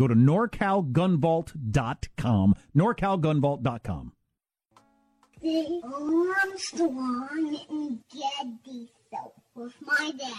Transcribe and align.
Go 0.00 0.08
to 0.08 0.14
norcalgunvault.com. 0.14 2.54
norcalgunvault.com. 2.74 4.12
The 5.42 5.82
Armstrong 5.84 7.58
and 7.68 7.98
Getty 8.10 8.88
show 9.12 9.34
with 9.54 9.74
my 9.82 10.12
dad 10.18 10.32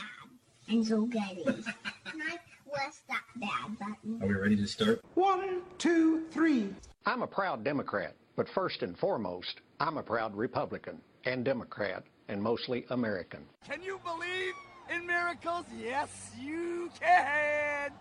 and 0.67 0.83
Joe 0.83 1.05
Getty. 1.05 1.43
and 1.45 1.63
I 2.07 2.39
press 2.73 3.01
that 3.07 3.21
bad 3.35 3.77
button. 3.77 4.19
Are 4.23 4.27
we 4.27 4.33
ready 4.33 4.55
to 4.55 4.65
start? 4.65 5.03
One, 5.13 5.61
two, 5.77 6.23
three. 6.31 6.73
I'm 7.05 7.21
a 7.21 7.27
proud 7.27 7.63
Democrat, 7.63 8.15
but 8.35 8.49
first 8.49 8.81
and 8.81 8.97
foremost, 8.97 9.61
I'm 9.79 9.97
a 9.97 10.03
proud 10.03 10.35
Republican 10.35 10.99
and 11.25 11.45
Democrat 11.45 12.03
and 12.29 12.41
mostly 12.41 12.87
American. 12.89 13.45
Can 13.69 13.83
you 13.83 13.99
believe 14.03 14.55
in 14.91 15.05
miracles? 15.05 15.65
Yes, 15.79 16.31
you 16.41 16.89
can. 16.99 17.91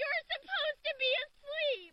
You're 0.00 0.24
supposed 0.32 0.80
to 0.88 0.92
be 0.96 1.10
asleep. 1.26 1.92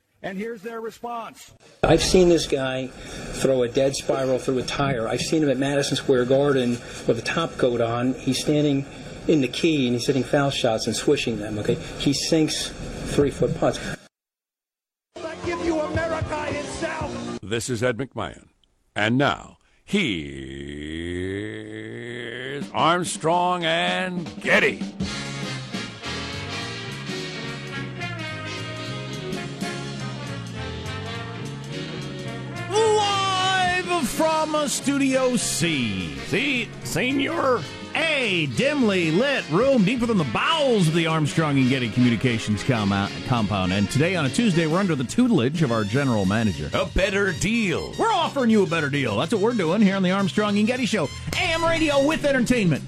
And 0.23 0.37
here's 0.37 0.61
their 0.61 0.79
response. 0.79 1.51
I've 1.81 2.03
seen 2.03 2.29
this 2.29 2.45
guy 2.45 2.87
throw 2.87 3.63
a 3.63 3.67
dead 3.67 3.95
spiral 3.95 4.37
through 4.37 4.59
a 4.59 4.63
tire. 4.63 5.07
I've 5.07 5.21
seen 5.21 5.41
him 5.41 5.49
at 5.49 5.57
Madison 5.57 5.97
Square 5.97 6.25
Garden 6.25 6.77
with 7.07 7.17
a 7.17 7.23
top 7.23 7.57
coat 7.57 7.81
on. 7.81 8.13
He's 8.13 8.39
standing 8.39 8.85
in 9.27 9.41
the 9.41 9.47
key 9.47 9.87
and 9.87 9.95
he's 9.95 10.05
hitting 10.05 10.23
foul 10.23 10.51
shots 10.51 10.85
and 10.85 10.95
swishing 10.95 11.39
them. 11.39 11.57
Okay, 11.57 11.73
he 11.97 12.13
sinks 12.13 12.69
three 13.07 13.31
foot 13.31 13.57
putts. 13.59 13.79
I 15.15 15.35
give 15.43 15.59
you 15.65 15.79
America 15.79 16.45
itself. 16.49 17.39
This 17.41 17.67
is 17.67 17.81
Ed 17.81 17.97
McMahon, 17.97 18.49
and 18.95 19.17
now 19.17 19.57
here's 19.83 20.21
Armstrong 22.73 23.65
and 23.65 24.29
Getty. 24.41 24.83
From 34.05 34.55
uh, 34.55 34.67
Studio 34.67 35.35
C. 35.35 36.15
See, 36.27 36.69
Senior? 36.83 37.61
A 37.93 38.47
dimly 38.55 39.11
lit 39.11 39.47
room 39.49 39.83
deeper 39.83 40.05
than 40.05 40.17
the 40.17 40.23
bowels 40.25 40.87
of 40.87 40.93
the 40.93 41.07
Armstrong 41.07 41.57
and 41.57 41.69
Getty 41.69 41.89
Communications 41.89 42.63
com- 42.63 43.09
compound. 43.27 43.73
And 43.73 43.89
today, 43.91 44.15
on 44.15 44.25
a 44.25 44.29
Tuesday, 44.29 44.65
we're 44.65 44.79
under 44.79 44.95
the 44.95 45.03
tutelage 45.03 45.61
of 45.61 45.71
our 45.71 45.83
general 45.83 46.25
manager. 46.25 46.69
A 46.73 46.85
better 46.85 47.33
deal. 47.33 47.93
We're 47.99 48.11
offering 48.11 48.49
you 48.49 48.63
a 48.63 48.67
better 48.67 48.89
deal. 48.89 49.17
That's 49.17 49.33
what 49.33 49.41
we're 49.41 49.53
doing 49.53 49.81
here 49.81 49.95
on 49.95 50.03
the 50.03 50.11
Armstrong 50.11 50.57
and 50.57 50.67
Getty 50.67 50.85
Show. 50.85 51.09
AM 51.37 51.63
radio 51.63 52.05
with 52.05 52.23
entertainment. 52.25 52.83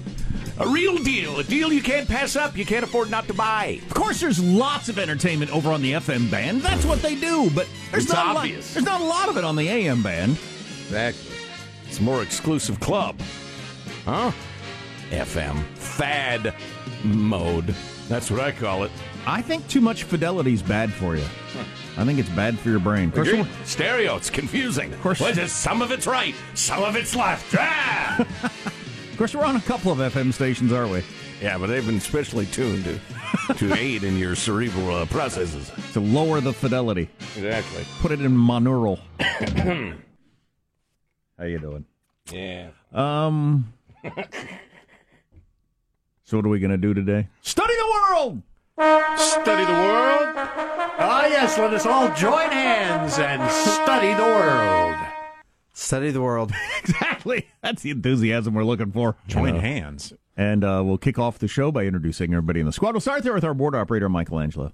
A 0.58 0.68
real 0.68 0.96
deal. 0.98 1.38
A 1.38 1.44
deal 1.44 1.72
you 1.72 1.82
can't 1.82 2.08
pass 2.08 2.36
up, 2.36 2.56
you 2.56 2.64
can't 2.64 2.84
afford 2.84 3.10
not 3.10 3.26
to 3.26 3.34
buy. 3.34 3.80
Of 3.86 3.94
course, 3.94 4.20
there's 4.20 4.42
lots 4.42 4.88
of 4.88 4.98
entertainment 4.98 5.52
over 5.52 5.70
on 5.70 5.82
the 5.82 5.92
FM 5.92 6.30
band. 6.30 6.62
That's 6.62 6.86
what 6.86 7.02
they 7.02 7.16
do. 7.16 7.50
But 7.50 7.68
there's, 7.90 8.04
it's 8.04 8.12
not, 8.12 8.36
obvious. 8.36 8.76
A 8.76 8.80
lot, 8.80 8.86
there's 8.86 8.86
not 8.86 9.00
a 9.00 9.04
lot 9.04 9.28
of 9.28 9.36
it 9.36 9.44
on 9.44 9.56
the 9.56 9.68
AM 9.68 10.02
band. 10.02 10.38
Exactly. 10.86 11.36
It's 11.86 11.98
a 11.98 12.02
more 12.02 12.22
exclusive 12.22 12.80
club. 12.80 13.20
Huh? 14.04 14.32
FM. 15.10 15.62
Fad 15.76 16.54
mode. 17.04 17.74
That's 18.08 18.30
what 18.30 18.40
I 18.40 18.52
call 18.52 18.84
it. 18.84 18.90
I 19.26 19.40
think 19.40 19.66
too 19.68 19.80
much 19.80 20.04
fidelity 20.04 20.52
is 20.52 20.62
bad 20.62 20.92
for 20.92 21.16
you. 21.16 21.24
I 21.96 22.04
think 22.04 22.18
it's 22.18 22.28
bad 22.30 22.58
for 22.58 22.68
your 22.68 22.80
brain. 22.80 23.12
Of 23.16 23.48
Stereo, 23.64 24.16
it's 24.16 24.28
confusing. 24.28 24.92
Of 24.92 25.00
course. 25.00 25.20
Well, 25.20 25.34
some 25.46 25.80
of 25.80 25.92
it's 25.92 26.06
right, 26.06 26.34
some 26.54 26.82
of 26.82 26.96
it's 26.96 27.14
left. 27.14 27.54
Ah! 27.58 28.20
of 28.20 29.14
course, 29.16 29.34
we're 29.34 29.44
on 29.44 29.56
a 29.56 29.60
couple 29.60 29.92
of 29.92 29.98
FM 29.98 30.32
stations, 30.32 30.72
aren't 30.72 30.90
we? 30.90 31.02
Yeah, 31.40 31.56
but 31.58 31.68
they've 31.68 31.86
been 31.86 32.00
specially 32.00 32.46
tuned 32.46 32.84
to, 32.84 33.54
to 33.54 33.74
aid 33.78 34.04
in 34.04 34.18
your 34.18 34.34
cerebral 34.34 34.90
uh, 34.90 35.06
processes. 35.06 35.70
To 35.92 36.00
lower 36.00 36.40
the 36.40 36.52
fidelity. 36.52 37.08
Exactly. 37.36 37.84
Put 38.00 38.12
it 38.12 38.20
in 38.20 38.36
monaural. 38.36 38.98
How 41.38 41.44
you 41.44 41.58
doing? 41.58 41.84
Yeah. 42.30 42.70
Um. 42.92 43.72
so 46.24 46.36
what 46.36 46.46
are 46.46 46.48
we 46.48 46.60
gonna 46.60 46.76
do 46.76 46.94
today? 46.94 47.28
Study 47.42 47.74
the 47.74 47.92
world. 47.92 48.42
Study 49.16 49.64
the 49.64 49.72
world. 49.72 50.34
Ah, 50.96 51.26
yes. 51.26 51.58
Let 51.58 51.74
us 51.74 51.86
all 51.86 52.12
join 52.14 52.50
hands 52.50 53.18
and 53.18 53.50
study 53.50 54.14
the 54.14 54.22
world. 54.22 54.96
Study 55.72 56.10
the 56.12 56.22
world. 56.22 56.52
exactly. 56.78 57.48
That's 57.62 57.82
the 57.82 57.90
enthusiasm 57.90 58.54
we're 58.54 58.64
looking 58.64 58.92
for. 58.92 59.16
Join 59.26 59.56
hands. 59.56 60.12
And 60.36 60.64
uh, 60.64 60.82
we'll 60.84 60.98
kick 60.98 61.18
off 61.18 61.38
the 61.38 61.48
show 61.48 61.70
by 61.72 61.84
introducing 61.84 62.32
everybody 62.32 62.60
in 62.60 62.66
the 62.66 62.72
squad. 62.72 62.92
We'll 62.92 63.00
start 63.00 63.22
there 63.22 63.34
with 63.34 63.44
our 63.44 63.54
board 63.54 63.74
operator, 63.74 64.08
Michelangelo 64.08 64.72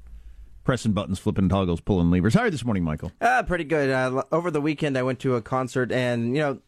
pressing 0.70 0.92
buttons, 0.92 1.18
flipping 1.18 1.48
toggles, 1.48 1.80
pulling 1.80 2.12
levers. 2.12 2.32
How 2.32 2.42
are 2.42 2.44
you 2.44 2.52
this 2.52 2.64
morning, 2.64 2.84
Michael? 2.84 3.10
Uh, 3.20 3.42
pretty 3.42 3.64
good. 3.64 3.90
Uh, 3.90 4.22
over 4.30 4.52
the 4.52 4.60
weekend, 4.60 4.96
I 4.96 5.02
went 5.02 5.18
to 5.18 5.34
a 5.34 5.42
concert, 5.42 5.90
and 5.90 6.36
you 6.36 6.42
know, 6.42 6.58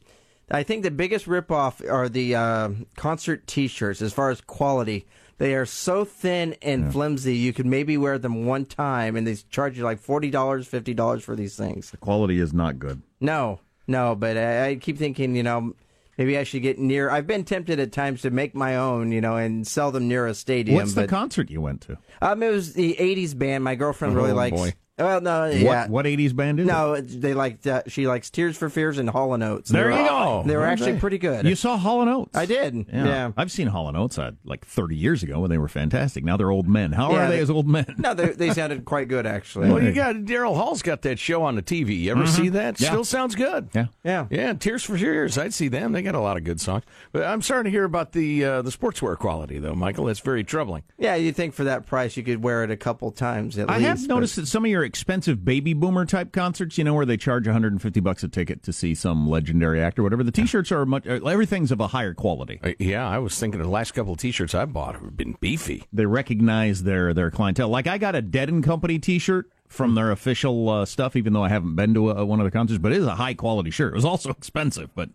I 0.50 0.64
think 0.64 0.82
the 0.82 0.90
biggest 0.90 1.26
ripoff 1.26 1.88
are 1.88 2.08
the 2.08 2.34
uh, 2.34 2.70
concert 2.96 3.46
T-shirts 3.46 4.02
as 4.02 4.12
far 4.12 4.30
as 4.30 4.40
quality. 4.40 5.06
They 5.38 5.54
are 5.54 5.64
so 5.64 6.04
thin 6.04 6.56
and 6.62 6.86
yeah. 6.86 6.90
flimsy. 6.90 7.36
You 7.36 7.52
could 7.52 7.64
maybe 7.64 7.96
wear 7.96 8.18
them 8.18 8.44
one 8.44 8.64
time, 8.64 9.14
and 9.14 9.24
they 9.24 9.36
charge 9.36 9.78
you 9.78 9.84
like 9.84 10.00
forty 10.00 10.30
dollars, 10.30 10.66
fifty 10.66 10.94
dollars 10.94 11.22
for 11.22 11.36
these 11.36 11.54
things. 11.54 11.92
The 11.92 11.96
quality 11.96 12.40
is 12.40 12.52
not 12.52 12.80
good. 12.80 13.02
No, 13.20 13.60
no. 13.86 14.16
But 14.16 14.36
I, 14.36 14.70
I 14.70 14.74
keep 14.74 14.98
thinking, 14.98 15.36
you 15.36 15.44
know, 15.44 15.76
maybe 16.18 16.38
I 16.38 16.44
should 16.44 16.62
get 16.62 16.78
near. 16.78 17.10
I've 17.10 17.26
been 17.26 17.44
tempted 17.44 17.78
at 17.78 17.92
times 17.92 18.22
to 18.22 18.30
make 18.30 18.54
my 18.54 18.76
own, 18.76 19.12
you 19.12 19.20
know, 19.20 19.36
and 19.36 19.66
sell 19.66 19.90
them 19.90 20.08
near 20.08 20.26
a 20.26 20.34
stadium. 20.34 20.76
What's 20.76 20.92
but, 20.92 21.02
the 21.02 21.08
concert 21.08 21.50
you 21.50 21.60
went 21.60 21.82
to? 21.82 21.98
Um, 22.20 22.42
it 22.42 22.50
was 22.50 22.74
the 22.74 22.96
'80s 22.98 23.36
band. 23.36 23.64
My 23.64 23.74
girlfriend 23.74 24.14
oh, 24.14 24.16
really 24.16 24.32
likes. 24.32 24.56
Boy. 24.56 24.72
Well, 24.98 25.22
no, 25.22 25.46
yeah. 25.46 25.82
What, 25.88 25.90
what 25.90 26.06
80s 26.06 26.36
band 26.36 26.60
is 26.60 26.66
it? 26.66 26.70
No, 26.70 26.92
it- 26.92 27.20
they 27.20 27.32
liked. 27.32 27.66
Uh, 27.66 27.82
she 27.86 28.06
likes 28.06 28.28
Tears 28.28 28.58
for 28.58 28.68
Fears 28.68 28.98
and 28.98 29.08
Hall 29.08 29.32
and 29.32 29.42
Oates. 29.42 29.70
There 29.70 29.84
They 29.88 29.90
were- 29.96 30.02
you 30.02 30.06
go. 30.08 30.42
They 30.46 30.54
were 30.54 30.62
Okay. 30.64 30.70
actually 30.72 30.98
pretty 30.98 31.16
good. 31.16 31.46
You 31.46 31.54
saw 31.56 31.78
Hall 31.78 32.02
and 32.02 32.10
Oates? 32.10 32.36
I 32.36 32.44
did. 32.44 32.86
Yeah. 32.92 33.32
I've 33.36 33.50
seen 33.50 33.68
Hall 33.68 33.88
and 33.88 33.96
Oates 33.96 34.18
uh, 34.18 34.32
like 34.44 34.66
30 34.66 34.94
years 34.94 35.22
ago 35.22 35.40
when 35.40 35.50
they 35.50 35.56
were 35.56 35.68
fantastic. 35.68 36.24
Now 36.24 36.36
they're 36.36 36.50
old 36.50 36.68
men. 36.68 36.92
How 36.92 37.10
Yeah, 37.12 37.24
are 37.24 37.30
they, 37.30 37.36
they- 37.36 37.42
as 37.42 37.48
old 37.50 37.66
men? 37.66 37.86
No, 37.98 38.12
they, 38.12 38.28
they 38.32 38.50
sounded 38.52 38.84
quite 38.84 39.08
good 39.08 39.26
actually. 39.26 39.70
Well, 39.70 39.82
you 39.82 39.92
got 39.92 40.14
Daryl 40.16 40.54
Hall's 40.56 40.82
got 40.82 41.00
that 41.02 41.18
show 41.18 41.42
on 41.42 41.54
the 41.56 41.62
TV. 41.62 41.98
You 42.00 42.10
ever 42.12 42.24
Mhm. 42.24 42.28
see 42.28 42.48
that? 42.50 42.78
Yeah. 42.80 42.88
Still 42.90 43.04
sounds 43.04 43.34
good. 43.34 43.70
Yeah, 43.74 43.86
yeah, 44.04 44.26
yeah. 44.30 44.52
Tears 44.52 44.84
for 44.84 44.98
Fears. 44.98 45.38
I'd 45.38 45.54
see 45.54 45.68
them. 45.68 45.92
They 45.92 46.02
got 46.02 46.14
a 46.14 46.20
lot 46.20 46.36
of 46.36 46.44
good 46.44 46.60
songs. 46.60 46.84
But 47.12 47.24
I'm 47.24 47.40
sorry 47.40 47.64
to 47.64 47.70
hear 47.70 47.84
about 47.84 48.12
the 48.12 48.44
uh, 48.44 48.62
the 48.62 48.70
sportswear 48.70 49.16
quality, 49.16 49.58
though, 49.58 49.74
Michael. 49.74 50.04
That's 50.04 50.20
very 50.20 50.44
troubling. 50.44 50.82
Yeah, 50.98 51.14
you 51.14 51.32
think 51.32 51.54
for 51.54 51.64
that 51.64 51.86
price 51.86 52.16
you 52.16 52.22
could 52.22 52.42
wear 52.42 52.62
it 52.62 52.70
a 52.70 52.76
couple 52.76 53.10
times 53.10 53.56
at 53.58 53.70
I 53.70 53.76
least. 53.78 53.86
have 53.88 54.00
but- 54.02 54.14
noticed 54.14 54.36
that 54.36 54.46
some 54.46 54.64
of 54.64 54.70
your 54.70 54.81
expensive 54.84 55.44
baby 55.44 55.72
boomer 55.74 56.04
type 56.06 56.32
concerts, 56.32 56.78
you 56.78 56.84
know, 56.84 56.94
where 56.94 57.06
they 57.06 57.16
charge 57.16 57.46
150 57.46 58.00
bucks 58.00 58.22
a 58.22 58.28
ticket 58.28 58.62
to 58.64 58.72
see 58.72 58.94
some 58.94 59.28
legendary 59.28 59.80
actor, 59.82 60.02
whatever. 60.02 60.22
The 60.24 60.32
T-shirts 60.32 60.70
are 60.72 60.84
much. 60.86 61.06
uh, 61.06 61.24
Everything's 61.24 61.72
of 61.72 61.80
a 61.80 61.88
higher 61.88 62.14
quality. 62.14 62.60
Uh, 62.62 62.72
yeah, 62.78 63.08
I 63.08 63.18
was 63.18 63.38
thinking 63.38 63.60
the 63.60 63.68
last 63.68 63.92
couple 63.92 64.12
of 64.12 64.18
T-shirts 64.18 64.54
I 64.54 64.64
bought 64.64 64.94
have 64.94 65.16
been 65.16 65.36
beefy. 65.40 65.84
They 65.92 66.06
recognize 66.06 66.82
their 66.82 67.12
their 67.14 67.30
clientele. 67.30 67.68
Like 67.68 67.86
I 67.86 67.98
got 67.98 68.14
a 68.14 68.22
Dead 68.22 68.48
and 68.48 68.62
Company 68.62 68.98
T-shirt 68.98 69.50
from 69.68 69.94
their 69.94 70.10
official 70.10 70.68
uh, 70.68 70.84
stuff, 70.84 71.16
even 71.16 71.32
though 71.32 71.42
I 71.44 71.48
haven't 71.48 71.76
been 71.76 71.94
to 71.94 72.10
a, 72.10 72.24
one 72.24 72.40
of 72.40 72.44
the 72.44 72.50
concerts. 72.50 72.78
But 72.78 72.92
it 72.92 72.98
is 72.98 73.06
a 73.06 73.14
high 73.14 73.34
quality 73.34 73.70
shirt. 73.70 73.92
It 73.92 73.96
was 73.96 74.04
also 74.04 74.30
expensive, 74.38 74.90
but 74.94 75.10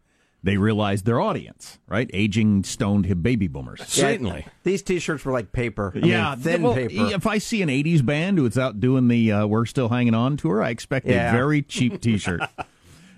they 0.48 0.58
realized 0.58 1.06
their 1.06 1.20
audience, 1.20 1.78
right? 1.88 2.10
Aging, 2.14 2.64
stoned 2.64 3.06
hip 3.06 3.20
baby 3.22 3.48
boomers. 3.48 3.98
Yeah, 3.98 4.42
these 4.64 4.82
T-shirts 4.82 5.26
were 5.26 5.34
like 5.34 5.52
paper. 5.52 5.92
I 5.94 6.00
mean, 6.00 6.06
yeah, 6.10 6.36
thin 6.36 6.62
well, 6.64 6.74
paper. 6.74 6.94
If 6.96 7.28
I 7.28 7.38
see 7.38 7.62
an 7.62 7.70
'80s 7.70 8.04
band 8.06 8.38
who's 8.38 8.58
out 8.58 8.80
doing 8.80 9.08
the 9.10 9.32
uh, 9.32 9.46
"We're 9.48 9.66
Still 9.66 9.90
Hanging 9.90 10.14
On" 10.16 10.38
tour, 10.38 10.64
I 10.64 10.70
expect 10.70 11.06
Yeah. 11.06 11.30
a 11.30 11.32
very 11.34 11.62
cheap 11.62 12.00
T-shirt. 12.02 12.42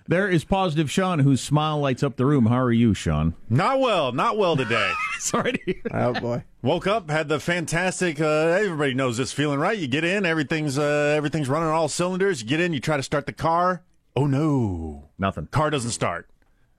there 0.08 0.28
is 0.28 0.44
positive 0.44 0.90
Sean, 0.90 1.20
whose 1.20 1.40
smile 1.40 1.80
lights 1.80 2.02
up 2.02 2.16
the 2.18 2.26
room. 2.26 2.48
How 2.48 2.58
are 2.60 2.72
you, 2.72 2.94
Sean? 2.96 3.36
Not 3.50 3.80
well, 3.80 4.12
not 4.12 4.38
well 4.38 4.58
today. 4.58 4.92
Sorry 5.20 5.54
to 5.54 5.60
hear. 5.66 5.82
Oh 5.94 6.14
boy. 6.20 6.44
Woke 6.64 6.88
up, 6.88 7.10
had 7.12 7.30
the 7.30 7.40
fantastic. 7.40 8.20
Uh, 8.20 8.26
everybody 8.60 8.94
knows 8.96 9.18
this 9.18 9.32
feeling, 9.32 9.60
right? 9.60 9.78
You 9.78 9.88
get 9.88 10.04
in, 10.04 10.26
everything's 10.26 10.78
uh, 10.80 11.14
everything's 11.16 11.48
running 11.48 11.70
on 11.70 11.76
all 11.76 11.88
cylinders. 11.90 12.42
You 12.42 12.48
get 12.48 12.60
in, 12.60 12.74
you 12.74 12.80
try 12.80 12.98
to 12.98 13.04
start 13.04 13.28
the 13.28 13.34
car. 13.34 13.84
Oh 14.16 14.26
no, 14.26 15.10
nothing. 15.20 15.46
Car 15.52 15.70
doesn't 15.70 15.92
start, 15.92 16.28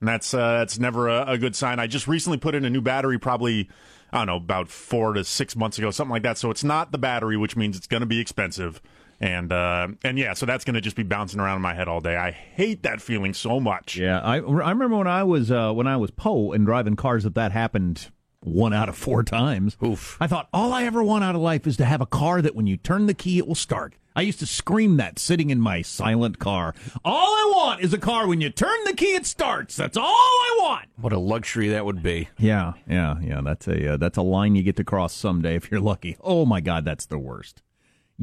and 0.01 0.07
that's 0.09 0.33
uh, 0.33 0.57
that's 0.57 0.79
never 0.79 1.07
a, 1.07 1.31
a 1.31 1.37
good 1.37 1.55
sign. 1.55 1.79
I 1.79 1.87
just 1.87 2.07
recently 2.07 2.37
put 2.37 2.55
in 2.55 2.65
a 2.65 2.69
new 2.69 2.81
battery, 2.81 3.17
probably 3.17 3.69
I 4.11 4.17
don't 4.17 4.27
know 4.27 4.35
about 4.35 4.67
four 4.67 5.13
to 5.13 5.23
six 5.23 5.55
months 5.55 5.77
ago, 5.77 5.91
something 5.91 6.11
like 6.11 6.23
that. 6.23 6.37
So 6.37 6.51
it's 6.51 6.63
not 6.63 6.91
the 6.91 6.97
battery, 6.97 7.37
which 7.37 7.55
means 7.55 7.77
it's 7.77 7.87
going 7.87 8.01
to 8.01 8.07
be 8.07 8.19
expensive. 8.19 8.81
And 9.21 9.53
uh, 9.53 9.89
and 10.03 10.17
yeah, 10.17 10.33
so 10.33 10.47
that's 10.47 10.65
going 10.65 10.73
to 10.73 10.81
just 10.81 10.95
be 10.95 11.03
bouncing 11.03 11.39
around 11.39 11.57
in 11.57 11.61
my 11.61 11.75
head 11.75 11.87
all 11.87 12.01
day. 12.01 12.17
I 12.17 12.31
hate 12.31 12.83
that 12.83 13.01
feeling 13.01 13.35
so 13.35 13.59
much. 13.59 13.95
Yeah, 13.95 14.19
I 14.19 14.37
I 14.37 14.39
remember 14.39 14.97
when 14.97 15.07
I 15.07 15.23
was 15.23 15.51
uh, 15.51 15.71
when 15.71 15.85
I 15.85 15.97
was 15.97 16.09
Poe 16.09 16.51
and 16.51 16.65
driving 16.65 16.95
cars 16.95 17.23
that 17.23 17.35
that 17.35 17.51
happened 17.51 18.09
one 18.43 18.73
out 18.73 18.89
of 18.89 18.97
four 18.97 19.23
times. 19.23 19.77
Oof. 19.83 20.17
I 20.19 20.27
thought 20.27 20.49
all 20.51 20.73
I 20.73 20.83
ever 20.83 21.03
want 21.03 21.23
out 21.23 21.35
of 21.35 21.41
life 21.41 21.67
is 21.67 21.77
to 21.77 21.85
have 21.85 22.01
a 22.01 22.05
car 22.05 22.41
that 22.41 22.55
when 22.55 22.67
you 22.67 22.77
turn 22.77 23.05
the 23.05 23.13
key 23.13 23.37
it 23.37 23.47
will 23.47 23.55
start. 23.55 23.95
I 24.13 24.21
used 24.21 24.39
to 24.39 24.45
scream 24.45 24.97
that 24.97 25.19
sitting 25.19 25.51
in 25.51 25.61
my 25.61 25.81
silent 25.81 26.37
car. 26.37 26.75
All 27.05 27.33
I 27.33 27.53
want 27.55 27.81
is 27.81 27.93
a 27.93 27.97
car 27.97 28.27
when 28.27 28.41
you 28.41 28.49
turn 28.49 28.83
the 28.83 28.93
key 28.93 29.15
it 29.15 29.25
starts. 29.25 29.77
That's 29.77 29.95
all 29.95 30.05
I 30.05 30.57
want. 30.59 30.89
What 30.97 31.13
a 31.13 31.19
luxury 31.19 31.69
that 31.69 31.85
would 31.85 32.03
be. 32.03 32.27
Yeah, 32.37 32.73
yeah, 32.89 33.15
yeah. 33.21 33.39
That's 33.41 33.67
a 33.67 33.93
uh, 33.93 33.97
that's 33.97 34.17
a 34.17 34.21
line 34.21 34.55
you 34.55 34.63
get 34.63 34.75
to 34.77 34.83
cross 34.83 35.13
someday 35.13 35.55
if 35.55 35.71
you're 35.71 35.79
lucky. 35.79 36.17
Oh 36.19 36.45
my 36.45 36.59
God, 36.59 36.83
that's 36.83 37.05
the 37.05 37.17
worst. 37.17 37.61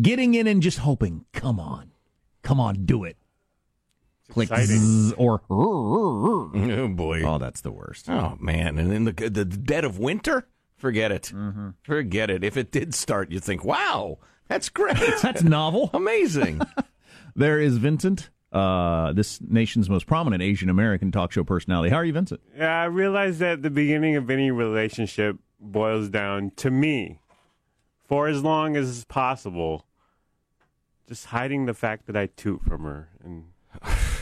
Getting 0.00 0.34
in 0.34 0.46
and 0.46 0.62
just 0.62 0.78
hoping, 0.78 1.24
come 1.32 1.58
on, 1.58 1.92
come 2.42 2.60
on, 2.60 2.84
do 2.84 3.04
it. 3.04 3.16
Click 4.30 4.50
zzz, 4.54 5.12
or 5.14 5.40
Oh 5.50 6.88
boy. 6.94 7.22
oh, 7.24 7.38
that's 7.38 7.62
the 7.62 7.72
worst. 7.72 8.08
Oh 8.10 8.36
man! 8.38 8.78
And 8.78 8.92
in 8.92 9.04
the 9.04 9.12
the 9.12 9.44
dead 9.44 9.84
of 9.84 9.98
winter, 9.98 10.46
forget 10.76 11.10
it. 11.10 11.32
Mm-hmm. 11.34 11.70
Forget 11.82 12.28
it. 12.30 12.44
If 12.44 12.56
it 12.56 12.70
did 12.70 12.94
start, 12.94 13.30
you'd 13.30 13.42
think, 13.44 13.64
"Wow, 13.64 14.18
that's 14.48 14.68
great. 14.68 14.96
That's 15.22 15.42
novel. 15.42 15.90
amazing." 15.94 16.60
There 17.34 17.58
is 17.60 17.78
Vincent, 17.78 18.30
uh, 18.52 19.12
this 19.12 19.40
nation's 19.40 19.88
most 19.88 20.06
prominent 20.06 20.42
Asian 20.42 20.68
American 20.68 21.10
talk 21.12 21.32
show 21.32 21.44
personality. 21.44 21.88
How 21.90 21.96
are 21.96 22.04
you, 22.04 22.12
Vincent? 22.12 22.40
Yeah, 22.56 22.82
I 22.82 22.84
realize 22.86 23.38
that 23.38 23.62
the 23.62 23.70
beginning 23.70 24.16
of 24.16 24.28
any 24.28 24.50
relationship 24.50 25.36
boils 25.60 26.08
down 26.10 26.52
to 26.56 26.70
me, 26.70 27.20
for 28.06 28.26
as 28.28 28.42
long 28.42 28.76
as 28.76 29.04
possible, 29.04 29.86
just 31.08 31.26
hiding 31.26 31.66
the 31.66 31.74
fact 31.74 32.06
that 32.06 32.16
I 32.16 32.26
toot 32.26 32.62
from 32.64 32.82
her 32.82 33.08
and 33.24 33.44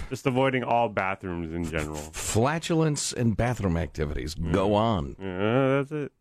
just 0.09 0.27
avoiding 0.27 0.65
all 0.65 0.89
bathrooms 0.89 1.53
in 1.55 1.65
general. 1.65 1.97
Flatulence 1.97 3.13
and 3.13 3.37
bathroom 3.37 3.77
activities. 3.77 4.35
Go 4.35 4.75
on. 4.75 5.17
Yeah, 5.21 5.83
that's 5.83 5.93
it. 5.93 6.13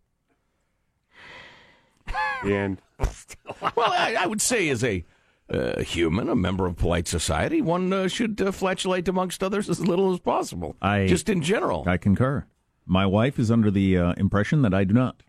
The 2.44 2.54
end. 2.54 2.82
Well, 3.76 3.92
I, 3.92 4.16
I 4.20 4.26
would 4.26 4.42
say, 4.42 4.70
as 4.70 4.84
a 4.84 5.04
uh, 5.50 5.82
human, 5.82 6.30
a 6.30 6.36
member 6.36 6.66
of 6.66 6.76
polite 6.78 7.08
society, 7.08 7.62
one 7.62 7.92
uh, 7.92 8.08
should 8.08 8.42
uh, 8.42 8.52
flatulate 8.52 9.08
amongst 9.08 9.44
others 9.44 9.70
as 9.70 9.86
little 9.86 10.14
as 10.14 10.20
possible. 10.20 10.76
I 10.82 11.06
just 11.08 11.30
in 11.30 11.42
general. 11.42 11.84
I 11.88 11.98
concur. 11.98 12.46
My 12.86 13.06
wife 13.06 13.38
is 13.40 13.52
under 13.52 13.70
the 13.72 13.98
uh, 13.98 14.14
impression 14.18 14.62
that 14.62 14.74
I 14.74 14.84
do 14.84 14.94
not, 14.94 15.24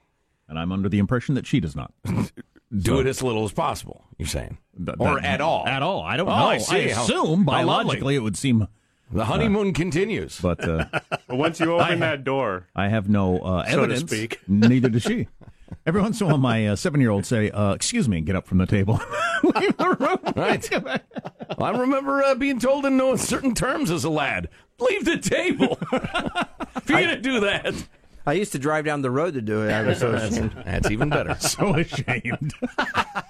and 0.49 0.59
I'm 0.59 0.73
under 0.73 0.89
the 0.89 0.99
impression 0.99 1.35
that 1.35 1.47
she 1.47 1.61
does 1.61 1.75
not. 1.75 1.93
Do 2.77 2.95
So- 2.97 2.99
it 3.01 3.07
as 3.07 3.23
little 3.23 3.45
as 3.45 3.53
possible. 3.53 4.05
You're 4.19 4.27
saying, 4.29 4.59
Th- 4.77 4.97
or 4.99 5.17
that- 5.21 5.25
at 5.25 5.41
all? 5.41 5.67
At 5.67 5.83
all. 5.83 6.03
I 6.03 6.17
don't 6.17 6.29
Oh, 6.29 6.37
know. 6.37 6.47
I 6.49 6.59
see. 6.59 6.89
How- 6.89 7.05
assume 7.05 7.17
how 7.17 7.29
lovely. 7.29 7.45
biologically 7.45 8.15
it 8.17 8.21
would 8.21 8.37
seem. 8.37 8.67
The 9.13 9.27
honeymoon 9.27 9.73
continues. 9.73 10.41
But 10.41 10.69
uh, 10.69 10.87
once 11.29 11.61
you 11.61 11.73
open 11.75 12.01
that 12.01 12.25
door, 12.25 12.67
I 12.75 12.89
have 12.89 13.09
no 13.09 13.39
uh, 13.39 13.65
So 13.67 13.77
to 13.77 13.83
evidence. 13.85 14.01
speak. 14.11 14.41
Neither 14.49 14.89
does 14.89 15.03
she. 15.03 15.29
Every 15.85 16.01
once 16.01 16.21
in 16.21 16.27
a 16.27 16.31
while, 16.31 16.39
my 16.39 16.67
uh, 16.69 16.77
seven-year-old 16.77 17.25
say, 17.27 17.51
uh, 17.51 17.73
"Excuse 17.73 18.09
me," 18.09 18.19
and 18.19 18.27
get 18.27 18.35
up 18.37 18.47
from 18.47 18.59
the 18.59 18.67
table. 18.67 19.01
Leave 19.43 19.77
the 19.77 19.97
room. 20.01 20.35
Right. 20.35 20.69
I 21.59 21.71
remember 21.79 22.23
uh, 22.23 22.35
being 22.35 22.59
told 22.59 22.85
in 22.87 22.97
no 22.97 23.15
certain 23.17 23.55
terms 23.55 23.91
as 23.91 24.03
a 24.05 24.11
lad, 24.11 24.49
leave 24.81 25.05
the 25.05 25.19
table. 25.19 25.79
if 25.93 26.89
you're 26.89 27.01
going 27.01 27.09
to 27.17 27.21
do 27.21 27.41
that, 27.41 27.75
I 28.27 28.33
used 28.33 28.53
to 28.53 28.59
drive 28.59 28.85
down 28.85 29.03
the 29.03 29.11
road 29.11 29.35
to 29.35 29.41
do 29.41 29.63
it. 29.63 29.73
I 29.73 29.83
was 29.83 29.99
so 29.99 30.13
ashamed. 30.15 30.55
that's 30.65 30.91
even 30.91 31.09
better. 31.09 31.35
so 31.41 31.77
ashamed. 31.77 32.53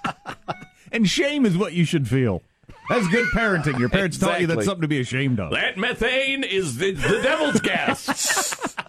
and 0.91 1.07
shame 1.07 1.45
is 1.45 1.57
what 1.57 1.73
you 1.73 1.85
should 1.85 2.07
feel. 2.07 2.41
That's 2.89 3.07
good 3.09 3.27
parenting. 3.27 3.79
Your 3.79 3.89
parents 3.89 4.17
taught 4.17 4.41
you 4.41 4.47
that's 4.47 4.65
something 4.65 4.81
to 4.81 4.87
be 4.87 4.99
ashamed 4.99 5.39
of. 5.39 5.51
That 5.51 5.77
methane 5.77 6.43
is 6.43 6.77
the, 6.77 6.91
the 6.91 7.21
devil's 7.21 7.59
gas. 7.59 8.75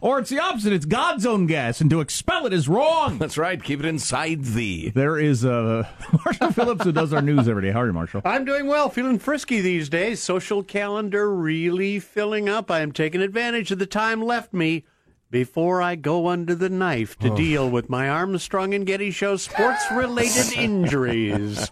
Or 0.00 0.18
it's 0.18 0.30
the 0.30 0.40
opposite. 0.40 0.72
It's 0.72 0.84
God's 0.84 1.24
own 1.24 1.46
gas, 1.46 1.80
and 1.80 1.88
to 1.90 2.00
expel 2.00 2.46
it 2.46 2.52
is 2.52 2.68
wrong. 2.68 3.18
That's 3.18 3.38
right. 3.38 3.62
Keep 3.62 3.80
it 3.80 3.86
inside 3.86 4.44
thee. 4.44 4.90
There 4.90 5.18
is 5.18 5.44
uh, 5.44 5.88
Marshall 6.24 6.52
Phillips 6.52 6.84
who 6.84 6.92
does 6.92 7.12
our 7.12 7.22
news 7.22 7.48
every 7.48 7.62
day. 7.62 7.70
How 7.70 7.80
are 7.80 7.86
you, 7.86 7.92
Marshall? 7.92 8.22
I'm 8.24 8.44
doing 8.44 8.66
well, 8.66 8.88
feeling 8.88 9.18
frisky 9.18 9.60
these 9.60 9.88
days. 9.88 10.22
Social 10.22 10.62
calendar 10.62 11.34
really 11.34 11.98
filling 11.98 12.48
up. 12.48 12.70
I 12.70 12.80
am 12.80 12.92
taking 12.92 13.22
advantage 13.22 13.70
of 13.70 13.78
the 13.78 13.86
time 13.86 14.22
left 14.22 14.52
me 14.52 14.84
before 15.30 15.82
I 15.82 15.96
go 15.96 16.28
under 16.28 16.54
the 16.54 16.68
knife 16.68 17.18
to 17.18 17.34
deal 17.34 17.68
with 17.68 17.88
my 17.88 18.08
Armstrong 18.08 18.74
and 18.74 18.86
Getty 18.86 19.10
Show 19.10 19.36
sports 19.36 19.84
related 19.92 20.52
injuries. 20.56 21.70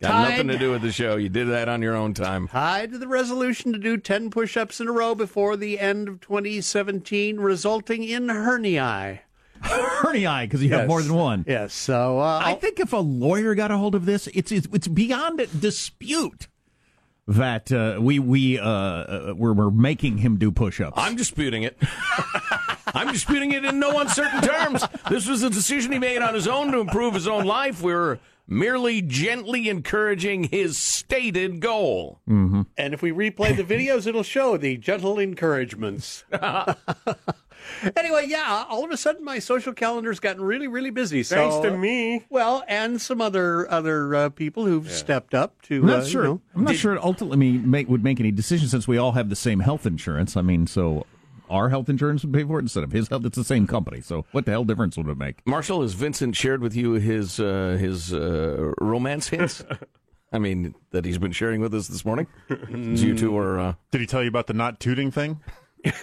Got 0.00 0.30
nothing 0.30 0.48
to 0.48 0.58
do 0.58 0.70
with 0.70 0.82
the 0.82 0.92
show. 0.92 1.16
You 1.16 1.28
did 1.28 1.48
that 1.48 1.68
on 1.68 1.80
your 1.80 1.94
own 1.94 2.12
time. 2.12 2.48
Tied 2.48 2.92
to 2.92 2.98
the 2.98 3.08
resolution 3.08 3.72
to 3.72 3.78
do 3.78 3.96
10 3.96 4.30
push 4.30 4.56
ups 4.56 4.80
in 4.80 4.88
a 4.88 4.92
row 4.92 5.14
before 5.14 5.56
the 5.56 5.80
end 5.80 6.08
of 6.08 6.20
2017, 6.20 7.38
resulting 7.38 8.04
in 8.04 8.26
herniae. 8.26 9.20
Hernia, 9.62 10.40
because 10.42 10.62
you 10.62 10.70
have 10.74 10.86
more 10.86 11.02
than 11.02 11.14
one. 11.14 11.44
Yes, 11.48 11.72
so 11.72 12.18
uh, 12.20 12.40
I 12.44 12.54
think 12.54 12.78
if 12.78 12.92
a 12.92 12.98
lawyer 12.98 13.54
got 13.54 13.70
a 13.70 13.76
hold 13.78 13.94
of 13.94 14.04
this, 14.04 14.26
it's 14.28 14.52
it's, 14.52 14.68
it's 14.72 14.88
beyond 14.88 15.46
dispute 15.58 16.48
that 17.28 17.72
uh, 17.72 17.98
we 18.00 18.18
we 18.18 18.58
uh, 18.58 18.66
uh, 18.66 19.34
we're, 19.36 19.52
we're 19.52 19.70
making 19.70 20.18
him 20.18 20.36
do 20.36 20.52
push-ups. 20.52 20.96
I'm 20.96 21.16
disputing 21.16 21.64
it. 21.64 21.76
I'm 22.94 23.12
disputing 23.12 23.52
it 23.52 23.64
in 23.64 23.78
no 23.78 23.98
uncertain 23.98 24.40
terms. 24.40 24.84
This 25.10 25.28
was 25.28 25.42
a 25.42 25.50
decision 25.50 25.92
he 25.92 25.98
made 25.98 26.22
on 26.22 26.34
his 26.34 26.46
own 26.46 26.72
to 26.72 26.78
improve 26.78 27.14
his 27.14 27.28
own 27.28 27.44
life. 27.44 27.82
We're 27.82 28.18
merely 28.48 29.02
gently 29.02 29.68
encouraging 29.68 30.44
his 30.44 30.78
stated 30.78 31.60
goal. 31.60 32.20
Mm-hmm. 32.28 32.62
And 32.78 32.94
if 32.94 33.02
we 33.02 33.10
replay 33.10 33.56
the 33.56 33.64
videos, 33.64 34.06
it'll 34.06 34.22
show 34.22 34.56
the 34.56 34.76
gentle 34.76 35.18
encouragements. 35.18 36.24
anyway, 37.96 38.26
yeah, 38.28 38.64
all 38.68 38.84
of 38.84 38.90
a 38.90 38.96
sudden 38.96 39.24
my 39.24 39.38
social 39.38 39.72
calendar's 39.72 40.20
gotten 40.20 40.42
really, 40.42 40.68
really 40.68 40.90
busy. 40.90 41.22
So, 41.22 41.36
thanks 41.36 41.56
to 41.68 41.76
me. 41.76 42.24
Well, 42.28 42.64
and 42.68 43.00
some 43.00 43.20
other 43.20 43.70
other 43.70 44.14
uh, 44.14 44.28
people 44.30 44.64
who've 44.64 44.90
stepped 44.90 45.34
up 45.34 45.60
to. 45.62 45.80
I'm 45.80 45.86
not 45.86 46.00
uh, 46.00 46.02
you 46.02 46.10
sure. 46.10 46.24
know, 46.24 46.40
I'm 46.54 46.64
not 46.64 46.76
sure 46.76 46.94
it 46.94 47.02
ultimately 47.02 47.52
make, 47.52 47.88
would 47.88 48.04
make 48.04 48.20
any 48.20 48.30
decision 48.30 48.68
since 48.68 48.86
we 48.86 48.98
all 48.98 49.12
have 49.12 49.28
the 49.28 49.36
same 49.36 49.60
health 49.60 49.86
insurance. 49.86 50.36
I 50.36 50.42
mean, 50.42 50.66
so 50.66 51.06
our 51.50 51.68
health 51.68 51.88
insurance 51.88 52.22
would 52.24 52.32
pay 52.32 52.44
for 52.44 52.58
it 52.58 52.62
instead 52.62 52.84
of 52.84 52.92
his 52.92 53.08
health. 53.08 53.24
It's 53.24 53.36
the 53.36 53.44
same 53.44 53.66
company, 53.66 54.00
so 54.00 54.24
what 54.32 54.44
the 54.44 54.52
hell 54.52 54.64
difference 54.64 54.96
would 54.96 55.08
it 55.08 55.18
make? 55.18 55.46
Marshall, 55.46 55.82
has 55.82 55.94
Vincent 55.94 56.36
shared 56.36 56.60
with 56.60 56.74
you 56.74 56.92
his 56.92 57.40
uh, 57.40 57.76
his 57.80 58.12
uh, 58.12 58.72
romance 58.80 59.28
hints? 59.28 59.64
I 60.32 60.38
mean, 60.38 60.74
that 60.90 61.04
he's 61.04 61.18
been 61.18 61.32
sharing 61.32 61.60
with 61.60 61.72
us 61.72 61.86
this 61.88 62.04
morning. 62.04 62.26
As 62.50 63.02
you 63.02 63.16
two 63.16 63.36
are. 63.38 63.58
Uh... 63.58 63.74
Did 63.90 64.00
he 64.00 64.06
tell 64.06 64.22
you 64.22 64.28
about 64.28 64.48
the 64.48 64.54
not 64.54 64.80
tooting 64.80 65.10
thing? 65.10 65.40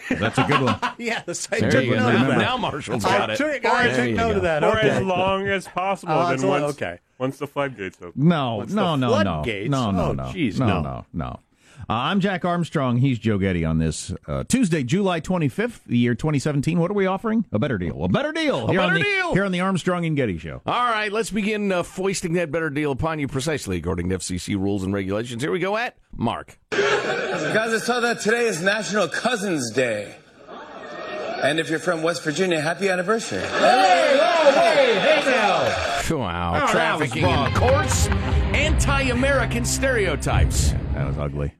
That's 0.09 0.37
a 0.37 0.43
good 0.43 0.61
one. 0.61 0.79
yes, 0.97 1.47
I 1.51 1.59
There 1.59 1.71
took 1.71 1.83
you 1.85 1.95
note 1.95 2.07
of 2.15 2.21
Now- 2.21 2.27
that. 2.29 2.37
now 2.37 2.57
Marshall's 2.57 3.03
got 3.03 3.29
I 3.29 3.33
it. 3.33 3.37
Took, 3.37 3.65
I 3.65 3.87
There 3.87 4.07
took 4.07 4.15
note 4.15 4.29
go. 4.31 4.35
of 4.37 4.41
that. 4.43 4.63
For 4.63 4.77
okay. 4.79 4.89
as 4.89 5.03
long 5.03 5.47
as 5.47 5.67
possible. 5.67 6.13
Oh, 6.13 6.35
then 6.35 6.47
once, 6.47 6.75
okay. 6.75 6.99
once 7.17 7.37
the 7.37 7.47
floodgates 7.47 7.97
open. 8.01 8.13
No, 8.15 8.55
What's 8.57 8.73
no, 8.73 8.91
the 8.91 8.95
no, 8.97 9.07
no, 9.09 9.21
floodgates? 9.23 9.69
no, 9.71 9.91
no, 9.91 9.99
Oh, 10.09 10.11
no, 10.13 10.31
no, 10.31 10.31
no. 10.65 10.81
no, 10.81 11.05
no. 11.13 11.39
Uh, 11.81 11.93
I'm 11.93 12.19
Jack 12.19 12.45
Armstrong. 12.45 12.97
He's 12.97 13.19
Joe 13.19 13.37
Getty 13.37 13.65
on 13.65 13.77
this 13.77 14.13
uh, 14.27 14.43
Tuesday, 14.45 14.83
July 14.83 15.19
25th, 15.19 15.83
the 15.85 15.97
year 15.97 16.15
2017. 16.15 16.79
What 16.79 16.91
are 16.91 16.93
we 16.93 17.05
offering? 17.05 17.45
A 17.51 17.59
better 17.59 17.77
deal. 17.77 18.03
A 18.03 18.09
better 18.09 18.31
deal. 18.31 18.67
A 18.67 18.71
here 18.71 18.79
better 18.79 18.93
the, 18.95 19.03
deal. 19.03 19.33
Here 19.33 19.43
on 19.43 19.51
the 19.51 19.59
Armstrong 19.59 20.05
and 20.05 20.15
Getty 20.15 20.37
Show. 20.37 20.61
All 20.65 20.89
right, 20.89 21.11
let's 21.11 21.29
begin 21.29 21.71
uh, 21.71 21.83
foisting 21.83 22.33
that 22.33 22.51
better 22.51 22.69
deal 22.69 22.91
upon 22.91 23.19
you 23.19 23.27
precisely 23.27 23.77
according 23.77 24.09
to 24.09 24.17
FCC 24.17 24.57
rules 24.57 24.83
and 24.83 24.93
regulations. 24.93 25.41
Here 25.41 25.51
we 25.51 25.59
go 25.59 25.75
at 25.75 25.97
Mark. 26.15 26.57
Guys, 26.71 27.73
I 27.73 27.77
saw 27.79 27.99
that 27.99 28.21
today 28.21 28.45
is 28.45 28.61
National 28.61 29.07
Cousins 29.07 29.71
Day. 29.71 30.15
And 31.43 31.59
if 31.59 31.69
you're 31.69 31.79
from 31.79 32.03
West 32.03 32.23
Virginia, 32.23 32.61
happy 32.61 32.87
anniversary. 32.89 33.41
Hey, 33.41 34.17
hey, 34.53 34.99
hey 34.99 35.31
now. 35.31 36.17
Wow. 36.17 36.61
Oh, 36.63 36.71
Trafficking 36.71 37.23
wrong. 37.23 37.47
in 37.47 37.53
course, 37.53 38.07
anti-American 38.53 39.65
stereotypes. 39.65 40.71
That 40.93 41.07
was 41.07 41.17
ugly. 41.17 41.53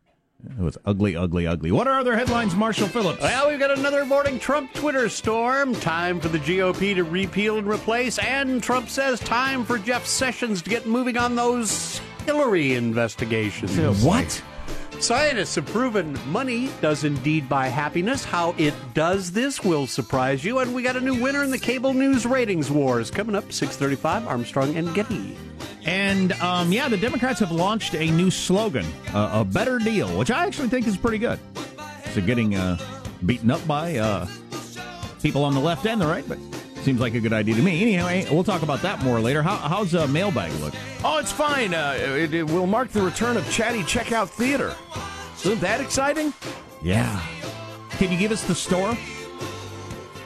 It 0.46 0.62
was 0.62 0.78
ugly, 0.84 1.16
ugly, 1.16 1.48
ugly. 1.48 1.72
What 1.72 1.88
are 1.88 2.00
other 2.00 2.18
headlines, 2.18 2.54
Marshall 2.54 2.90
Phillips? 2.90 3.22
Well, 3.22 3.50
we've 3.50 3.60
got 3.60 3.78
another 3.78 4.06
morning 4.06 4.40
Trump 4.40 4.74
Twitter 4.74 5.08
storm. 5.08 5.74
Time 5.76 6.20
for 6.20 6.28
the 6.28 6.40
GOP 6.40 6.94
to 6.96 7.04
repeal 7.04 7.58
and 7.58 7.68
replace. 7.68 8.20
And 8.20 8.62
Trump 8.62 8.90
says 8.90 9.22
time 9.22 9.64
for 9.64 9.78
Jeff 9.78 10.06
Sessions 10.06 10.62
to 10.62 10.70
get 10.70 10.86
moving 10.86 11.18
on 11.18 11.36
those 11.36 12.02
Hillary 12.26 12.74
investigations. 12.74 13.78
What? 14.04 14.44
Scientists 15.00 15.56
have 15.56 15.66
proven 15.68 16.18
money 16.28 16.70
does 16.82 17.04
indeed 17.06 17.48
buy 17.48 17.68
happiness. 17.68 18.24
How 18.26 18.54
it 18.58 18.74
does 18.94 19.32
this 19.32 19.64
will 19.64 19.88
surprise 19.88 20.44
you. 20.44 20.60
And 20.60 20.74
we 20.74 20.82
got 20.84 20.96
a 20.98 21.02
new 21.02 21.16
winner 21.16 21.44
in 21.44 21.52
the 21.52 21.60
cable 21.60 21.94
news 21.94 22.26
ratings 22.26 22.70
wars 22.70 23.10
coming 23.10 23.36
up 23.36 23.52
635 23.52 24.28
Armstrong 24.28 24.76
and 24.76 24.94
Getty. 24.94 25.38
And 25.86 26.32
um, 26.34 26.72
yeah, 26.72 26.88
the 26.88 26.98
Democrats 26.98 27.40
have 27.40 27.52
launched 27.52 27.94
a 27.96 28.10
new 28.12 28.32
slogan, 28.32 28.86
uh, 29.14 29.32
a 29.34 29.46
better 29.46 29.80
deal, 29.80 30.08
which 30.18 30.32
I 30.32 30.46
actually 30.46 30.70
think 30.70 30.88
is 30.88 30.98
pretty 30.98 31.18
good. 31.18 31.40
So 32.12 32.22
getting 32.22 32.56
uh, 32.56 32.78
beaten 33.26 33.52
up 33.52 33.66
by 33.68 33.98
uh, 33.98 34.28
people 35.22 35.44
on 35.44 35.54
the 35.54 35.60
left 35.60 35.86
and 35.86 36.00
the 36.00 36.08
right, 36.08 36.28
but 36.28 36.38
seems 36.84 37.00
like 37.00 37.16
a 37.16 37.20
good 37.20 37.34
idea 37.34 37.56
to 37.56 37.62
me. 37.62 37.82
Anyway, 37.82 38.28
we'll 38.30 38.44
talk 38.44 38.62
about 38.62 38.82
that 38.82 39.02
more 39.04 39.20
later. 39.20 39.42
How, 39.42 39.56
how's 39.56 39.96
uh, 39.96 40.06
mailbag 40.08 40.52
look? 40.60 40.74
Oh, 41.04 41.18
it's 41.18 41.32
fine. 41.32 41.74
Uh, 41.74 41.96
it, 41.98 42.34
it 42.34 42.44
will 42.44 42.68
mark 42.68 42.90
the 42.90 43.02
return 43.02 43.38
of 43.38 43.50
Chatty 43.50 43.82
Checkout 43.84 44.30
Theater. 44.30 44.76
Isn't 45.44 45.62
that 45.62 45.82
exciting? 45.82 46.34
Yeah. 46.82 47.22
Can 47.92 48.12
you 48.12 48.18
give 48.18 48.32
us 48.32 48.44
the 48.44 48.56
store? 48.56 48.98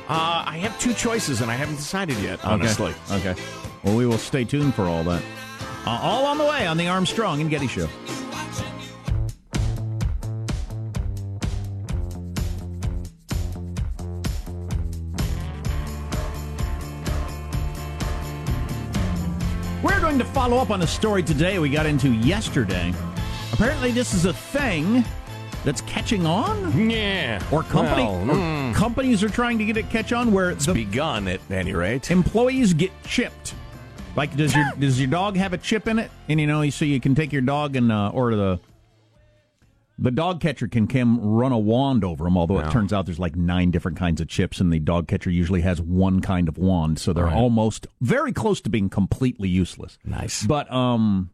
Uh, 0.09 0.43
I 0.47 0.57
have 0.61 0.79
two 0.79 0.93
choices, 0.93 1.41
and 1.41 1.51
I 1.51 1.55
haven't 1.55 1.75
decided 1.75 2.17
yet, 2.19 2.43
honestly. 2.45 2.93
Okay. 3.11 3.31
okay. 3.31 3.41
Well, 3.83 3.95
we 3.95 4.05
will 4.05 4.17
stay 4.17 4.43
tuned 4.43 4.73
for 4.73 4.85
all 4.85 5.03
that. 5.03 5.21
Uh, 5.87 5.97
all 6.01 6.25
on 6.25 6.37
the 6.37 6.43
way 6.43 6.67
on 6.67 6.75
the 6.75 6.85
Armstrong 6.85 7.39
and 7.39 7.49
Getty 7.49 7.67
Show. 7.67 7.87
We're 19.81 20.01
going 20.01 20.19
to 20.19 20.25
follow 20.25 20.57
up 20.57 20.71
on 20.71 20.81
a 20.81 20.87
story 20.87 21.23
today 21.23 21.57
we 21.57 21.69
got 21.69 21.85
into 21.85 22.11
yesterday. 22.11 22.93
Apparently, 23.53 23.91
this 23.91 24.13
is 24.13 24.25
a 24.25 24.33
thing 24.33 25.05
that's 25.63 25.79
catching 25.79 26.25
on. 26.25 26.89
Yeah. 26.89 27.41
Or 27.49 27.63
company 27.63 28.03
Well, 28.03 28.29
or 28.29 28.33
mm. 28.33 28.75
companies 28.75 29.23
are 29.23 29.29
trying 29.29 29.57
to 29.59 29.63
get 29.63 29.77
it 29.77 29.89
catch 29.89 30.11
on 30.11 30.33
where 30.33 30.49
it's 30.49 30.67
begun 30.67 31.29
at 31.29 31.39
any 31.49 31.71
rate. 31.71 32.11
employees 32.11 32.73
get 32.73 32.91
chipped. 33.03 33.53
Like 34.17 34.35
does 34.35 34.53
your 34.53 34.65
does 34.79 34.99
your 34.99 35.09
dog 35.09 35.37
have 35.37 35.53
a 35.53 35.57
chip 35.57 35.87
in 35.87 35.99
it? 35.99 36.11
And 36.27 36.41
you 36.41 36.47
know, 36.47 36.69
so 36.71 36.83
you 36.83 36.99
can 36.99 37.15
take 37.15 37.31
your 37.31 37.41
dog 37.43 37.75
and 37.77 37.91
uh, 37.91 38.09
or 38.13 38.35
the 38.35 38.59
the 39.99 40.11
dog 40.11 40.41
catcher 40.41 40.67
can 40.67 40.85
come 40.87 41.19
run 41.19 41.51
a 41.51 41.57
wand 41.57 42.03
over 42.03 42.23
them. 42.25 42.37
Although 42.37 42.59
Yeah. 42.59 42.67
it 42.67 42.71
turns 42.71 42.93
out 42.93 43.05
there's 43.05 43.17
like 43.19 43.35
nine 43.35 43.71
different 43.71 43.97
kinds 43.97 44.19
of 44.21 44.27
chips, 44.27 44.59
and 44.59 44.71
the 44.71 44.79
dog 44.79 45.07
catcher 45.07 45.29
usually 45.31 45.61
has 45.61 45.81
one 45.81 46.19
kind 46.21 46.47
of 46.47 46.57
wand, 46.57 46.99
so 46.99 47.13
they're 47.13 47.25
Right. 47.25 47.35
almost 47.35 47.87
very 48.01 48.31
close 48.31 48.59
to 48.61 48.69
being 48.69 48.89
completely 48.89 49.49
useless. 49.49 49.97
Nice. 50.05 50.43
But 50.45 50.71
um, 50.71 51.31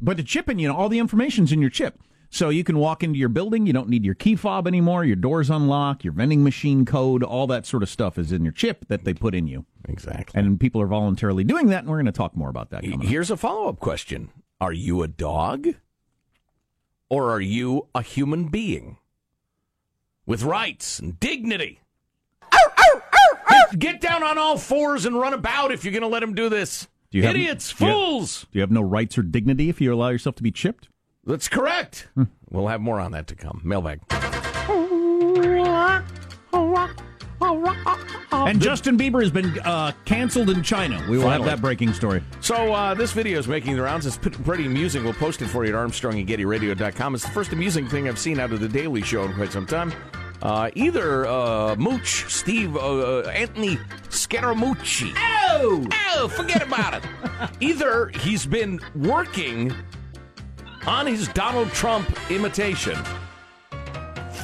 but 0.00 0.16
the 0.16 0.22
chipping, 0.24 0.58
you 0.58 0.66
know, 0.68 0.74
all 0.76 0.88
the 0.88 0.98
information's 0.98 1.52
in 1.52 1.60
your 1.60 1.70
chip. 1.70 2.00
So 2.34 2.48
you 2.48 2.64
can 2.64 2.78
walk 2.78 3.02
into 3.02 3.18
your 3.18 3.28
building, 3.28 3.66
you 3.66 3.74
don't 3.74 3.90
need 3.90 4.06
your 4.06 4.14
key 4.14 4.36
fob 4.36 4.66
anymore, 4.66 5.04
your 5.04 5.16
doors 5.16 5.50
unlock, 5.50 6.02
your 6.02 6.14
vending 6.14 6.42
machine 6.42 6.86
code, 6.86 7.22
all 7.22 7.46
that 7.48 7.66
sort 7.66 7.82
of 7.82 7.90
stuff 7.90 8.16
is 8.18 8.32
in 8.32 8.42
your 8.42 8.54
chip 8.54 8.86
that 8.88 9.04
they 9.04 9.12
put 9.12 9.34
in 9.34 9.46
you. 9.46 9.66
Exactly. 9.86 10.40
And 10.40 10.58
people 10.58 10.80
are 10.80 10.86
voluntarily 10.86 11.44
doing 11.44 11.66
that, 11.66 11.80
and 11.80 11.88
we're 11.90 11.98
going 11.98 12.06
to 12.06 12.10
talk 12.12 12.34
more 12.34 12.48
about 12.48 12.70
that 12.70 12.84
coming 12.84 13.00
up. 13.00 13.04
Here's 13.06 13.30
a 13.30 13.36
follow 13.36 13.68
up 13.68 13.80
question 13.80 14.30
Are 14.62 14.72
you 14.72 15.02
a 15.02 15.08
dog? 15.08 15.68
Or 17.10 17.30
are 17.30 17.40
you 17.42 17.88
a 17.94 18.00
human 18.00 18.48
being? 18.48 18.96
With 20.24 20.42
rights 20.42 20.98
and 20.98 21.20
dignity. 21.20 21.80
Get- 22.50 23.78
Get 23.78 24.00
down 24.00 24.22
on 24.22 24.38
all 24.38 24.56
fours 24.56 25.04
and 25.04 25.18
run 25.20 25.34
about 25.34 25.70
if 25.72 25.84
you're 25.84 25.92
going 25.92 26.00
to 26.00 26.08
let 26.08 26.22
him 26.22 26.34
do 26.34 26.48
this. 26.48 26.88
Do 27.10 27.18
you 27.18 27.24
have- 27.24 27.34
Idiots, 27.34 27.74
do 27.74 27.84
you 27.84 27.90
have- 27.90 27.98
fools. 27.98 28.46
Do 28.50 28.58
you 28.58 28.60
have 28.62 28.70
no 28.70 28.80
rights 28.80 29.18
or 29.18 29.22
dignity 29.22 29.68
if 29.68 29.82
you 29.82 29.92
allow 29.92 30.08
yourself 30.08 30.36
to 30.36 30.42
be 30.42 30.50
chipped? 30.50 30.88
That's 31.24 31.48
correct. 31.48 32.08
We'll 32.50 32.68
have 32.68 32.80
more 32.80 33.00
on 33.00 33.12
that 33.12 33.26
to 33.28 33.34
come. 33.34 33.60
Mailbag. 33.64 34.00
And 38.32 38.60
Justin 38.60 38.98
Bieber 38.98 39.20
has 39.22 39.30
been 39.30 39.58
uh, 39.60 39.92
canceled 40.04 40.50
in 40.50 40.62
China. 40.62 41.02
We 41.08 41.16
will 41.16 41.24
Finally. 41.24 41.48
have 41.48 41.58
that 41.58 41.62
breaking 41.62 41.92
story. 41.92 42.22
So 42.40 42.72
uh, 42.72 42.94
this 42.94 43.12
video 43.12 43.38
is 43.38 43.46
making 43.46 43.76
the 43.76 43.82
rounds. 43.82 44.04
It's 44.04 44.16
pretty 44.16 44.66
amusing. 44.66 45.04
We'll 45.04 45.12
post 45.14 45.42
it 45.42 45.48
for 45.48 45.64
you 45.64 45.70
at 45.70 45.76
ArmstrongandGettyRadio.com. 45.76 47.14
It's 47.14 47.24
the 47.24 47.30
first 47.30 47.52
amusing 47.52 47.88
thing 47.88 48.08
I've 48.08 48.18
seen 48.18 48.40
out 48.40 48.52
of 48.52 48.60
the 48.60 48.68
Daily 48.68 49.02
Show 49.02 49.24
in 49.24 49.34
quite 49.34 49.52
some 49.52 49.66
time. 49.66 49.92
Uh, 50.42 50.70
either 50.74 51.26
uh, 51.26 51.76
Mooch, 51.76 52.24
Steve, 52.28 52.76
uh, 52.76 52.80
uh, 52.80 53.28
Anthony 53.28 53.76
Scaramucci. 54.08 55.12
Oh, 55.16 55.86
oh, 56.16 56.28
forget 56.28 56.62
about 56.62 56.94
it. 56.94 57.04
either 57.60 58.08
he's 58.08 58.44
been 58.44 58.80
working 58.96 59.72
on 60.86 61.06
his 61.06 61.28
Donald 61.28 61.70
Trump 61.72 62.08
imitation 62.30 62.98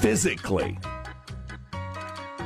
physically, 0.01 0.79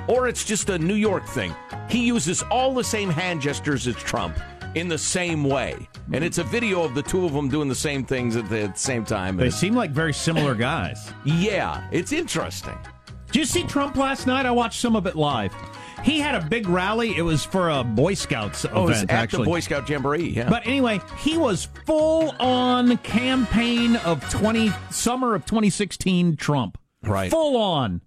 or 0.08 0.28
it's 0.28 0.44
just 0.44 0.70
a 0.70 0.78
New 0.78 0.94
York 0.94 1.26
thing. 1.26 1.54
He 1.88 2.06
uses 2.06 2.42
all 2.44 2.75
the 2.75 2.84
same 2.84 3.11
hand 3.11 3.40
gestures 3.40 3.87
as 3.87 3.96
Trump 3.96 4.38
in 4.75 4.88
the 4.88 4.99
same 4.99 5.44
way. 5.44 5.88
And 6.12 6.25
it's 6.25 6.38
a 6.38 6.44
video 6.44 6.82
of 6.82 6.94
the 6.94 7.02
two 7.02 7.25
of 7.25 7.32
them 7.32 7.49
doing 7.49 7.68
the 7.68 7.75
same 7.75 8.04
things 8.04 8.37
at 8.37 8.49
the, 8.49 8.62
at 8.62 8.75
the 8.75 8.80
same 8.80 9.04
time. 9.04 9.37
They 9.37 9.50
seem 9.50 9.75
like 9.75 9.90
very 9.90 10.14
similar 10.14 10.54
guys. 10.54 11.12
yeah, 11.25 11.87
it's 11.92 12.12
interesting. 12.12 12.78
Did 13.26 13.37
you 13.37 13.44
see 13.44 13.64
Trump 13.64 13.96
last 13.96 14.26
night? 14.26 14.46
I 14.46 14.50
watched 14.50 14.80
some 14.80 14.96
of 14.96 15.06
it 15.06 15.16
live. 15.16 15.54
He 16.02 16.18
had 16.21 16.35
a 16.35 16.44
big 16.47 16.68
rally. 16.68 17.16
It 17.16 17.23
was 17.23 17.44
for 17.44 17.71
a 17.71 17.85
Boy 17.85 18.14
Scouts 18.14 18.66
Oh, 18.73 18.88
event, 18.88 19.11
at 19.11 19.18
actually. 19.23 19.44
the 19.44 19.50
Boy 19.50 19.61
Scout 19.61 19.88
Jamboree, 19.88 20.28
yeah. 20.30 20.49
But 20.49 20.66
anyway, 20.66 21.00
he 21.18 21.38
was 21.38 21.68
full 21.87 22.30
on 22.40 22.97
campaign 22.99 23.97
of 23.97 24.28
20 24.30 24.71
summer 24.90 25.35
of 25.35 25.47
2016 25.47 26.37
Trump. 26.37 26.78
Right. 27.02 27.30
Full 27.30 27.56
on. 27.56 28.00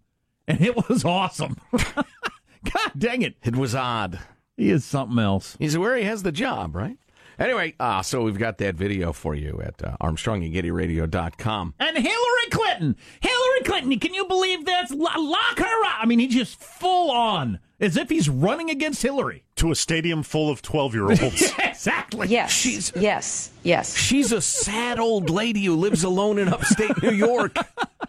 And 0.47 0.61
it 0.61 0.75
was 0.89 1.03
awesome. 1.05 1.57
God 1.71 2.91
dang 2.97 3.21
it. 3.21 3.35
it 3.43 3.55
was 3.55 3.73
odd. 3.75 4.19
He 4.57 4.69
is 4.69 4.83
something 4.85 5.19
else. 5.19 5.55
He's 5.59 5.77
where 5.77 5.95
he 5.97 6.03
has 6.03 6.23
the 6.23 6.31
job, 6.31 6.75
right? 6.75 6.97
Anyway, 7.37 7.73
uh, 7.79 8.01
so 8.01 8.21
we've 8.23 8.37
got 8.39 8.57
that 8.59 8.75
video 8.75 9.11
for 9.11 9.35
you 9.35 9.61
at 9.61 9.83
uh, 9.83 9.97
ArmstrongandGettyRadio.com. 10.01 11.73
And 11.79 11.97
Hillary 11.97 12.49
Clinton. 12.51 12.95
Hillary 13.19 13.61
Clinton, 13.65 13.99
can 13.99 14.13
you 14.13 14.25
believe 14.25 14.65
this? 14.65 14.91
Lo- 14.91 15.09
Lock 15.17 15.59
her 15.59 15.85
up. 15.85 15.97
I 16.01 16.05
mean, 16.05 16.19
he's 16.19 16.33
just 16.33 16.59
full 16.59 17.11
on, 17.11 17.59
as 17.79 17.97
if 17.97 18.09
he's 18.09 18.29
running 18.29 18.69
against 18.69 19.01
Hillary. 19.01 19.43
To 19.57 19.71
a 19.71 19.75
stadium 19.75 20.23
full 20.23 20.49
of 20.49 20.61
12 20.61 20.93
year 20.93 21.05
olds. 21.09 21.51
exactly. 21.59 22.27
Yes. 22.27 22.51
She's- 22.51 22.91
yes. 22.95 23.51
Yes. 23.63 23.95
She's 23.97 24.31
a 24.31 24.41
sad 24.41 24.99
old 24.99 25.29
lady 25.29 25.63
who 25.65 25.75
lives 25.75 26.03
alone 26.03 26.37
in 26.37 26.47
upstate 26.49 27.01
New 27.01 27.11
York. 27.11 27.55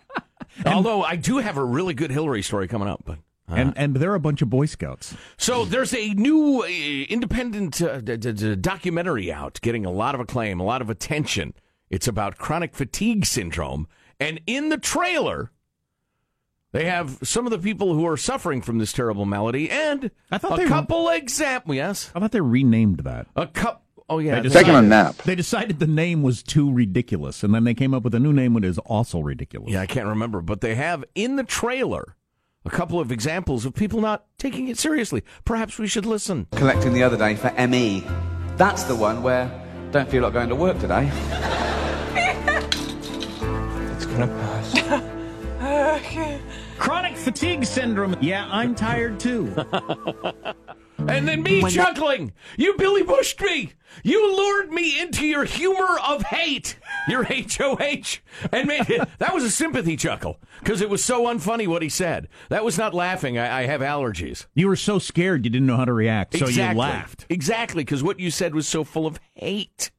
Although 0.66 1.02
I 1.02 1.16
do 1.16 1.38
have 1.38 1.56
a 1.56 1.64
really 1.64 1.94
good 1.94 2.10
Hillary 2.10 2.42
story 2.42 2.66
coming 2.68 2.88
up, 2.88 3.02
but 3.04 3.18
And 3.48 3.74
and 3.76 3.96
they're 3.96 4.14
a 4.14 4.20
bunch 4.20 4.42
of 4.42 4.50
Boy 4.50 4.66
Scouts. 4.66 5.14
So 5.36 5.64
there's 5.64 5.94
a 5.94 6.08
new 6.14 6.62
uh, 6.62 6.66
independent 6.66 7.80
uh, 7.82 8.00
d- 8.00 8.16
d- 8.16 8.32
d- 8.32 8.56
documentary 8.56 9.30
out, 9.30 9.60
getting 9.62 9.84
a 9.86 9.90
lot 9.90 10.14
of 10.14 10.20
acclaim, 10.20 10.58
a 10.58 10.64
lot 10.64 10.80
of 10.82 10.88
attention. 10.90 11.54
It's 11.90 12.08
about 12.08 12.38
chronic 12.38 12.74
fatigue 12.74 13.26
syndrome, 13.26 13.86
and 14.18 14.40
in 14.46 14.70
the 14.70 14.78
trailer, 14.78 15.52
They 16.72 16.84
have 16.86 17.18
some 17.22 17.46
of 17.46 17.50
the 17.52 17.58
people 17.58 17.94
who 17.94 18.06
are 18.06 18.16
suffering 18.16 18.60
from 18.60 18.78
this 18.78 18.92
terrible 18.92 19.24
malady, 19.24 19.70
and 19.70 20.10
I 20.30 20.38
thought 20.38 20.58
a 20.58 20.62
they- 20.62 20.68
couple 20.68 21.08
example. 21.08 21.74
Yes, 21.74 22.10
I 22.14 22.20
thought 22.20 22.32
they 22.32 22.40
renamed 22.40 23.00
that. 23.00 23.26
a 23.36 23.46
cup. 23.46 23.82
Oh 24.08 24.18
yeah, 24.18 24.36
They 24.36 24.48
they- 24.48 24.62
decided- 24.62 25.16
They 25.24 25.34
decided 25.34 25.78
the 25.80 25.86
name 25.86 26.22
was 26.22 26.42
too 26.42 26.70
ridiculous, 26.72 27.42
and 27.42 27.54
then 27.54 27.64
they 27.64 27.74
came 27.74 27.92
up 27.94 28.02
with 28.04 28.14
a 28.14 28.20
new 28.20 28.32
name 28.32 28.54
that 28.54 28.64
is 28.64 28.78
also 28.78 29.20
ridiculous. 29.20 29.72
Yeah, 29.72 29.80
I 29.80 29.86
can't 29.86 30.06
remember, 30.06 30.40
but 30.42 30.60
they 30.60 30.74
have 30.76 31.04
in 31.14 31.36
the 31.36 31.42
trailer 31.44 32.14
a 32.64 32.70
couple 32.70 33.00
of 33.00 33.10
examples 33.10 33.64
of 33.64 33.74
people 33.74 34.00
not 34.00 34.24
taking 34.38 34.68
it 34.68 34.76
seriously. 34.78 35.22
Perhaps 35.44 35.78
we 35.78 35.86
should 35.86 36.04
listen. 36.06 36.46
collecting 36.52 36.92
the 36.92 37.02
other 37.02 37.16
day 37.16 37.34
for 37.36 37.52
ME. 37.68 38.04
That's 38.56 38.82
the 38.84 38.94
one 38.96 39.22
where 39.22 39.50
don't 39.92 40.08
feel 40.08 40.22
like 40.24 40.32
going 40.34 40.48
to 40.50 40.56
work 40.56 40.78
today. 40.78 41.10
It's 43.96 44.04
gonna 44.06 44.26
pass. 44.26 45.02
Chronic 46.78 47.16
fatigue 47.16 47.64
syndrome. 47.64 48.16
Yeah, 48.20 48.48
I'm 48.50 48.74
tired 48.74 49.20
too. 49.20 49.54
And 50.98 51.28
then 51.28 51.42
me 51.42 51.62
chuckling. 51.70 52.32
You 52.56 52.74
Billy 52.76 53.02
Bushed 53.02 53.40
me. 53.40 53.72
You 54.02 54.36
lured 54.36 54.72
me 54.72 55.00
into 55.00 55.26
your 55.26 55.44
humor 55.44 55.98
of 56.02 56.22
hate. 56.22 56.78
Your 57.08 57.24
HOH. 57.24 58.18
And 58.52 58.66
made 58.66 58.88
it, 58.90 59.08
that 59.18 59.34
was 59.34 59.44
a 59.44 59.50
sympathy 59.50 59.96
chuckle 59.96 60.40
because 60.60 60.80
it 60.80 60.90
was 60.90 61.04
so 61.04 61.24
unfunny 61.26 61.66
what 61.66 61.82
he 61.82 61.88
said. 61.88 62.28
That 62.48 62.64
was 62.64 62.78
not 62.78 62.94
laughing. 62.94 63.38
I, 63.38 63.60
I 63.60 63.66
have 63.66 63.80
allergies. 63.80 64.46
You 64.54 64.68
were 64.68 64.76
so 64.76 64.98
scared 64.98 65.44
you 65.44 65.50
didn't 65.50 65.66
know 65.66 65.76
how 65.76 65.84
to 65.84 65.92
react, 65.92 66.36
so 66.36 66.46
exactly. 66.46 66.74
you 66.74 66.80
laughed. 66.80 67.26
Exactly, 67.28 67.84
because 67.84 68.02
what 68.02 68.18
you 68.18 68.30
said 68.30 68.54
was 68.54 68.66
so 68.66 68.82
full 68.82 69.06
of 69.06 69.20
hate. 69.34 69.90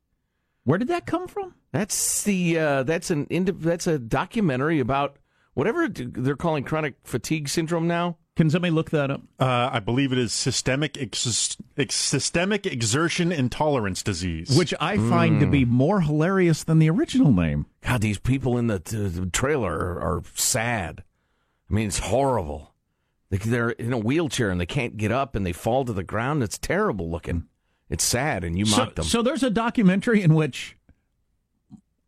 Where 0.64 0.78
did 0.78 0.90
that 0.90 1.06
come 1.06 1.28
from? 1.28 1.54
That's 1.72 2.24
the 2.24 2.60
uh, 2.60 2.84
that's 2.84 3.10
an 3.10 3.28
that's 3.30 3.88
a 3.88 3.98
documentary 3.98 4.80
about 4.80 5.18
whatever 5.58 5.88
they're 5.90 6.36
calling 6.36 6.64
chronic 6.64 6.94
fatigue 7.04 7.50
syndrome 7.50 7.88
now. 7.88 8.18
Can 8.36 8.52
somebody 8.52 8.70
look 8.70 8.92
that 8.92 9.10
up? 9.10 9.22
Uh, 9.40 9.72
I 9.74 9.80
believe 9.80 10.12
it 10.12 10.20
is 10.20 10.32
systemic 10.32 10.96
ex- 11.02 11.58
ex- 11.76 11.96
systemic 11.96 12.68
exertion 12.68 13.32
intolerance 13.32 14.04
disease, 14.04 14.56
Which 14.56 14.76
I 14.80 14.98
find 14.98 15.40
to 15.40 15.48
be 15.48 15.66
more 15.66 16.02
hilarious 16.02 16.64
than 16.64 16.78
the 16.78 16.88
original 16.92 17.32
name. 17.32 17.66
God, 17.82 18.02
these 18.02 18.20
people 18.20 18.56
in 18.60 18.68
the, 18.68 18.78
t- 18.78 18.96
the 19.08 19.26
trailer 19.26 19.74
are, 19.74 20.00
are 20.18 20.24
sad. 20.36 21.04
I 21.68 21.74
mean, 21.74 21.88
it's 21.88 21.98
horrible. 21.98 22.76
They, 23.32 23.38
they're 23.38 23.72
in 23.72 23.92
a 23.92 23.98
wheelchair 23.98 24.52
and 24.52 24.62
they 24.62 24.68
can't 24.68 24.98
get 24.98 25.12
up 25.12 25.36
and 25.36 25.44
they 25.44 25.52
fall 25.52 25.84
to 25.86 25.92
the 25.94 26.04
ground. 26.04 26.44
It's 26.44 26.60
terrible 26.60 27.10
looking. 27.10 27.46
It's 27.90 28.04
sad, 28.04 28.44
and 28.44 28.56
you 28.60 28.66
So, 28.68 28.78
mock 28.78 28.96
them. 28.96 29.06
so 29.06 29.24
there's 29.24 29.42
a 29.42 29.50
documentary 29.50 30.22
in 30.22 30.36
which 30.36 30.77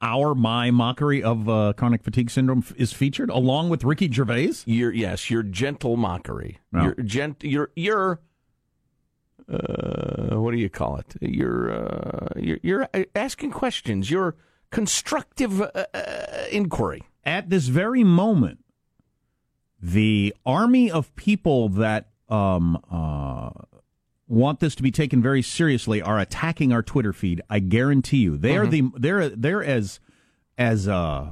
our 0.01 0.33
my 0.35 0.71
mockery 0.71 1.21
of 1.23 1.49
uh, 1.49 1.73
chronic 1.75 2.03
fatigue 2.03 2.29
syndrome 2.29 2.59
f- 2.59 2.73
is 2.77 2.93
featured, 2.93 3.29
along 3.29 3.69
with 3.69 3.83
Ricky 3.83 4.11
Gervais. 4.11 4.53
Your 4.65 4.91
yes, 4.91 5.29
your 5.29 5.43
gentle 5.43 5.97
mockery. 5.97 6.59
No. 6.71 6.83
Your 6.83 6.93
gent. 6.95 7.43
Your 7.43 7.71
your. 7.75 8.21
Uh, 9.51 10.39
what 10.39 10.51
do 10.51 10.57
you 10.57 10.69
call 10.69 10.97
it? 10.97 11.15
You're 11.21 11.71
uh, 11.71 12.27
you're, 12.35 12.59
you're 12.61 12.89
asking 13.15 13.51
questions. 13.51 14.09
Your 14.11 14.35
constructive 14.69 15.61
uh, 15.61 15.71
uh, 15.93 16.45
inquiry. 16.51 17.03
At 17.25 17.49
this 17.49 17.67
very 17.67 18.03
moment, 18.03 18.63
the 19.81 20.35
army 20.45 20.91
of 20.91 21.15
people 21.15 21.69
that 21.69 22.09
um, 22.29 22.81
uh, 22.91 23.49
want 24.29 24.59
this 24.61 24.75
to 24.75 24.83
be 24.83 24.91
taken 24.91 25.21
very 25.21 25.41
seriously 25.41 26.01
are 26.01 26.19
attacking 26.19 26.71
our 26.71 26.81
Twitter 26.83 27.11
feed. 27.11 27.41
I 27.49 27.59
guarantee 27.59 28.17
you, 28.19 28.37
they 28.37 28.55
are 28.55 28.67
the 28.67 28.83
they're 28.95 29.27
they're 29.29 29.63
as 29.63 29.99
as 30.57 30.87
uh, 30.87 31.31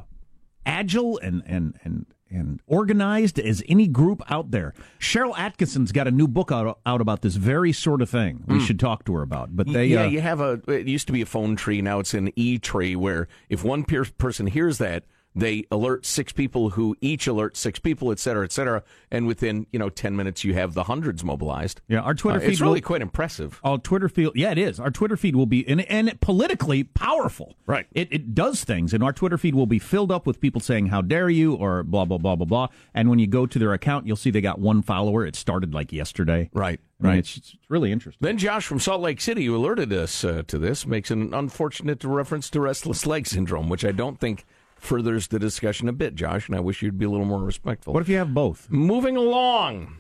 agile 0.66 1.18
and 1.20 1.44
and 1.46 1.77
and 1.84 2.06
and 2.30 2.60
organized 2.68 3.39
as 3.39 3.63
any 3.70 3.88
group 3.88 4.22
out 4.30 4.51
there. 4.51 4.74
Sharyl 5.00 5.34
Attkisson's 5.36 5.94
got 5.94 6.08
a 6.08 6.12
new 6.12 6.27
book 6.27 6.51
out 6.51 6.80
out 6.86 7.00
about 7.00 7.22
this 7.22 7.36
very 7.36 7.72
sort 7.72 8.01
of 8.01 8.10
thing. 8.10 8.44
We 8.48 8.56
Mm. 8.58 8.62
should 8.68 8.80
talk 8.80 9.06
to 9.06 9.13
her 9.13 9.22
about. 9.22 9.56
But 9.56 9.72
they 9.72 9.86
yeah, 9.88 10.04
uh, 10.04 10.08
you 10.10 10.20
have 10.22 10.42
a. 10.42 10.60
It 10.68 10.88
used 10.88 11.08
to 11.08 11.13
be 11.13 11.22
a 11.22 11.25
phone 11.25 11.56
tree. 11.56 11.82
Now 11.82 12.00
it's 12.00 12.13
an 12.13 12.32
e 12.36 12.58
tree 12.58 12.96
where 12.98 13.27
if 13.48 13.63
one 13.63 13.84
person 13.86 14.48
hears 14.48 14.77
that, 14.80 15.04
they 15.38 15.65
alert 15.72 16.06
six 16.06 16.34
people 16.34 16.72
who 16.72 16.96
each 17.01 17.27
alert 17.27 17.56
six 17.56 17.79
people, 17.79 18.12
et 18.12 18.20
cetera, 18.20 18.44
et 18.44 18.51
cetera. 18.51 18.84
And 19.12 19.27
within 19.27 19.67
you 19.72 19.79
know 19.79 19.89
ten 19.89 20.15
minutes, 20.15 20.44
you 20.44 20.53
have 20.56 20.74
the 20.74 20.84
hundreds 20.84 21.24
mobilized. 21.24 21.82
Yeah, 21.88 22.00
our 22.01 22.13
Twitter 22.13 22.39
Uh, 22.39 22.41
feed 22.41 22.50
It's 22.51 22.62
really 22.62 22.74
will- 22.75 22.82
quite 22.88 23.01
impressive. 23.01 23.60
Our 23.63 23.77
Twitter 23.77 24.10
feed, 24.10 24.32
yeah, 24.36 24.51
it 24.51 24.58
is. 24.58 24.79
Our 24.79 24.91
Twitter 24.91 25.15
feed 25.17 25.36
will 25.36 25.46
be 25.46 25.67
and, 25.67 25.82
and 25.89 26.20
politically 26.22 26.84
powerful. 26.84 27.56
Right. 27.65 27.86
It 27.91 28.08
it 28.12 28.34
does 28.36 28.63
things, 28.63 28.94
and 28.94 29.03
our 29.03 29.13
Twitter 29.13 29.38
feed 29.38 29.56
will 29.56 29.65
be 29.67 29.79
filled 29.79 30.12
up 30.12 30.25
with 30.25 30.39
people 30.41 30.60
saying 30.62 30.88
"How 30.88 31.01
dare 31.01 31.29
you" 31.29 31.53
or 31.53 31.84
blah 31.84 32.06
blah 32.06 32.17
blah 32.17 32.36
blah 32.36 32.46
blah. 32.46 32.67
And 32.94 33.10
when 33.10 33.20
you 33.20 33.27
go 33.27 33.46
to 33.46 33.60
their 33.60 33.74
account, 33.74 34.08
you'll 34.08 34.15
see 34.15 34.32
they 34.32 34.41
got 34.41 34.60
one 34.60 34.82
follower. 34.82 35.26
It 35.26 35.36
started 35.36 35.73
like 35.73 35.91
yesterday. 35.93 36.50
Right. 36.54 36.80
I 37.00 37.04
mean, 37.04 37.10
Right. 37.12 37.19
It's, 37.19 37.38
it's 37.38 37.56
really 37.69 37.91
interesting. 37.91 38.17
Then 38.26 38.39
Josh 38.39 38.65
from 38.65 38.80
Salt 38.80 39.02
Lake 39.02 39.21
City, 39.21 39.45
who 39.45 39.56
alerted 39.56 39.93
us 39.93 40.23
uh, 40.23 40.41
to 40.47 40.58
this, 40.58 40.88
makes 40.88 41.12
an 41.12 41.32
unfortunate 41.32 42.04
reference 42.04 42.50
to 42.50 42.60
restless 42.60 43.06
leg 43.06 43.28
syndrome, 43.28 43.69
which 43.69 43.86
I 43.86 43.91
don't 43.91 44.19
think 44.19 44.45
furthers 44.80 45.28
the 45.28 45.40
discussion 45.40 45.90
a 45.90 45.94
bit, 45.94 46.16
Josh. 46.16 46.48
And 46.48 46.56
I 46.56 46.60
wish 46.60 46.82
you'd 46.82 46.98
be 46.98 47.06
a 47.06 47.10
little 47.10 47.26
more 47.26 47.42
respectful. 47.42 47.94
What 47.94 48.02
if 48.02 48.10
you 48.10 48.18
have 48.18 48.34
both? 48.34 48.70
Moving 48.70 49.18
along. 49.18 49.98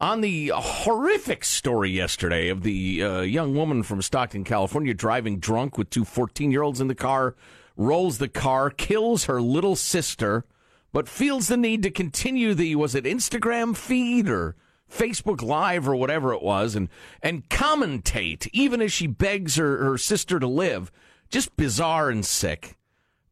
On 0.00 0.20
the 0.20 0.52
horrific 0.54 1.44
story 1.44 1.90
yesterday 1.90 2.48
of 2.48 2.62
the 2.62 3.02
uh, 3.02 3.20
young 3.20 3.54
woman 3.54 3.82
from 3.82 4.02
Stockton, 4.02 4.44
California, 4.44 4.92
driving 4.92 5.38
drunk 5.38 5.78
with 5.78 5.88
two 5.88 6.04
14 6.04 6.50
year 6.50 6.62
olds 6.62 6.80
in 6.80 6.88
the 6.88 6.94
car, 6.94 7.36
rolls 7.76 8.18
the 8.18 8.28
car, 8.28 8.70
kills 8.70 9.24
her 9.24 9.40
little 9.40 9.76
sister, 9.76 10.44
but 10.92 11.08
feels 11.08 11.48
the 11.48 11.56
need 11.56 11.82
to 11.84 11.90
continue 11.90 12.54
the, 12.54 12.74
was 12.74 12.94
it 12.94 13.04
Instagram 13.04 13.76
feed 13.76 14.28
or 14.28 14.56
Facebook 14.90 15.42
Live 15.42 15.88
or 15.88 15.96
whatever 15.96 16.32
it 16.32 16.42
was, 16.42 16.74
and, 16.74 16.88
and 17.22 17.48
commentate, 17.48 18.48
even 18.52 18.80
as 18.80 18.92
she 18.92 19.06
begs 19.06 19.56
her, 19.56 19.84
her 19.84 19.98
sister 19.98 20.38
to 20.38 20.46
live. 20.46 20.92
Just 21.30 21.56
bizarre 21.56 22.10
and 22.10 22.24
sick. 22.24 22.76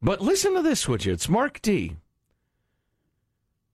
But 0.02 0.20
listen 0.20 0.54
to 0.54 0.62
this, 0.62 0.88
would 0.88 1.04
you? 1.04 1.12
It's 1.12 1.28
Mark 1.28 1.62
D. 1.62 1.96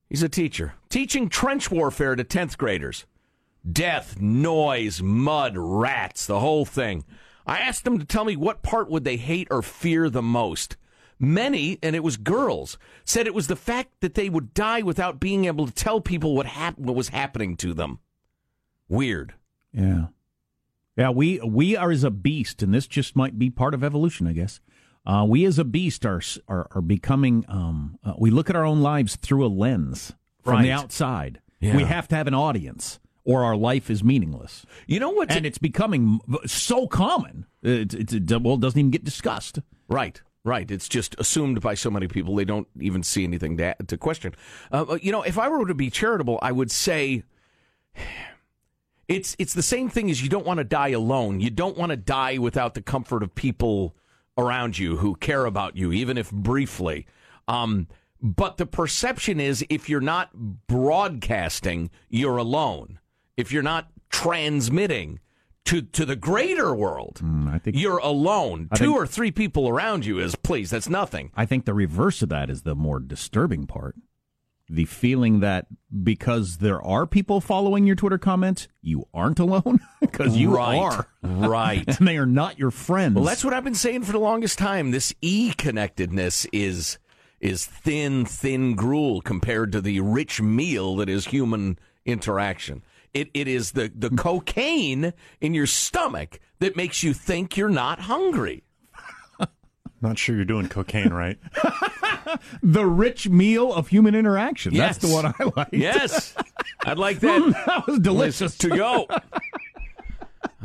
He's 0.09 0.23
a 0.23 0.29
teacher, 0.29 0.75
teaching 0.89 1.29
trench 1.29 1.71
warfare 1.71 2.17
to 2.17 2.25
10th 2.25 2.57
graders. 2.57 3.07
Death, 3.71 4.21
noise, 4.21 5.03
mud, 5.03 5.55
rats, 5.57 6.27
the 6.27 6.41
whole 6.41 6.65
thing. 6.65 7.05
I 7.47 7.59
asked 7.59 7.85
them 7.85 7.99
to 7.99 8.05
tell 8.05 8.25
me 8.25 8.37
what 8.37 8.63
part 8.63 8.91
would 8.91 9.05
they 9.05 9.17
hate 9.17 9.49
or 9.51 9.63
fear 9.63 10.09
the 10.09 10.23
most. 10.23 10.77
Many, 11.19 11.79
and 11.83 11.97
it 11.97 12.05
was 12.05 12.17
girls, 12.17 12.79
said 13.05 13.27
it 13.27 13.35
was 13.35 13.49
the 13.49 13.57
fact 13.57 14.01
that 14.01 14.15
they 14.15 14.29
would 14.29 14.55
die 14.55 14.83
without 14.83 15.19
being 15.19 15.47
able 15.47 15.67
to 15.67 15.73
tell 15.73 16.01
people 16.01 16.35
what, 16.37 16.47
hap- 16.47 16.79
what 16.79 16.95
was 16.95 17.09
happening 17.09 17.57
to 17.57 17.75
them. 17.75 17.99
Weird. 18.89 19.35
Yeah. 19.73 20.07
Yeah, 20.97 21.11
we 21.11 21.39
we 21.41 21.77
are 21.77 21.93
as 21.93 22.03
a 22.03 22.11
beast, 22.11 22.61
and 22.61 22.75
this 22.75 22.89
just 22.89 23.15
might 23.15 23.39
be 23.39 23.51
part 23.51 23.73
of 23.73 23.85
evolution, 23.85 24.27
I 24.27 24.33
guess. 24.33 24.61
Uh, 25.09 25.25
we 25.25 25.47
as 25.47 25.59
a 25.59 25.65
beast 25.65 26.05
are 26.05 26.21
are, 26.49 26.69
are 26.73 26.83
becoming. 26.83 27.45
Um, 27.49 27.99
uh, 28.05 28.13
we 28.19 28.31
look 28.31 28.51
at 28.51 28.57
our 28.57 28.67
own 28.67 28.83
lives 28.83 29.17
through 29.17 29.45
a 29.45 29.49
lens 29.49 30.13
from 30.45 30.63
the 30.63 30.71
outside. 30.71 31.41
Yeah. 31.61 31.77
We 31.77 31.85
have 31.85 32.07
to 32.09 32.17
have 32.17 32.27
an 32.27 32.35
audience, 32.35 33.01
or 33.25 33.43
our 33.43 33.57
life 33.57 33.89
is 33.89 34.05
meaningless. 34.05 34.67
You 34.87 35.01
know 35.01 35.11
what? 35.11 35.33
And 35.33 35.47
it's 35.47 35.57
becoming 35.57 36.21
so 36.45 36.87
common. 36.87 37.47
It, 37.63 37.95
well, 38.43 38.55
it 38.55 38.61
doesn't 38.61 38.79
even 38.79 38.91
get 38.91 39.03
discussed. 39.03 39.61
Right, 39.89 40.21
right. 40.45 40.71
It's 40.71 40.89
just 40.89 41.17
assumed 41.19 41.63
by 41.63 41.75
so 41.75 41.91
many 41.91 42.07
people 42.07 42.37
they 42.37 42.45
don't 42.45 42.69
even 42.79 43.03
see 43.03 43.25
anything 43.25 43.57
to, 43.57 43.75
to 43.87 43.97
question. 43.97 44.35
Uh, 44.71 44.99
you 45.01 45.11
know, 45.11 45.23
if 45.23 45.39
I 45.39 45.49
were 45.49 45.67
to 45.67 45.75
be 45.75 45.89
charitable, 45.89 46.39
I 46.43 46.53
would 46.53 46.71
say 46.71 47.25
it's 49.09 49.35
it's 49.39 49.55
the 49.55 49.63
same 49.63 49.89
thing 49.89 50.11
as 50.11 50.23
you 50.23 50.29
don't 50.29 50.45
want 50.45 50.59
to 50.59 50.65
die 50.65 50.89
alone. 50.89 51.41
You 51.41 51.49
don't 51.49 51.79
want 51.79 51.91
to 51.91 51.97
die 51.97 52.37
without 52.37 52.75
the 52.75 52.83
comfort 52.83 53.23
of 53.23 53.35
people 53.35 53.97
around 54.39 54.79
you 54.79 54.97
who 54.99 55.17
care 55.17 55.45
about 55.45 55.77
you, 55.77 55.93
even 55.93 56.17
if 56.17 56.31
briefly. 56.31 57.07
Um, 57.49 57.89
but 58.23 58.57
the 58.57 58.67
perception 58.67 59.41
is 59.41 59.65
if 59.69 59.89
you're 59.89 60.01
not 60.01 60.31
broadcasting, 60.67 61.91
you're 62.09 62.37
alone. 62.39 62.99
If 63.37 63.53
you're 63.53 63.63
not 63.63 63.89
transmitting 64.11 65.21
to 65.67 65.83
to 65.83 66.07
the 66.07 66.17
greater 66.17 66.75
world, 66.75 67.21
I 67.49 67.59
think 67.59 67.77
you're 67.77 67.99
alone. 67.99 68.69
I 68.73 68.77
Two 68.77 68.85
think- 68.87 68.97
or 68.97 69.07
three 69.07 69.31
people 69.31 69.69
around 69.69 70.07
you 70.07 70.19
is 70.19 70.35
please. 70.35 70.71
That's 70.71 70.89
nothing. 70.89 71.31
I 71.37 71.45
think 71.47 71.65
the 71.67 71.75
reverse 71.75 72.23
of 72.23 72.29
that 72.31 72.49
is 72.51 72.63
the 72.63 72.75
more 72.75 73.01
disturbing 73.01 73.67
part. 73.67 73.95
The 74.71 74.85
feeling 74.85 75.41
that 75.41 75.67
because 76.03 76.59
there 76.59 76.83
are 76.83 77.07
people 77.07 77.41
following 77.41 77.87
your 77.87 77.97
Twitter 77.97 78.19
comments, 78.19 78.69
you 78.83 79.07
aren't 79.15 79.39
alone 79.39 79.81
because 80.01 80.37
you 80.37 80.55
Right. 80.55 80.79
are. 80.79 81.09
Right. 81.23 81.87
and 81.99 82.07
they 82.07 82.19
are 82.19 82.27
not 82.27 82.59
your 82.59 82.71
friends. 82.71 83.15
Well, 83.15 83.25
that's 83.25 83.45
what 83.45 83.55
I've 83.55 83.65
been 83.65 83.75
saying 83.75 84.03
for 84.05 84.13
the 84.13 84.19
longest 84.19 84.59
time. 84.59 84.91
This 84.91 85.15
e 85.23 85.53
connectedness 85.57 86.47
is 86.53 86.99
is 87.41 87.65
thin, 87.65 88.25
thin 88.25 88.75
gruel 88.75 89.21
compared 89.21 89.71
to 89.73 89.81
the 89.81 90.01
rich 90.01 90.43
meal 90.43 90.97
that 90.97 91.09
is 91.09 91.27
human 91.27 91.79
interaction. 92.05 92.83
It 93.15 93.31
it 93.33 93.49
is 93.49 93.73
the 93.73 93.91
the 93.95 94.09
hmm. 94.09 94.17
cocaine 94.17 95.13
in 95.41 95.55
your 95.55 95.67
stomach 95.67 96.41
that 96.59 96.77
makes 96.77 97.03
you 97.03 97.15
think 97.15 97.57
you're 97.57 97.69
not 97.69 98.01
hungry. 98.01 98.65
Not 100.01 100.19
sure 100.19 100.37
you're 100.37 100.45
doing 100.45 100.69
cocaine 100.69 101.13
right. 101.13 101.39
the 102.63 102.87
rich 102.87 103.29
meal 103.29 103.73
of 103.73 103.89
human 103.89 104.15
interaction. 104.15 104.73
Yes. 104.75 104.99
That's 104.99 105.09
the 105.09 105.15
one 105.15 105.27
I 105.39 105.51
like. 105.57 105.69
Yes. 105.73 106.35
I'd 106.85 106.99
like 106.99 107.21
that. 107.21 107.65
that 107.67 107.87
was 107.87 107.99
delicious 108.01 108.57
to 108.59 108.69
go. 108.69 109.07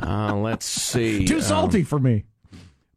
Uh, 0.02 0.34
let's 0.34 0.66
see. 0.66 1.24
Too 1.24 1.36
Um, 1.36 1.40
salty 1.42 1.82
for 1.82 1.98
me. 1.98 2.24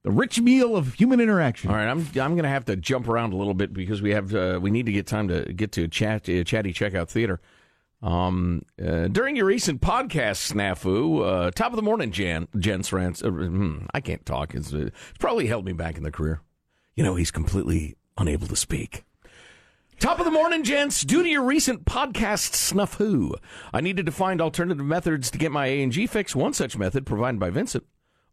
The 0.03 0.11
rich 0.11 0.39
meal 0.41 0.75
of 0.75 0.93
human 0.95 1.19
interaction. 1.19 1.69
All 1.69 1.75
right, 1.75 1.87
I'm 1.87 1.99
I'm 1.99 2.31
going 2.33 2.43
to 2.43 2.49
have 2.49 2.65
to 2.65 2.75
jump 2.75 3.07
around 3.07 3.33
a 3.33 3.35
little 3.37 3.53
bit 3.53 3.71
because 3.73 4.01
we 4.01 4.11
have 4.11 4.33
uh, 4.33 4.59
we 4.61 4.71
need 4.71 4.87
to 4.87 4.91
get 4.91 5.05
time 5.05 5.27
to 5.27 5.41
get 5.53 5.71
to 5.73 5.87
chat 5.87 6.27
uh, 6.27 6.43
chatty 6.43 6.73
checkout 6.73 7.07
theater. 7.09 7.39
Um, 8.01 8.61
uh, 8.83 9.07
during 9.07 9.35
your 9.35 9.45
recent 9.45 9.81
podcast 9.81 10.53
snafu, 10.53 11.25
uh, 11.25 11.51
top 11.51 11.71
of 11.71 11.75
the 11.75 11.81
morning, 11.81 12.11
Jan 12.11 12.47
Jen 12.57 12.83
Rants. 12.91 13.23
Uh, 13.23 13.29
hmm, 13.29 13.85
I 13.93 14.01
can't 14.01 14.25
talk. 14.25 14.53
It's, 14.53 14.73
uh, 14.73 14.87
it's 14.87 15.17
probably 15.19 15.47
held 15.47 15.65
me 15.65 15.73
back 15.73 15.97
in 15.97 16.03
the 16.03 16.11
career. 16.11 16.41
You 16.95 17.03
know, 17.03 17.15
he's 17.15 17.31
completely 17.31 17.95
unable 18.17 18.47
to 18.47 18.55
speak. 18.55 19.03
Top 19.99 20.19
of 20.19 20.25
the 20.25 20.31
morning, 20.31 20.63
gents. 20.63 21.01
Due 21.01 21.23
to 21.23 21.29
your 21.29 21.43
recent 21.43 21.85
podcast 21.85 22.53
snafu, 22.53 23.33
I 23.73 23.81
needed 23.81 24.05
to 24.05 24.11
find 24.11 24.39
alternative 24.41 24.85
methods 24.85 25.31
to 25.31 25.39
get 25.39 25.51
my 25.51 25.65
A&G 25.65 26.05
fix. 26.05 26.35
One 26.35 26.53
such 26.53 26.77
method, 26.77 27.03
provided 27.03 27.39
by 27.39 27.49
Vincent, 27.49 27.83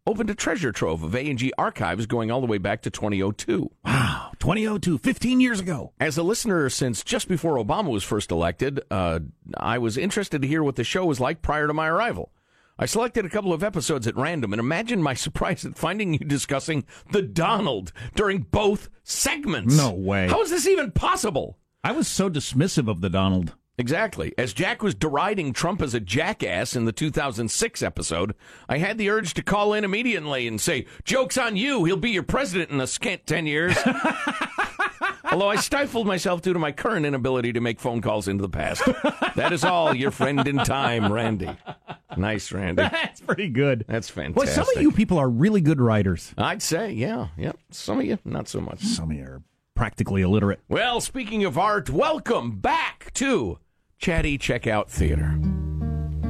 opened 0.07 0.29
a 0.29 0.35
treasure 0.35 0.73
trove 0.73 1.03
of 1.03 1.15
A&G 1.15 1.55
archives 1.57 2.05
going 2.05 2.31
all 2.31 2.43
the 2.43 2.47
way 2.47 2.59
back 2.59 2.83
to 2.83 2.91
2002. 2.91 3.71
Wow, 3.83 4.33
2002, 4.45 4.99
15 4.99 5.41
years 5.41 5.59
ago. 5.59 5.95
As 5.99 6.19
a 6.19 6.23
listener 6.23 6.69
since 6.69 7.03
just 7.03 7.29
before 7.29 7.57
Obama 7.57 7.89
was 7.89 8.05
first 8.05 8.31
elected, 8.31 8.79
uh, 8.91 9.21
I 9.57 9.79
was 9.79 9.97
interested 9.97 10.43
to 10.43 10.49
hear 10.49 10.63
what 10.63 10.77
the 10.77 10.85
show 10.85 11.07
was 11.07 11.19
like 11.19 11.41
prior 11.41 11.67
to 11.67 11.73
my 11.73 11.89
arrival. 11.89 12.31
I 12.79 12.85
selected 12.85 13.25
a 13.25 13.31
couple 13.31 13.55
of 13.55 13.63
episodes 13.63 14.07
at 14.07 14.17
random 14.17 14.53
and 14.53 14.61
imagine 14.61 15.03
my 15.03 15.15
surprise 15.25 15.65
at 15.65 15.79
finding 15.79 16.13
you 16.13 16.19
discussing 16.19 16.85
the 17.11 17.23
Donald 17.23 17.91
during 18.17 18.41
both 18.43 18.91
segments. 19.03 19.79
No 19.79 19.93
way. 19.93 20.29
How 20.29 20.43
is 20.43 20.51
this 20.51 20.67
even 20.67 20.91
possible? 20.91 21.57
I 21.83 21.93
was 21.93 22.07
so 22.07 22.29
dismissive 22.29 22.87
of 22.87 23.01
the 23.01 23.09
Donald. 23.09 23.55
Exactly. 23.77 24.33
As 24.39 24.53
Jack 24.53 24.83
was 24.83 24.95
deriding 24.95 25.53
Trump 25.53 25.83
as 25.83 25.95
a 25.95 26.01
jackass 26.01 26.77
in 26.77 26.85
the 26.85 26.93
2006 26.93 27.83
episode, 27.83 28.35
I 28.69 28.79
had 28.79 28.99
the 28.99 29.11
urge 29.11 29.35
to 29.35 29.43
call 29.43 29.75
in 29.75 29.83
immediately 29.85 30.47
and 30.47 30.61
say, 30.61 30.87
Joke's 31.05 31.37
on 31.37 31.57
you. 31.57 31.85
He'll 31.85 31.97
be 31.97 32.11
your 32.11 32.23
president 32.23 32.71
in 32.71 32.81
a 32.81 32.87
scant 32.87 33.27
10 33.27 33.47
years. 33.47 33.77
Although 35.25 35.49
I 35.49 35.57
stifled 35.57 36.07
myself 36.07 36.43
due 36.43 36.53
to 36.53 36.59
my 36.61 36.71
current 36.71 37.05
inability 37.05 37.53
to 37.55 37.61
make 37.61 37.81
phone 37.81 38.01
calls 38.01 38.29
into 38.29 38.43
the 38.43 38.49
past. 38.49 38.83
That 39.35 39.53
is 39.53 39.65
all, 39.65 39.93
your 39.93 40.13
friend 40.13 40.47
in 40.47 40.59
time, 40.59 41.13
Randy. 41.13 41.51
Nice, 42.17 42.53
Randy. 42.53 42.83
That's 42.93 43.21
pretty 43.21 43.49
good. 43.49 43.85
That's 43.89 44.09
fantastic. 44.09 44.37
Well, 44.37 44.65
some 44.65 44.77
of 44.77 44.81
you 44.81 44.93
people 44.93 45.19
are 45.19 45.29
really 45.29 45.61
good 45.61 45.81
writers. 45.81 46.33
I'd 46.39 46.63
say, 46.63 46.93
yeah, 46.93 47.29
yeah. 47.37 47.53
Some 47.71 47.99
of 47.99 48.05
you, 48.07 48.19
not 48.25 48.47
so 48.49 48.61
much. 48.61 48.83
Some 48.83 49.11
of 49.11 49.17
you 49.17 49.25
are 49.25 49.43
practically 49.75 50.23
illiterate. 50.23 50.61
Well, 50.69 51.01
speaking 51.01 51.45
of 51.45 51.59
art, 51.59 51.91
welcome 51.91 52.61
back 52.61 53.13
to 53.15 53.59
Chatty 54.05 54.37
Checkout 54.37 54.89
Theater, 54.91 55.31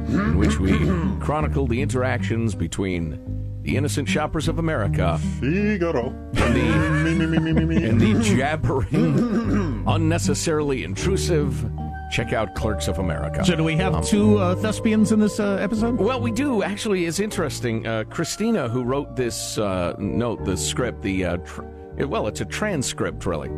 in 0.07 0.37
which 0.37 0.59
we 0.61 0.71
chronicle 1.19 1.67
the 1.67 1.81
interactions 1.81 2.55
between 2.55 3.19
the 3.63 3.75
innocent 3.75 4.07
shoppers 4.07 4.47
of 4.47 4.59
America 4.59 5.19
Figaro. 5.41 6.07
and 6.35 6.55
the, 6.55 7.85
and 7.89 7.99
the 7.99 8.21
jabbering, 8.23 9.83
unnecessarily 9.87 10.85
intrusive 10.85 11.69
checkout 12.13 12.55
clerks 12.55 12.87
of 12.87 12.99
America. 12.99 13.43
So, 13.43 13.57
do 13.57 13.63
we 13.65 13.75
have 13.75 13.93
Um, 13.95 14.03
two 14.05 14.37
uh, 14.37 14.55
thespians 14.55 15.11
in 15.11 15.19
this 15.19 15.41
uh, 15.41 15.57
episode? 15.59 15.97
Well, 15.97 16.21
we 16.21 16.31
do. 16.31 16.63
Actually, 16.63 17.07
it's 17.07 17.19
interesting. 17.19 17.85
Uh, 17.85 18.05
Christina, 18.09 18.69
who 18.69 18.85
wrote 18.85 19.17
this 19.17 19.57
uh, 19.57 19.95
note, 19.99 20.45
the 20.45 20.55
script, 20.55 21.01
the 21.01 21.25
uh, 21.25 21.37
tr- 21.39 21.63
it- 21.97 22.09
well, 22.09 22.27
it's 22.27 22.39
a 22.39 22.45
transcript, 22.45 23.25
really, 23.25 23.49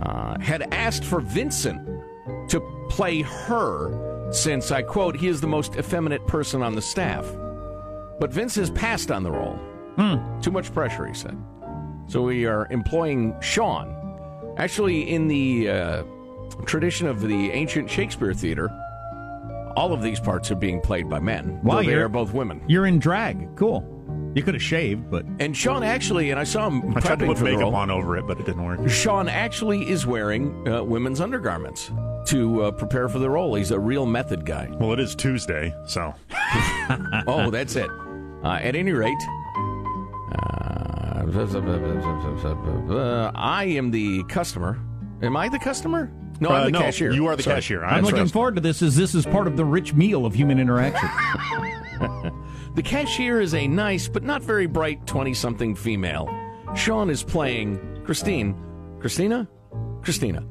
uh, 0.00 0.38
had 0.38 0.72
asked 0.72 1.02
for 1.02 1.18
Vincent 1.20 1.88
to 2.48 2.60
play 2.92 3.22
her, 3.22 4.28
since 4.32 4.70
I 4.70 4.82
quote, 4.82 5.16
he 5.16 5.28
is 5.28 5.40
the 5.40 5.46
most 5.46 5.76
effeminate 5.76 6.26
person 6.26 6.62
on 6.62 6.74
the 6.74 6.82
staff. 6.82 7.24
But 8.20 8.30
Vince 8.32 8.54
has 8.56 8.70
passed 8.70 9.10
on 9.10 9.22
the 9.22 9.30
role. 9.30 9.58
Too 10.42 10.50
much 10.50 10.72
pressure, 10.72 11.06
he 11.06 11.14
said. 11.14 11.36
So 12.06 12.22
we 12.22 12.46
are 12.46 12.66
employing 12.70 13.34
Sean. 13.40 13.88
Actually, 14.58 15.08
in 15.10 15.28
the 15.28 15.70
uh, 15.70 16.02
tradition 16.66 17.06
of 17.06 17.20
the 17.20 17.50
ancient 17.50 17.88
Shakespeare 17.90 18.34
theater, 18.34 18.68
all 19.76 19.92
of 19.94 20.02
these 20.02 20.20
parts 20.20 20.50
are 20.50 20.54
being 20.56 20.80
played 20.80 21.08
by 21.08 21.18
men. 21.18 21.60
Wow, 21.62 21.76
though 21.76 21.82
they 21.84 21.92
you're- 21.92 22.08
both 22.08 22.32
women. 22.34 22.60
You're 22.68 22.86
in 22.86 22.98
drag. 22.98 23.56
Cool. 23.56 23.88
You 24.34 24.42
could 24.42 24.54
have 24.54 24.62
shaved, 24.62 25.10
but 25.10 25.24
And 25.40 25.54
Sean 25.56 25.82
actually, 25.82 26.30
and 26.30 26.38
I 26.40 26.44
saw 26.44 26.68
him 26.68 26.96
I 26.96 27.00
tried 27.00 27.18
to 27.20 27.26
put 27.26 27.40
makeup 27.42 27.60
role. 27.60 27.74
on 27.74 27.90
over 27.90 28.16
it, 28.16 28.26
but 28.26 28.38
it 28.40 28.46
didn't 28.46 28.64
work. 28.64 28.88
Sean 28.88 29.28
actually 29.28 29.88
is 29.90 30.06
wearing 30.06 30.66
uh, 30.68 30.82
women's 30.82 31.20
undergarments 31.20 31.90
to 32.26 32.64
uh, 32.64 32.70
prepare 32.72 33.08
for 33.08 33.18
the 33.18 33.28
role. 33.30 33.54
He's 33.54 33.70
a 33.70 33.78
real 33.78 34.06
method 34.06 34.44
guy. 34.46 34.68
Well, 34.78 34.92
it 34.92 35.00
is 35.00 35.14
Tuesday, 35.14 35.74
so. 35.86 36.14
oh, 37.26 37.50
that's 37.50 37.76
it. 37.76 37.90
Uh, 38.44 38.58
at 38.60 38.74
any 38.74 38.92
rate, 38.92 39.16
uh, 42.90 43.30
I 43.34 43.64
am 43.76 43.90
the 43.90 44.24
customer. 44.24 44.78
Am 45.22 45.36
I 45.36 45.48
the 45.48 45.58
customer? 45.58 46.10
No, 46.40 46.50
Uh, 46.50 46.54
I'm 46.54 46.64
the 46.66 46.70
no, 46.72 46.80
cashier. 46.80 47.12
you 47.12 47.26
are 47.26 47.36
the 47.36 47.42
Sorry. 47.42 47.56
cashier. 47.56 47.84
I'm 47.84 47.96
That's 48.02 48.06
looking 48.06 48.22
right. 48.24 48.30
forward 48.32 48.54
to 48.56 48.60
this. 48.60 48.82
As 48.82 48.96
this 48.96 49.14
is 49.14 49.24
part 49.24 49.46
of 49.46 49.56
the 49.56 49.64
rich 49.64 49.94
meal 49.94 50.26
of 50.26 50.34
human 50.34 50.58
interaction. 50.58 51.08
The 52.74 52.82
cashier 52.82 53.38
is 53.38 53.52
a 53.52 53.66
nice 53.68 54.08
but 54.08 54.22
not 54.22 54.42
very 54.42 54.64
bright 54.66 55.06
20 55.06 55.34
something 55.34 55.74
female. 55.74 56.26
Sean 56.74 57.10
is 57.10 57.22
playing 57.22 57.78
Christine. 58.02 58.56
Christina? 58.98 59.46
Christina. 60.00 60.42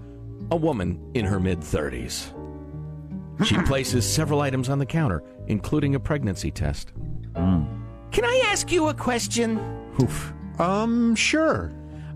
A 0.52 0.56
woman 0.56 1.00
in 1.14 1.26
her 1.26 1.40
mid 1.40 1.60
30s. 1.60 2.34
She 3.46 3.58
places 3.64 4.08
several 4.08 4.42
items 4.42 4.70
on 4.70 4.78
the 4.78 4.86
counter, 4.86 5.24
including 5.48 5.96
a 5.96 6.00
pregnancy 6.00 6.52
test. 6.52 6.94
Can 8.12 8.26
I 8.26 8.44
ask 8.48 8.72
you 8.72 8.90
a 8.90 8.94
question? 8.94 9.58
Oof. 10.02 10.34
Um, 10.60 11.16
sure. 11.16 11.72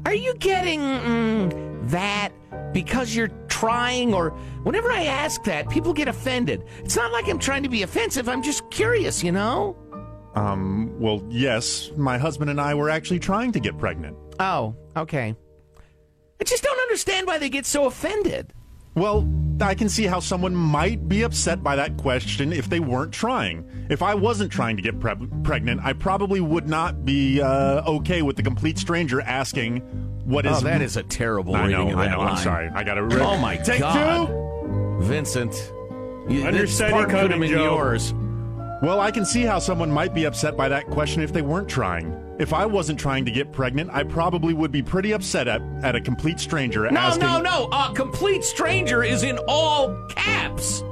Are 0.06 0.14
you 0.14 0.36
getting 0.36 0.82
mm, 0.82 1.90
that 1.90 2.30
because 2.74 3.16
you're 3.16 3.30
trying, 3.48 4.14
or 4.14 4.32
whenever 4.64 4.92
I 4.92 5.06
ask 5.06 5.44
that, 5.46 5.70
people 5.70 5.94
get 5.94 6.08
offended? 6.08 6.64
It's 6.80 6.96
not 6.96 7.12
like 7.12 7.28
I'm 7.28 7.40
trying 7.40 7.64
to 7.64 7.70
be 7.70 7.82
offensive, 7.82 8.30
I'm 8.30 8.44
just 8.44 8.70
curious, 8.70 9.24
you 9.24 9.32
know? 9.32 9.76
Um, 10.36 10.94
well, 11.00 11.24
yes, 11.30 11.92
my 11.96 12.18
husband 12.18 12.52
and 12.52 12.60
I 12.60 12.76
were 12.76 12.90
actually 12.90 13.20
trying 13.20 13.54
to 13.54 13.60
get 13.60 13.78
pregnant. 13.78 14.18
Oh, 14.40 14.76
okay. 14.98 15.34
I 16.40 16.44
just 16.44 16.62
don't 16.62 16.75
understand 16.86 17.28
why 17.28 17.38
they 17.38 17.50
get 17.50 17.66
so 17.66 17.86
offended. 17.86 18.54
Well, 18.96 19.30
I 19.60 19.76
can 19.76 19.90
see 19.90 20.06
how 20.06 20.22
someone 20.22 20.56
might 20.56 21.10
be 21.10 21.24
upset 21.24 21.62
by 21.62 21.76
that 21.76 21.98
question 21.98 22.54
if 22.54 22.70
they 22.70 22.80
weren't 22.80 23.12
trying. 23.12 23.70
If 23.90 24.02
I 24.02 24.16
wasn't 24.16 24.52
trying 24.52 24.78
to 24.78 24.82
get 24.82 25.00
pre- 25.02 25.16
pregnant, 25.44 25.82
I 25.84 25.92
probably 25.94 26.40
would 26.40 26.70
not 26.70 27.04
be 27.04 27.42
uh, 27.42 27.82
okay 27.86 28.22
with 28.22 28.38
the 28.38 28.44
complete 28.44 28.78
stranger 28.78 29.20
asking 29.22 29.80
what 30.24 30.46
is. 30.46 30.58
oh, 30.58 30.62
that 30.62 30.82
is 30.82 30.96
a 30.98 31.04
terrible 31.04 31.56
I 31.56 31.68
know. 31.68 31.90
I 31.90 32.10
know. 32.10 32.20
line. 32.20 32.30
I'm 32.30 32.38
sorry. 32.38 32.70
I 32.74 32.84
got 32.84 32.96
to. 32.96 33.02
Oh 33.22 33.38
my 33.38 33.58
Take 33.58 33.80
God. 33.82 34.28
two. 34.28 35.06
Vincent, 35.06 35.54
you, 36.30 36.38
this 36.40 36.46
Understudy 36.46 36.92
part 36.94 37.10
could 37.10 37.20
have 37.20 37.32
coming, 37.32 37.50
Joe. 37.52 37.76
yours. 37.76 38.14
Well, 38.86 39.00
I 39.00 39.10
can 39.10 39.26
see 39.26 39.42
how 39.42 39.58
someone 39.58 39.90
might 39.90 40.14
be 40.14 40.26
upset 40.26 40.56
by 40.56 40.70
that 40.70 40.86
question 40.92 41.24
if 41.24 41.34
they 41.34 41.42
weren't 41.42 41.68
trying. 41.68 42.16
If 42.38 42.54
I 42.54 42.68
wasn't 42.68 43.00
trying 43.00 43.26
to 43.26 43.32
get 43.32 43.52
pregnant, 43.52 43.90
I 43.92 44.04
probably 44.04 44.54
would 44.54 44.72
be 44.72 44.84
pretty 44.84 45.12
upset 45.12 45.48
at, 45.48 45.60
at 45.82 45.96
a 45.96 46.00
complete 46.02 46.40
stranger 46.40 46.88
No, 46.92 47.00
asking. 47.00 47.24
no, 47.24 47.42
no. 47.42 47.68
No! 47.68 47.70
A 47.72 47.92
complete 47.96 48.44
stranger 48.44 49.04
is 49.04 49.24
in 49.24 49.40
all 49.48 50.06
caps. 50.10 50.84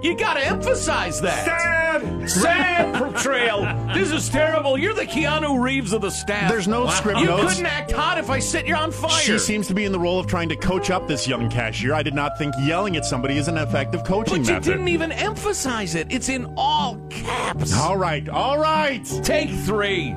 You 0.00 0.16
gotta 0.16 0.44
emphasize 0.46 1.20
that. 1.22 1.44
Sad! 1.44 2.30
Sad 2.30 2.94
portrayal. 3.02 3.62
This 3.92 4.12
is 4.12 4.28
terrible. 4.28 4.78
You're 4.78 4.94
the 4.94 5.06
Keanu 5.06 5.60
Reeves 5.60 5.92
of 5.92 6.02
the 6.02 6.10
staff. 6.10 6.48
There's 6.50 6.68
no 6.68 6.86
script 6.88 7.18
You 7.18 7.26
notes. 7.26 7.54
couldn't 7.54 7.66
act 7.66 7.90
hot 7.90 8.16
if 8.16 8.30
I 8.30 8.38
set 8.38 8.66
you 8.66 8.76
on 8.76 8.92
fire. 8.92 9.10
She 9.20 9.38
seems 9.38 9.66
to 9.66 9.74
be 9.74 9.84
in 9.84 9.90
the 9.92 9.98
role 9.98 10.20
of 10.20 10.28
trying 10.28 10.48
to 10.50 10.56
coach 10.56 10.90
up 10.90 11.08
this 11.08 11.26
young 11.26 11.50
cashier. 11.50 11.94
I 11.94 12.04
did 12.04 12.14
not 12.14 12.38
think 12.38 12.54
yelling 12.60 12.96
at 12.96 13.04
somebody 13.04 13.38
is 13.38 13.48
an 13.48 13.56
effective 13.56 14.04
coaching 14.04 14.44
But 14.44 14.54
you 14.54 14.60
didn't 14.60 14.88
even 14.88 15.10
emphasize 15.10 15.96
it. 15.96 16.06
It's 16.10 16.28
in 16.28 16.52
all 16.56 16.96
caps. 17.10 17.76
All 17.76 17.96
right, 17.96 18.28
all 18.28 18.58
right. 18.58 19.04
Take 19.24 19.50
three. 19.50 20.14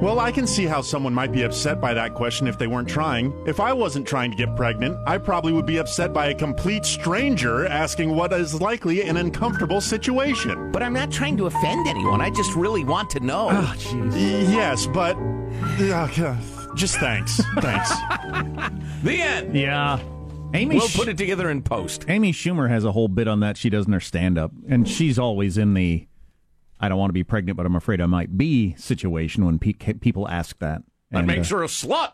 Well, 0.00 0.18
I 0.18 0.32
can 0.32 0.46
see 0.46 0.64
how 0.64 0.80
someone 0.80 1.12
might 1.12 1.30
be 1.30 1.42
upset 1.42 1.78
by 1.78 1.92
that 1.92 2.14
question 2.14 2.46
if 2.46 2.56
they 2.56 2.66
weren't 2.66 2.88
trying. 2.88 3.34
If 3.46 3.60
I 3.60 3.74
wasn't 3.74 4.08
trying 4.08 4.30
to 4.30 4.36
get 4.36 4.56
pregnant, 4.56 4.96
I 5.06 5.18
probably 5.18 5.52
would 5.52 5.66
be 5.66 5.76
upset 5.76 6.14
by 6.14 6.28
a 6.28 6.34
complete 6.34 6.86
stranger 6.86 7.66
asking 7.66 8.16
what 8.16 8.32
is 8.32 8.58
likely 8.62 9.02
an 9.02 9.18
uncomfortable 9.18 9.82
situation. 9.82 10.72
But 10.72 10.82
I'm 10.82 10.94
not 10.94 11.10
trying 11.10 11.36
to 11.36 11.46
offend 11.46 11.86
anyone. 11.86 12.22
I 12.22 12.30
just 12.30 12.54
really 12.56 12.82
want 12.82 13.10
to 13.10 13.20
know. 13.20 13.50
Oh, 13.50 13.74
jeez. 13.76 14.50
Yes, 14.50 14.86
but 14.86 15.16
uh, 15.92 16.36
just 16.74 16.96
thanks. 16.96 17.36
Thanks. 17.58 17.90
the 19.02 19.20
end. 19.20 19.54
Yeah. 19.54 20.00
Amy 20.54 20.76
We'll 20.76 20.88
Sch- 20.88 20.96
put 20.96 21.08
it 21.08 21.18
together 21.18 21.50
in 21.50 21.60
post. 21.62 22.06
Amy 22.08 22.32
Schumer 22.32 22.70
has 22.70 22.86
a 22.86 22.92
whole 22.92 23.08
bit 23.08 23.28
on 23.28 23.40
that 23.40 23.58
she 23.58 23.68
does 23.68 23.86
in 23.86 23.92
her 23.92 24.00
stand 24.00 24.38
up. 24.38 24.50
And 24.66 24.88
she's 24.88 25.18
always 25.18 25.58
in 25.58 25.74
the 25.74 26.06
I 26.80 26.88
don't 26.88 26.98
want 26.98 27.10
to 27.10 27.14
be 27.14 27.24
pregnant, 27.24 27.56
but 27.56 27.66
I'm 27.66 27.76
afraid 27.76 28.00
I 28.00 28.06
might 28.06 28.38
be 28.38 28.74
situation 28.76 29.44
when 29.44 29.58
pe- 29.58 29.74
people 29.74 30.26
ask 30.28 30.58
that. 30.60 30.82
That 31.10 31.18
And, 31.18 31.26
makes 31.26 31.52
uh, 31.52 31.56
her 31.58 31.62
a 31.64 31.66
slut. 31.66 32.12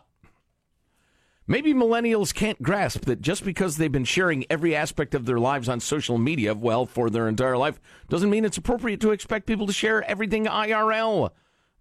Maybe 1.49 1.73
millennials 1.73 2.33
can't 2.33 2.61
grasp 2.61 3.05
that 3.05 3.21
just 3.21 3.45
because 3.45 3.77
they've 3.77 3.89
been 3.91 4.03
sharing 4.03 4.43
every 4.49 4.75
aspect 4.75 5.15
of 5.15 5.25
their 5.25 5.39
lives 5.39 5.69
on 5.69 5.79
social 5.79 6.17
media, 6.17 6.53
well, 6.53 6.85
for 6.85 7.09
their 7.09 7.29
entire 7.29 7.55
life, 7.57 7.79
doesn't 8.09 8.29
mean 8.29 8.43
it's 8.43 8.57
appropriate 8.57 8.99
to 8.99 9.11
expect 9.11 9.45
people 9.45 9.65
to 9.65 9.71
share 9.71 10.03
everything 10.03 10.43
IRL, 10.45 11.29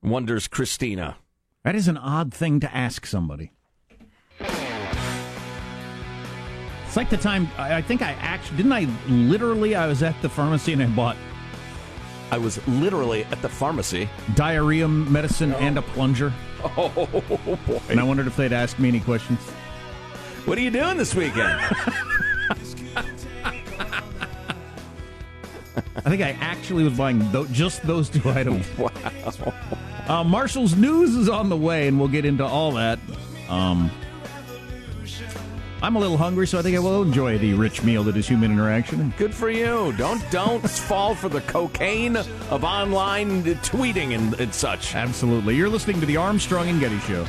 wonders 0.05 0.47
Christina. 0.47 1.17
That 1.65 1.75
is 1.75 1.89
an 1.89 1.97
odd 1.97 2.33
thing 2.33 2.61
to 2.61 2.73
ask 2.73 3.05
somebody. 3.07 3.51
It's 6.87 6.97
like 6.97 7.11
the 7.11 7.17
time 7.17 7.49
I 7.59 7.75
I 7.75 7.83
think 7.83 8.03
I 8.03 8.13
actually 8.13 8.59
didn't 8.59 8.73
I 8.73 8.87
literally 9.09 9.75
I 9.75 9.89
was 9.89 10.03
at 10.05 10.15
the 10.23 10.29
pharmacy 10.29 10.73
and 10.75 10.83
I 10.83 10.87
bought 10.87 11.17
I 12.31 12.39
was 12.39 12.67
literally 12.67 13.25
at 13.25 13.41
the 13.43 13.49
pharmacy. 13.49 14.09
diarrhea 14.35 14.89
medicine 14.89 15.53
and 15.55 15.79
a 15.79 15.83
plunger. 15.83 16.33
Oh, 16.77 16.89
boy. 17.67 17.81
And 17.91 18.01
I 18.01 18.03
wondered 18.03 18.27
if 18.27 18.35
they'd 18.37 18.53
ask 18.53 18.77
me 18.81 18.89
any 18.89 18.99
questions. 18.99 19.39
What 20.47 20.59
are 20.59 20.61
you 20.63 20.71
doing 20.73 20.97
this 20.97 21.15
weekend? 21.15 21.61
I 26.05 26.11
think 26.11 26.23
I 26.23 26.31
actually 26.41 26.83
was 26.85 26.95
buying 26.97 27.31
tho- 27.31 27.47
just 27.47 27.83
those 27.87 28.09
two 28.09 28.29
items. 28.31 28.67
wow. 28.79 28.91
Uh, 30.09 30.25
Marshall's 30.25 30.75
news 30.75 31.15
is 31.15 31.29
on 31.29 31.49
the 31.51 31.57
way, 31.57 31.87
and 31.89 31.99
we'll 31.99 32.09
get 32.09 32.25
into 32.25 32.45
all 32.45 32.73
that. 32.73 32.99
Um, 33.49 33.91
I'm 35.83 35.95
a 35.95 35.99
little 35.99 36.17
hungry, 36.17 36.47
so 36.47 36.59
I 36.59 36.63
think 36.63 36.75
I 36.75 36.79
will 36.79 37.03
enjoy 37.03 37.37
the 37.37 37.53
rich 37.53 37.83
meal 37.83 38.03
that 38.05 38.17
is 38.17 38.27
human 38.27 38.51
interaction. 38.51 39.13
Good 39.19 39.35
for 39.35 39.51
you. 39.51 39.93
Don't 39.99 40.23
don't 40.31 40.61
fall 40.71 41.15
for 41.15 41.29
the 41.29 41.43
cocaine 41.43 42.17
of 42.17 42.65
online 42.65 43.43
tweeting 43.43 44.15
and, 44.15 44.33
and 44.41 44.55
such. 44.55 44.95
Absolutely. 44.95 45.55
You're 45.55 45.69
listening 45.69 46.01
to 46.01 46.07
the 46.07 46.17
Armstrong 46.17 46.69
and 46.69 46.81
Getty 46.81 46.99
Show. 47.01 47.27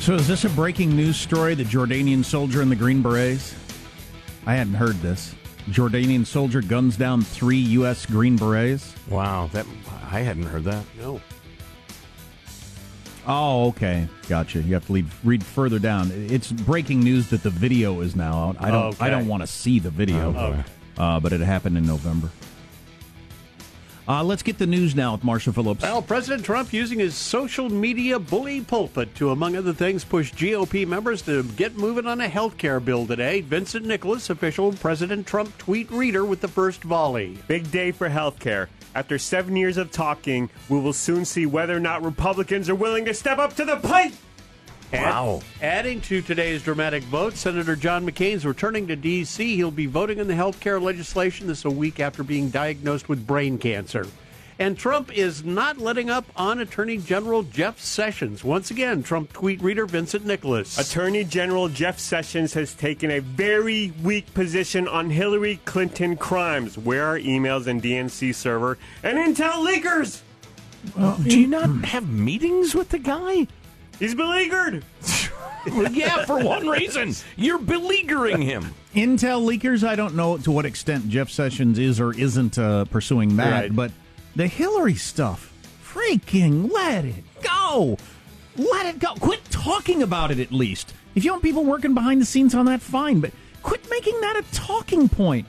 So, 0.00 0.14
is 0.14 0.26
this 0.26 0.44
a 0.44 0.48
breaking 0.48 0.96
news 0.96 1.16
story? 1.16 1.54
The 1.54 1.62
Jordanian 1.62 2.24
soldier 2.24 2.62
in 2.62 2.68
the 2.68 2.74
Green 2.74 3.00
Berets? 3.00 3.54
I 4.44 4.54
hadn't 4.54 4.74
heard 4.74 4.96
this. 4.96 5.34
Jordanian 5.68 6.26
soldier 6.26 6.60
guns 6.62 6.96
down 6.96 7.22
three 7.22 7.58
U.S. 7.58 8.06
Green 8.06 8.36
Berets. 8.36 8.94
Wow, 9.08 9.48
that 9.52 9.66
I 10.10 10.20
hadn't 10.20 10.44
heard 10.44 10.64
that. 10.64 10.84
No. 10.98 11.20
Oh, 13.26 13.68
okay, 13.68 14.08
gotcha. 14.28 14.60
You 14.62 14.74
have 14.74 14.86
to 14.86 14.92
lead, 14.92 15.06
read 15.22 15.44
further 15.44 15.78
down. 15.78 16.10
It's 16.12 16.50
breaking 16.50 17.00
news 17.00 17.28
that 17.30 17.42
the 17.42 17.50
video 17.50 18.00
is 18.00 18.16
now 18.16 18.48
out. 18.48 18.56
I 18.58 18.70
don't. 18.70 18.84
okay. 18.94 19.04
I 19.06 19.10
don't 19.10 19.28
want 19.28 19.42
to 19.42 19.46
see 19.46 19.78
the 19.78 19.90
video, 19.90 20.30
Okay. 20.34 20.64
uh, 20.98 21.20
but 21.20 21.32
it 21.32 21.40
happened 21.40 21.76
in 21.76 21.86
November. 21.86 22.30
Uh, 24.08 24.24
let's 24.24 24.42
get 24.42 24.58
the 24.58 24.66
news 24.66 24.94
now 24.94 25.12
with 25.12 25.22
Marshall 25.22 25.52
Phillips. 25.52 25.82
Well, 25.82 26.02
President 26.02 26.44
Trump 26.44 26.72
using 26.72 26.98
his 26.98 27.14
social 27.14 27.68
media 27.68 28.18
bully 28.18 28.60
pulpit 28.60 29.14
to, 29.16 29.30
among 29.30 29.56
other 29.56 29.72
things, 29.72 30.04
push 30.04 30.32
GOP 30.32 30.86
members 30.86 31.22
to 31.22 31.42
get 31.42 31.76
moving 31.76 32.06
on 32.06 32.20
a 32.20 32.28
health 32.28 32.58
care 32.58 32.80
bill 32.80 33.06
today. 33.06 33.40
Vincent 33.40 33.86
Nicholas, 33.86 34.30
official 34.30 34.72
President 34.72 35.26
Trump 35.26 35.56
tweet 35.58 35.90
reader, 35.90 36.24
with 36.24 36.40
the 36.40 36.48
first 36.48 36.82
volley. 36.82 37.38
Big 37.46 37.70
day 37.70 37.92
for 37.92 38.08
healthcare. 38.08 38.68
After 38.94 39.18
seven 39.18 39.54
years 39.54 39.76
of 39.76 39.92
talking, 39.92 40.50
we 40.68 40.80
will 40.80 40.92
soon 40.92 41.24
see 41.24 41.46
whether 41.46 41.76
or 41.76 41.80
not 41.80 42.02
Republicans 42.02 42.68
are 42.68 42.74
willing 42.74 43.04
to 43.04 43.14
step 43.14 43.38
up 43.38 43.54
to 43.56 43.64
the 43.64 43.76
plate. 43.76 44.14
Wow. 44.92 45.40
adding 45.62 46.00
to 46.02 46.22
today's 46.22 46.62
dramatic 46.62 47.02
vote, 47.04 47.34
Senator 47.34 47.76
John 47.76 48.04
McCain's 48.04 48.44
returning 48.44 48.86
to 48.88 48.96
D.C. 48.96 49.56
He'll 49.56 49.70
be 49.70 49.86
voting 49.86 50.20
on 50.20 50.26
the 50.26 50.34
health 50.34 50.60
care 50.60 50.80
legislation 50.80 51.46
this 51.46 51.64
a 51.64 51.70
week 51.70 52.00
after 52.00 52.22
being 52.22 52.50
diagnosed 52.50 53.08
with 53.08 53.26
brain 53.26 53.58
cancer. 53.58 54.06
And 54.58 54.76
Trump 54.76 55.10
is 55.16 55.42
not 55.42 55.78
letting 55.78 56.10
up 56.10 56.26
on 56.36 56.60
Attorney 56.60 56.98
General 56.98 57.44
Jeff 57.44 57.80
Sessions. 57.80 58.44
Once 58.44 58.70
again, 58.70 59.02
Trump 59.02 59.32
tweet 59.32 59.62
reader 59.62 59.86
Vincent 59.86 60.26
Nicholas. 60.26 60.78
Attorney 60.78 61.24
General 61.24 61.70
Jeff 61.70 61.98
Sessions 61.98 62.52
has 62.52 62.74
taken 62.74 63.10
a 63.10 63.20
very 63.20 63.94
weak 64.02 64.34
position 64.34 64.86
on 64.86 65.08
Hillary 65.08 65.60
Clinton 65.64 66.14
crimes. 66.14 66.76
Where 66.76 67.06
are 67.06 67.18
emails 67.18 67.68
and 67.68 67.82
DNC 67.82 68.34
server 68.34 68.76
and 69.02 69.16
intel 69.16 69.66
leakers? 69.66 70.20
Do 71.26 71.40
you 71.40 71.46
not 71.46 71.70
have 71.86 72.10
meetings 72.10 72.74
with 72.74 72.90
the 72.90 72.98
guy? 72.98 73.46
He's 74.00 74.14
beleaguered. 74.16 74.84
Yeah, 75.90 76.24
for 76.24 76.42
one 76.42 76.66
reason. 76.66 77.14
You're 77.36 77.58
beleaguering 77.58 78.40
him. 78.40 78.74
Intel 78.94 79.44
leakers, 79.46 79.86
I 79.86 79.94
don't 79.94 80.14
know 80.14 80.38
to 80.38 80.50
what 80.50 80.64
extent 80.64 81.10
Jeff 81.10 81.28
Sessions 81.28 81.78
is 81.78 82.00
or 82.00 82.14
isn't 82.14 82.58
uh, 82.58 82.86
pursuing 82.86 83.36
that, 83.36 83.50
Right. 83.52 83.76
but 83.76 83.92
the 84.34 84.46
Hillary 84.46 84.94
stuff, 84.94 85.52
freaking 85.84 86.72
let 86.72 87.04
it 87.04 87.22
go. 87.42 87.98
Let 88.56 88.86
it 88.86 89.00
go. 89.00 89.12
Quit 89.16 89.44
talking 89.50 90.02
about 90.02 90.30
it 90.30 90.40
at 90.40 90.50
least. 90.50 90.94
If 91.14 91.26
you 91.26 91.32
want 91.32 91.42
people 91.42 91.64
working 91.64 91.92
behind 91.92 92.22
the 92.22 92.26
scenes 92.26 92.54
on 92.54 92.64
that, 92.64 92.80
fine, 92.80 93.20
but 93.20 93.32
quit 93.62 93.86
making 93.90 94.18
that 94.22 94.36
a 94.36 94.54
talking 94.54 95.10
point. 95.10 95.46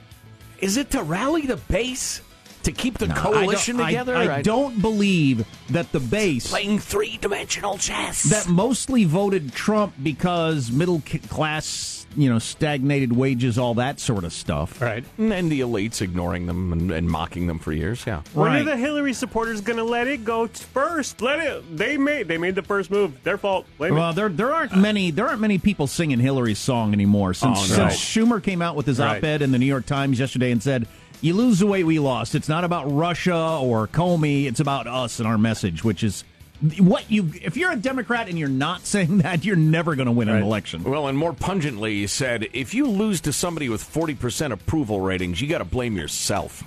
Is 0.60 0.76
it 0.76 0.90
to 0.90 1.02
rally 1.02 1.46
the 1.46 1.56
base? 1.56 2.20
To 2.64 2.70
keep 2.72 2.98
the 2.98 3.08
No, 3.08 3.14
coalition 3.14 3.80
I 3.80 3.90
together? 3.90 4.14
I, 4.16 4.36
I 4.36 4.42
don't 4.42 4.80
believe 4.80 5.44
that 5.70 5.90
the 5.90 5.98
base 5.98 6.48
Playing 6.48 6.78
three 6.78 7.18
dimensional 7.20 7.76
chess. 7.76 8.22
that 8.24 8.48
mostly 8.48 9.04
voted 9.04 9.52
Trump 9.52 9.94
because 10.00 10.70
middle 10.70 11.02
class, 11.28 12.06
you 12.16 12.30
know, 12.30 12.38
stagnated 12.38 13.12
wages, 13.12 13.58
all 13.58 13.74
that 13.74 13.98
sort 13.98 14.22
of 14.22 14.32
stuff. 14.32 14.80
Right. 14.80 15.04
and 15.18 15.50
the 15.50 15.60
elites 15.60 16.00
ignoring 16.00 16.46
them 16.46 16.72
and, 16.72 16.90
and 16.92 17.08
mocking 17.08 17.48
them 17.48 17.58
for 17.58 17.72
years. 17.72 18.04
Yeah. 18.06 18.22
When 18.32 18.46
Right. 18.46 18.60
are 18.60 18.64
the 18.64 18.76
Hillary 18.76 19.12
supporters 19.12 19.60
going 19.60 19.78
to 19.78 19.84
let 19.84 20.06
it 20.06 20.24
go 20.24 20.46
first? 20.46 21.20
Let 21.20 21.40
it. 21.40 21.76
They 21.76 21.96
made. 21.98 22.28
They 22.28 22.38
made 22.38 22.54
the 22.54 22.62
first 22.62 22.90
move. 22.92 23.22
Their 23.24 23.38
fault. 23.38 23.66
Blame 23.78 23.94
Well, 23.96 24.12
there 24.12 24.28
there 24.28 24.52
aren't 24.52 24.76
many 24.76 25.10
there 25.10 25.26
aren't 25.28 25.40
many 25.40 25.58
people 25.58 25.88
singing 25.88 26.20
Hillary's 26.20 26.60
song 26.60 26.92
anymore 26.92 27.34
since, 27.34 27.58
Oh, 27.58 27.62
no. 27.84 27.88
since 27.88 27.94
Schumer 28.00 28.40
came 28.42 28.62
out 28.62 28.76
with 28.76 28.86
his 28.86 29.00
Right. 29.00 29.16
op-ed 29.18 29.42
in 29.42 29.50
the 29.50 29.58
New 29.58 29.66
York 29.66 29.86
Times 29.86 30.20
yesterday 30.20 30.52
and 30.52 30.62
said, 30.62 30.86
"You 31.22 31.32
lose 31.34 31.58
the 31.60 31.66
way 31.66 31.82
we 31.84 31.98
lost. 31.98 32.34
It's 32.34 32.48
not 32.48 32.64
about 32.64 32.92
Russia 32.92 33.58
or 33.62 33.88
Comey. 33.88 34.44
It's 34.46 34.60
about 34.60 34.86
us 34.86 35.18
and 35.18 35.26
our 35.26 35.38
message, 35.38 35.82
which 35.82 36.02
is 36.04 36.24
what 36.78 37.10
you. 37.10 37.32
If 37.42 37.56
you're 37.56 37.72
a 37.72 37.76
Democrat 37.76 38.28
and 38.28 38.38
you're 38.38 38.48
not 38.48 38.84
saying 38.86 39.18
that, 39.18 39.44
you're 39.44 39.56
never 39.56 39.94
going 39.96 40.06
to 40.06 40.12
win 40.12 40.28
an 40.28 40.42
election. 40.42 40.84
Well, 40.84 41.08
and 41.08 41.16
more 41.16 41.32
pungently, 41.32 41.94
he 42.00 42.06
said, 42.06 42.48
if 42.52 42.74
you 42.74 42.86
lose 42.86 43.20
to 43.22 43.32
somebody 43.32 43.68
with 43.68 43.82
40% 43.82 44.52
approval 44.52 45.00
ratings, 45.00 45.40
you 45.40 45.48
got 45.48 45.58
to 45.58 45.64
blame 45.64 45.96
yourself. 45.96 46.62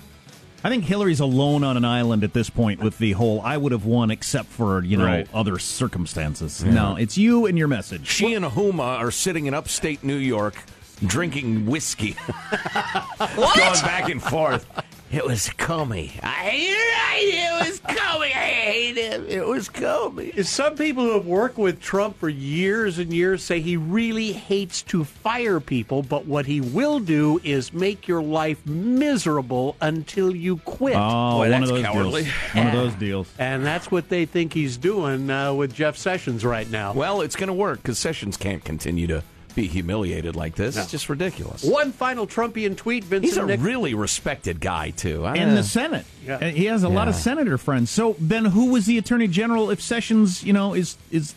I 0.64 0.68
think 0.68 0.84
Hillary's 0.84 1.20
alone 1.20 1.62
on 1.62 1.76
an 1.76 1.84
island 1.84 2.24
at 2.24 2.32
this 2.32 2.50
point 2.50 2.80
with 2.82 2.98
the 2.98 3.12
whole 3.12 3.40
"I 3.42 3.56
would 3.56 3.70
have 3.70 3.84
won 3.84 4.10
except 4.10 4.48
for 4.48 4.82
you 4.82 4.96
know 4.96 5.04
Right. 5.04 5.28
other 5.32 5.58
circumstances." 5.60 6.64
No, 6.64 6.96
it's 6.96 7.16
you 7.16 7.46
and 7.46 7.56
your 7.56 7.68
message. 7.68 8.08
She 8.08 8.34
and 8.34 8.44
Huma 8.44 8.98
are 8.98 9.10
sitting 9.12 9.46
in 9.46 9.54
upstate 9.54 10.02
New 10.02 10.16
York 10.16 10.56
drinking 11.04 11.66
whiskey. 11.66 12.16
Going 13.18 13.80
back 13.82 14.08
and 14.08 14.22
forth. 14.22 14.66
It 15.12 15.24
was 15.24 15.48
Comey. 15.50 16.10
I 16.22 16.28
hate 16.28 16.72
it. 16.72 16.86
It. 17.16 17.34
It 17.34 17.68
was 17.68 17.80
Comey. 17.80 18.24
I 18.26 18.28
hate 18.28 18.96
him. 18.96 19.24
It 19.28 19.46
was 19.46 19.68
Comey. 19.68 20.44
Some 20.44 20.74
people 20.74 21.04
who 21.04 21.12
have 21.12 21.26
worked 21.26 21.56
with 21.58 21.80
Trump 21.80 22.18
for 22.18 22.28
years 22.28 22.98
and 22.98 23.12
years 23.12 23.42
say 23.42 23.60
he 23.60 23.76
really 23.76 24.32
hates 24.32 24.82
to 24.82 25.04
fire 25.04 25.60
people, 25.60 26.02
but 26.02 26.26
what 26.26 26.44
he 26.44 26.60
will 26.60 26.98
do 26.98 27.40
is 27.44 27.72
make 27.72 28.08
your 28.08 28.22
life 28.22 28.66
miserable 28.66 29.76
until 29.80 30.34
you 30.34 30.58
quit. 30.58 30.96
Oh, 30.96 31.38
Boy, 31.38 31.50
one 31.50 31.50
that's 31.52 31.70
of 31.70 31.76
those 31.76 31.84
cowardly. 31.84 32.22
deals. 32.24 32.34
One 32.54 32.66
of 32.66 32.72
those 32.72 32.94
deals. 32.94 33.32
And 33.38 33.64
that's 33.64 33.90
what 33.90 34.08
they 34.08 34.26
think 34.26 34.52
he's 34.52 34.76
doing 34.76 35.30
uh, 35.30 35.54
with 35.54 35.72
Jeff 35.72 35.96
Sessions 35.96 36.44
right 36.44 36.68
now. 36.68 36.92
Well, 36.92 37.20
it's 37.20 37.36
going 37.36 37.48
to 37.48 37.54
work 37.54 37.80
because 37.80 37.98
Sessions 37.98 38.36
can't 38.36 38.64
continue 38.64 39.06
to 39.06 39.22
be 39.56 39.66
humiliated 39.66 40.36
like 40.36 40.54
this. 40.54 40.76
It's 40.76 40.90
just 40.90 41.08
ridiculous. 41.08 41.64
One 41.64 41.90
final 41.90 42.26
Trumpian 42.28 42.76
tweet, 42.76 43.02
Vincent 43.02 43.24
He's 43.24 43.36
a 43.36 43.44
Nick- 43.46 43.60
really 43.60 43.94
respected 43.94 44.60
guy, 44.60 44.90
too. 44.90 45.24
I- 45.24 45.34
in 45.34 45.56
the 45.56 45.64
Senate. 45.64 46.04
Yeah. 46.24 46.50
He 46.50 46.66
has 46.66 46.84
a 46.84 46.88
lot 46.88 47.08
of 47.08 47.16
senator 47.16 47.58
friends. 47.58 47.90
So 47.90 48.14
then, 48.20 48.44
who 48.44 48.66
was 48.70 48.86
the 48.86 48.98
attorney 48.98 49.26
general 49.26 49.70
if 49.70 49.80
Sessions, 49.82 50.44
you 50.44 50.52
know, 50.52 50.74
is 50.74 50.96
is 51.10 51.34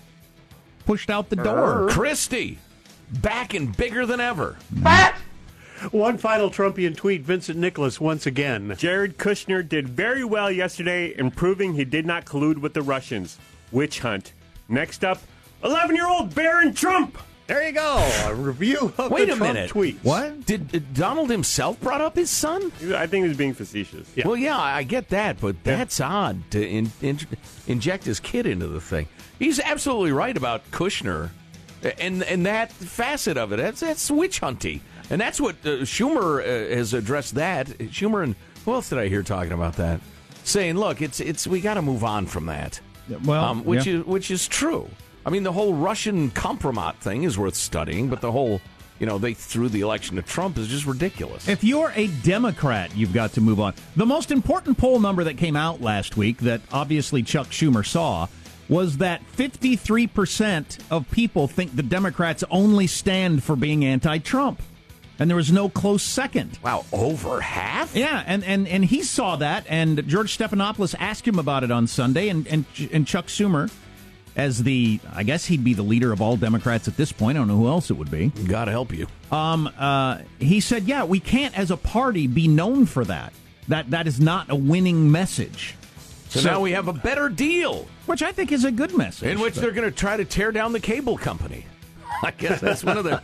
pushed 0.86 1.10
out 1.10 1.30
the 1.30 1.38
door? 1.38 1.88
Christie, 1.90 2.60
back 3.12 3.54
and 3.56 3.76
bigger 3.76 4.06
than 4.06 4.20
ever. 4.20 4.58
One 5.92 6.18
final 6.18 6.50
Trumpian 6.52 6.96
tweet, 6.98 7.22
Vincent 7.22 7.58
Nicholas 7.58 8.02
once 8.02 8.26
again. 8.26 8.76
Jared 8.78 9.18
Kushner 9.18 9.68
did 9.68 9.88
very 9.88 10.26
well 10.26 10.52
yesterday 10.52 11.18
in 11.18 11.32
proving 11.32 11.76
he 11.76 11.86
did 11.86 12.06
not 12.06 12.26
collude 12.26 12.58
with 12.58 12.74
the 12.74 12.82
Russians. 12.82 13.38
Witch 13.72 14.00
hunt. 14.02 14.34
Next 14.68 15.06
up, 15.06 15.22
11 15.64 15.96
year 15.96 16.06
old 16.08 16.36
Barron 16.36 16.74
Trump. 16.74 17.18
There 17.50 17.66
you 17.66 17.72
go. 17.72 18.12
A 18.26 18.36
review 18.36 18.94
of 19.00 19.10
Wait 19.10 19.26
the 19.26 19.34
a 19.34 19.36
Trump 19.36 19.54
minute. 19.56 19.72
tweets. 19.72 19.98
What 20.04 20.46
did, 20.46 20.68
did 20.68 20.94
Donald 20.94 21.32
himself 21.32 21.82
brought 21.82 22.00
up 22.00 22.16
his 22.16 22.30
son? 22.30 22.72
I 22.94 23.08
think 23.08 23.24
he 23.24 23.28
was 23.28 23.38
being 23.38 23.56
facetious. 23.56 24.08
Well, 24.24 24.36
yeah, 24.36 24.60
I 24.60 24.84
get 24.84 25.10
that, 25.10 25.42
but 25.42 25.64
that's 25.64 26.00
odd 26.00 26.40
to 26.52 26.64
in, 26.64 26.92
in, 27.02 27.18
inject 27.66 28.04
his 28.04 28.20
kid 28.20 28.46
into 28.46 28.68
the 28.68 28.80
thing. 28.80 29.08
He's 29.40 29.60
absolutely 29.60 30.12
right 30.12 30.38
about 30.38 30.70
Kushner, 30.70 31.32
and 32.00 32.22
and 32.22 32.46
that 32.46 32.72
facet 32.72 33.36
of 33.36 33.52
it. 33.52 33.58
That's 33.58 33.80
that's 33.80 34.12
witch 34.12 34.42
hunty. 34.42 34.82
And 35.10 35.20
that's 35.20 35.42
what 35.42 35.56
uh, 35.64 35.80
Schumer 35.80 36.42
uh, 36.42 36.76
has 36.76 36.94
addressed 36.94 37.34
that. 37.34 37.66
Schumer 37.80 38.24
and 38.24 38.36
who 38.64 38.74
else 38.74 38.90
did 38.90 39.00
I 39.00 39.08
hear 39.08 39.24
talking 39.24 39.54
about 39.54 39.74
that? 39.78 40.02
Saying, 40.44 40.78
look, 40.78 41.02
it's 41.02 41.20
it's 41.20 41.48
we 41.48 41.62
got 41.62 41.74
to 41.74 41.82
move 41.82 42.04
on 42.04 42.28
from 42.28 42.46
that. 42.46 42.80
well, 43.26 43.44
um, 43.44 43.66
which 43.66 43.88
yeah. 43.88 44.02
is 44.02 44.06
which 44.06 44.30
is 44.30 44.48
true. 44.48 44.88
I 45.26 45.30
mean, 45.30 45.44
the 45.44 45.52
whole 45.52 45.74
Russian 45.74 46.32
compromat 46.32 46.96
thing 46.96 47.24
is 47.24 47.38
worth 47.38 47.56
studying, 47.56 48.10
but 48.10 48.22
the 48.22 48.32
whole, 48.32 48.62
you 49.00 49.06
know, 49.06 49.18
they 49.18 49.34
threw 49.34 49.70
the 49.70 49.82
election 49.82 50.16
to 50.16 50.22
Trump 50.22 50.58
is 50.58 50.68
just 50.68 50.86
ridiculous. 50.86 51.48
If 51.48 51.64
you're 51.64 51.92
a 51.96 52.08
Democrat, 52.08 52.96
you've 52.96 53.14
got 53.14 53.34
to 53.34 53.42
move 53.42 53.60
on. 53.60 53.74
The 53.96 54.06
most 54.06 54.32
important 54.32 54.78
poll 54.78 55.00
number 55.00 55.24
that 55.26 55.38
came 55.38 55.56
out 55.56 55.82
last 55.82 56.18
week 56.18 56.38
that 56.40 56.62
obviously 56.72 57.22
Chuck 57.24 57.48
Schumer 57.48 57.86
saw 57.86 58.28
was 58.70 58.98
that 58.98 59.22
53% 59.36 60.80
of 60.92 61.10
people 61.12 61.48
think 61.48 61.76
the 61.76 61.84
Democrats 61.84 62.44
only 62.52 62.88
stand 62.88 63.44
for 63.44 63.56
being 63.56 63.84
anti 63.84 64.20
Trump. 64.20 64.62
And 65.18 65.30
there 65.30 65.36
was 65.36 65.52
no 65.52 65.68
close 65.68 66.02
second. 66.02 66.58
Wow, 66.64 66.86
over 66.94 67.42
half? 67.42 67.94
Yeah, 67.94 68.24
and, 68.26 68.42
and, 68.46 68.66
and 68.70 68.86
he 68.86 69.04
saw 69.04 69.36
that, 69.36 69.66
and 69.68 70.08
George 70.08 70.38
Stephanopoulos 70.38 70.96
asked 70.98 71.28
him 71.28 71.38
about 71.38 71.66
it 71.66 71.72
on 71.72 71.88
Sunday, 71.88 72.30
and, 72.30 72.48
and, 72.48 72.64
and 72.90 73.06
Chuck 73.06 73.28
Schumer, 73.28 73.70
as 74.40 74.64
the, 74.64 75.02
I 75.14 75.24
guess 75.24 75.46
he'd 75.46 75.66
be 75.66 75.74
the 75.74 75.84
leader 75.84 76.14
of 76.14 76.22
all 76.22 76.38
Democrats 76.38 76.88
at 76.88 76.96
this 76.96 77.12
point, 77.12 77.38
I 77.38 77.42
don't 77.42 77.50
know 77.50 77.58
who 77.58 77.68
else 77.68 77.92
it 77.92 77.96
would 77.96 78.10
be. 78.10 78.30
God 78.30 78.70
help 78.70 78.94
you. 78.94 79.06
Um, 79.32 79.70
uh, 79.78 80.20
he 80.40 80.62
said, 80.62 80.86
"Yeah, 80.86 81.04
we 81.04 81.20
can't, 81.20 81.58
as 81.58 81.72
a 81.72 81.78
party, 81.78 82.26
be 82.26 82.48
known 82.48 82.86
for 82.86 83.04
that. 83.06 83.34
That 83.68 83.92
that 83.92 84.08
is 84.08 84.20
not 84.20 84.50
a 84.50 84.56
winning 84.56 85.12
message." 85.12 85.76
So, 86.30 86.42
now 86.42 86.62
we 86.62 86.72
have 86.72 86.88
a 86.88 86.94
better 86.94 87.28
deal, 87.28 87.88
which 88.06 88.24
I 88.24 88.32
think 88.32 88.52
is 88.52 88.64
a 88.64 88.72
good 88.72 88.96
message. 88.96 89.28
in 89.28 89.40
which 89.40 89.56
but- 89.56 89.62
they're 89.62 89.72
going 89.72 89.90
to 89.90 89.96
try 89.96 90.16
to 90.16 90.26
tear 90.26 90.52
down 90.52 90.72
the 90.72 90.80
cable 90.80 91.18
company. 91.18 91.66
I 92.24 92.32
guess 92.32 92.62
that's 92.62 92.84
one 92.84 92.98
of 92.98 93.04
their, 93.04 93.22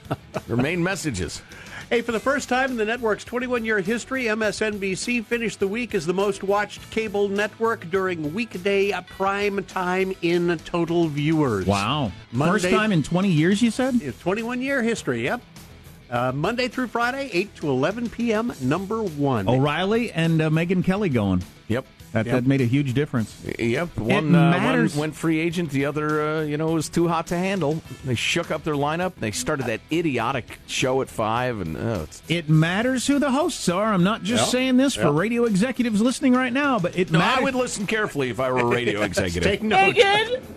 their 0.48 0.58
main 0.58 0.84
messages. 0.84 1.42
Hey, 1.90 2.02
for 2.02 2.12
the 2.12 2.20
first 2.20 2.50
time 2.50 2.72
in 2.72 2.78
the 2.78 2.86
network's 2.86 3.24
21 3.24 3.64
year 3.64 3.80
history, 3.80 4.24
MSNBC 4.24 5.24
finished 5.24 5.60
the 5.60 5.68
week 5.68 5.94
as 5.94 6.08
the 6.08 6.14
most 6.16 6.44
watched 6.44 6.90
cable 6.90 7.30
network 7.30 7.88
during 7.92 8.34
weekday 8.34 8.92
prime 9.08 9.64
time 9.66 10.12
in 10.24 10.58
total 10.66 11.08
viewers. 11.08 11.68
Wow, 11.68 12.12
Monday- 12.32 12.54
first 12.54 12.70
time 12.70 12.92
in 12.92 13.04
twenty 13.04 13.30
years, 13.32 13.62
you 13.62 13.70
said. 13.70 14.02
It's 14.02 14.20
21 14.20 14.64
year 14.64 14.82
history, 14.82 15.24
yep. 15.26 15.42
Uh, 16.10 16.32
Monday 16.32 16.68
through 16.68 16.88
Friday, 16.88 17.30
8 17.34 17.56
to 17.58 17.70
11 17.70 18.10
p.m., 18.10 18.54
number 18.62 19.02
one. 19.02 19.50
O'Reilly 19.50 20.12
and 20.12 20.40
uh, 20.40 20.50
Megyn 20.52 20.84
Kelly 20.84 21.10
going. 21.10 21.44
Yep. 21.68 21.86
That, 22.16 22.26
Yep. 22.28 22.36
that 22.36 22.48
made 22.48 22.62
a 22.62 22.66
huge 22.66 22.94
difference. 22.94 23.36
Yep, 23.60 23.90
It 23.98 24.00
one, 24.02 24.34
uh, 24.34 24.52
one 24.52 24.62
matters. 24.64 24.96
went 24.96 25.16
free 25.18 25.38
agent. 25.38 25.72
The 25.72 25.84
other, 25.86 26.22
uh, 26.38 26.42
you 26.44 26.56
know, 26.56 26.68
was 26.68 26.88
too 26.88 27.10
hot 27.10 27.28
to 27.28 27.38
handle. 27.38 27.82
They 28.06 28.16
shook 28.16 28.52
up 28.52 28.64
their 28.64 28.76
lineup. 28.76 29.12
They 29.20 29.32
started 29.32 29.66
that 29.66 29.82
idiotic 29.92 30.60
show 30.66 31.02
at 31.02 31.10
five, 31.10 31.60
and 31.60 31.76
oh, 31.76 32.04
it's 32.04 32.22
It 32.30 32.48
matters 32.48 33.06
who 33.06 33.20
the 33.20 33.32
hosts 33.32 33.68
are. 33.68 33.92
I'm 33.94 34.06
not 34.06 34.24
just 34.24 34.44
Yep. 34.46 34.52
saying 34.52 34.78
this 34.78 34.96
for 34.96 35.12
radio 35.12 35.44
executives 35.44 36.00
listening 36.02 36.32
right 36.32 36.54
now, 36.54 36.80
but 36.80 36.98
it 36.98 37.12
no. 37.12 37.20
matters. 37.20 37.40
I 37.42 37.44
would 37.44 37.56
listen 37.56 37.86
carefully 37.86 38.30
if 38.30 38.40
I 38.40 38.50
were 38.50 38.60
a 38.60 38.66
radio 38.66 39.02
executive. 39.10 39.44
Take 39.44 39.62
notes. 39.62 40.00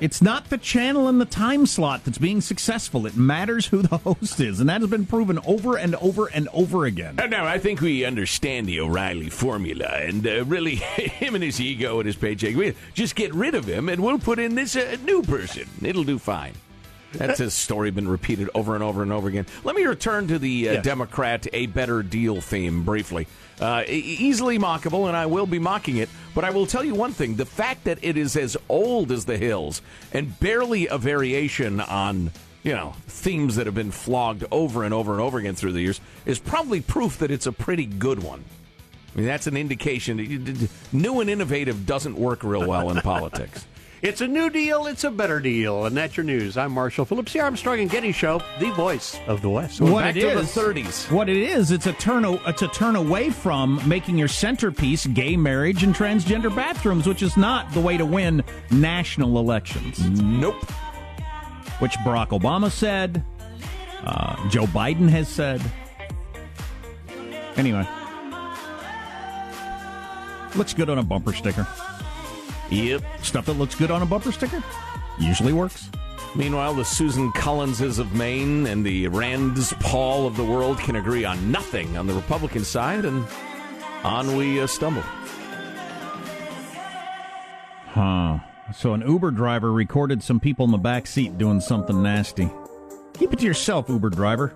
It's 0.01 0.23
not 0.23 0.51
the 0.51 0.59
channel 0.59 1.09
and 1.09 1.21
the 1.21 1.25
time 1.25 1.67
slot 1.67 2.05
that's 2.05 2.19
being 2.19 2.41
successful. 2.41 3.05
It 3.05 3.17
matters 3.17 3.67
who 3.67 3.83
the 3.83 3.97
host 4.05 4.39
is, 4.39 4.61
and 4.61 4.69
that 4.69 4.81
has 4.81 4.91
been 4.91 5.07
proven 5.07 5.41
over 5.45 5.77
and 5.77 5.97
over 5.97 6.27
and 6.29 6.47
over 6.53 6.85
again. 6.87 7.19
Uh, 7.19 7.27
No, 7.27 7.45
I 7.45 7.59
think 7.59 7.81
we 7.81 8.05
understand 8.05 8.69
the 8.69 8.79
O'Reilly 8.79 9.29
formula, 9.29 9.89
and 9.89 10.25
uh, 10.25 10.45
really, 10.45 10.77
him 11.19 11.35
and 11.35 11.43
his 11.43 11.48
ego 11.61 11.99
and 12.01 12.07
his 12.07 12.17
paycheck. 12.17 12.55
We 12.55 12.75
just 12.95 13.15
get 13.17 13.33
rid 13.35 13.55
of 13.55 13.65
him, 13.65 13.89
and 13.89 14.03
we'll 14.03 14.19
put 14.19 14.39
in 14.39 14.55
this 14.55 14.77
uh, 14.77 14.97
new 15.05 15.23
person. 15.23 15.69
It'll 15.83 16.05
do 16.05 16.19
fine. 16.19 16.53
That's 17.13 17.41
a 17.41 17.51
story 17.65 17.91
been 17.91 18.07
repeated 18.09 18.51
over 18.55 18.75
and 18.75 18.85
over 18.85 19.03
and 19.03 19.11
over 19.13 19.29
again. 19.29 19.47
Let 19.65 19.75
me 19.77 19.85
return 19.85 20.29
to 20.29 20.39
the 20.39 20.69
uh, 20.69 20.73
Yes. 20.75 20.85
Democrat 20.85 21.47
a 21.55 21.65
better 21.67 22.03
deal 22.03 22.41
theme 22.43 22.85
briefly. 22.85 23.27
Uh, 23.59 23.83
e- 23.89 23.93
easily 23.93 24.59
mockable, 24.59 25.09
and 25.09 25.17
I 25.17 25.25
will 25.27 25.47
be 25.47 25.59
mocking 25.59 25.97
it. 25.97 26.09
But 26.35 26.45
I 26.45 26.51
will 26.51 26.67
tell 26.67 26.85
you 26.85 26.95
one 26.95 27.13
thing: 27.13 27.37
the 27.37 27.47
fact 27.47 27.85
that 27.85 27.99
it 28.03 28.17
is 28.19 28.37
as 28.37 28.57
old 28.69 29.11
as 29.11 29.25
the 29.25 29.39
hills 29.39 29.81
and 30.13 30.39
barely 30.39 30.87
a 30.87 30.99
variation 30.99 31.81
on 31.81 32.31
you 32.63 32.73
know 32.73 32.93
themes 33.07 33.57
that 33.57 33.65
have 33.67 33.75
been 33.75 33.91
flogged 33.91 34.45
over 34.51 34.85
and 34.85 34.93
over 34.93 35.13
and 35.13 35.21
over 35.23 35.39
again 35.39 35.55
through 35.55 35.73
the 35.73 35.81
years 35.81 36.01
is 36.27 36.39
probably 36.39 36.81
proof 36.83 37.19
that 37.19 37.31
it's 37.31 37.47
a 37.47 37.53
pretty 37.53 37.87
good 37.87 38.23
one. 38.23 38.45
I 39.15 39.19
mean, 39.19 39.27
that's 39.27 39.47
an 39.47 39.57
indication 39.57 40.19
that 40.19 40.27
you- 40.27 40.39
d- 40.39 40.53
d- 40.53 40.69
new 40.93 41.21
and 41.21 41.29
innovative 41.31 41.87
doesn't 41.87 42.17
work 42.17 42.43
real 42.45 42.67
well 42.67 42.91
in 42.91 43.01
politics. 43.01 43.67
It's 44.01 44.21
a 44.21 44.29
new 44.29 44.49
deal, 44.49 44.87
it's 44.87 45.03
a 45.03 45.11
better 45.11 45.41
deal. 45.41 45.85
And 45.87 45.97
that's 45.97 46.17
your 46.17 46.23
news. 46.23 46.57
I'm 46.57 46.71
Marshall 46.71 47.05
Phillips, 47.05 47.33
the 47.33 47.41
Armstrong 47.41 47.81
and 47.81 47.91
Getty 47.91 48.13
Show, 48.13 48.41
the 48.61 48.71
voice 48.71 49.19
of 49.27 49.43
the 49.43 49.51
West. 49.51 49.81
what 49.81 50.03
back 50.05 50.15
it 50.15 50.21
to 50.21 50.37
the 50.37 50.43
30s. 50.43 51.11
What 51.11 51.29
it 51.29 51.37
is, 51.37 51.73
it's 51.73 51.89
a 51.89 51.93
turn. 51.95 52.25
o- 52.25 52.41
It's 52.47 52.63
a 52.63 52.69
turn 52.69 52.95
away 52.95 53.31
from 53.31 53.81
making 53.89 54.17
your 54.17 54.29
centerpiece 54.29 55.05
gay 55.05 55.37
marriage 55.37 55.83
and 55.83 55.93
transgender 55.97 56.55
bathrooms, 56.55 57.09
which 57.09 57.25
is 57.25 57.37
not 57.37 57.73
the 57.73 57.81
way 57.81 57.97
to 57.97 58.07
win 58.07 58.45
national 58.71 59.37
elections. 59.41 59.99
Nope. 60.09 60.63
Which 61.81 61.95
Barack 62.05 62.29
Obama 62.29 62.71
said, 62.71 63.25
uh, 64.05 64.49
Joe 64.49 64.67
Biden 64.67 65.09
has 65.09 65.27
said. 65.29 65.61
Anyway, 67.57 67.85
looks 70.57 70.75
good 70.75 70.89
on 70.89 70.99
a 70.99 71.03
bumper 71.03 71.33
sticker. 71.33 71.67
Yep. 72.71 73.03
Stuff 73.23 73.47
that 73.47 73.55
looks 73.55 73.75
good 73.75 73.91
on 73.91 74.03
a 74.03 74.07
bumper 74.07 74.33
sticker 74.33 74.63
usually 75.19 75.53
works. 75.53 75.91
Meanwhile, 76.35 76.75
the 76.75 76.85
Susan 76.85 77.33
Collinses 77.33 77.99
of 77.99 78.15
Maine 78.15 78.67
and 78.67 78.85
the 78.85 79.09
Rands 79.09 79.73
Paul 79.81 80.27
of 80.27 80.37
the 80.37 80.45
world 80.45 80.79
can 80.79 80.97
agree 80.97 81.25
on 81.25 81.51
nothing 81.51 81.97
on 81.97 82.07
the 82.07 82.13
Republican 82.13 82.65
side, 82.65 83.05
and 83.07 83.25
on 84.05 84.37
we 84.37 84.61
uh, 84.61 84.67
stumble. 84.67 85.03
Huh. 87.87 88.39
So 88.75 88.93
an 88.93 89.01
Uber 89.01 89.31
driver 89.31 89.73
recorded 89.73 90.23
some 90.23 90.39
people 90.39 90.67
in 90.67 90.71
the 90.71 90.79
back 90.79 91.07
seat 91.07 91.39
doing 91.39 91.61
something 91.61 92.03
nasty. 92.03 92.51
Keep 93.15 93.33
it 93.33 93.39
to 93.41 93.47
yourself, 93.47 93.89
Uber 93.89 94.11
driver. 94.11 94.55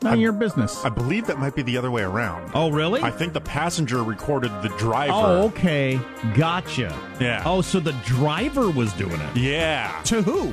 None 0.00 0.14
of 0.14 0.20
your 0.20 0.32
business. 0.32 0.84
I 0.84 0.90
believe 0.90 1.26
that 1.26 1.38
might 1.38 1.56
be 1.56 1.62
the 1.62 1.76
other 1.76 1.90
way 1.90 2.02
around. 2.02 2.52
Oh, 2.54 2.70
really? 2.70 3.02
I 3.02 3.10
think 3.10 3.32
the 3.32 3.40
passenger 3.40 4.04
recorded 4.04 4.52
the 4.62 4.68
driver. 4.78 5.12
Oh, 5.12 5.46
okay. 5.46 6.00
Gotcha. 6.36 6.96
Yeah. 7.20 7.42
Oh, 7.44 7.62
so 7.62 7.80
the 7.80 7.94
driver 8.04 8.70
was 8.70 8.92
doing 8.92 9.20
it. 9.20 9.36
Yeah. 9.36 10.00
To 10.04 10.22
who? 10.22 10.52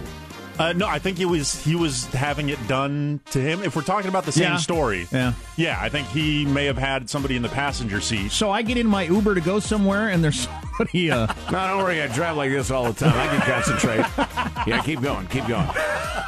Uh, 0.58 0.72
no, 0.74 0.88
I 0.88 1.00
think 1.00 1.18
he 1.18 1.26
was 1.26 1.62
he 1.66 1.76
was 1.76 2.06
having 2.08 2.48
it 2.50 2.66
done 2.68 3.20
to 3.32 3.40
him. 3.42 3.62
If 3.62 3.76
we're 3.76 3.82
talking 3.82 4.08
about 4.10 4.24
the 4.26 4.32
same 4.32 4.44
Yeah. 4.54 4.58
story, 4.58 5.06
Yeah. 5.12 5.34
yeah, 5.58 5.78
I 5.82 5.90
think 5.90 6.08
he 6.08 6.46
may 6.46 6.64
have 6.66 6.78
had 6.78 7.10
somebody 7.10 7.36
in 7.36 7.42
the 7.42 7.50
passenger 7.50 8.00
seat. 8.00 8.32
So 8.32 8.52
I 8.52 8.62
get 8.62 8.78
in 8.78 8.88
my 8.88 9.04
Uber 9.04 9.36
to 9.36 9.42
go 9.42 9.60
somewhere, 9.60 10.08
and 10.10 10.24
there's 10.24 10.48
somebody. 10.48 11.12
Uh, 11.12 11.28
No, 11.52 11.68
don't 11.68 11.78
worry. 11.80 12.02
I 12.02 12.08
drive 12.08 12.38
like 12.38 12.52
this 12.52 12.72
all 12.72 12.86
the 12.92 12.94
time. 12.94 13.14
I 13.18 13.28
can 13.28 13.42
concentrate. 13.42 14.06
yeah, 14.66 14.82
keep 14.82 15.02
going. 15.02 15.28
Keep 15.28 15.48
going. 15.48 15.68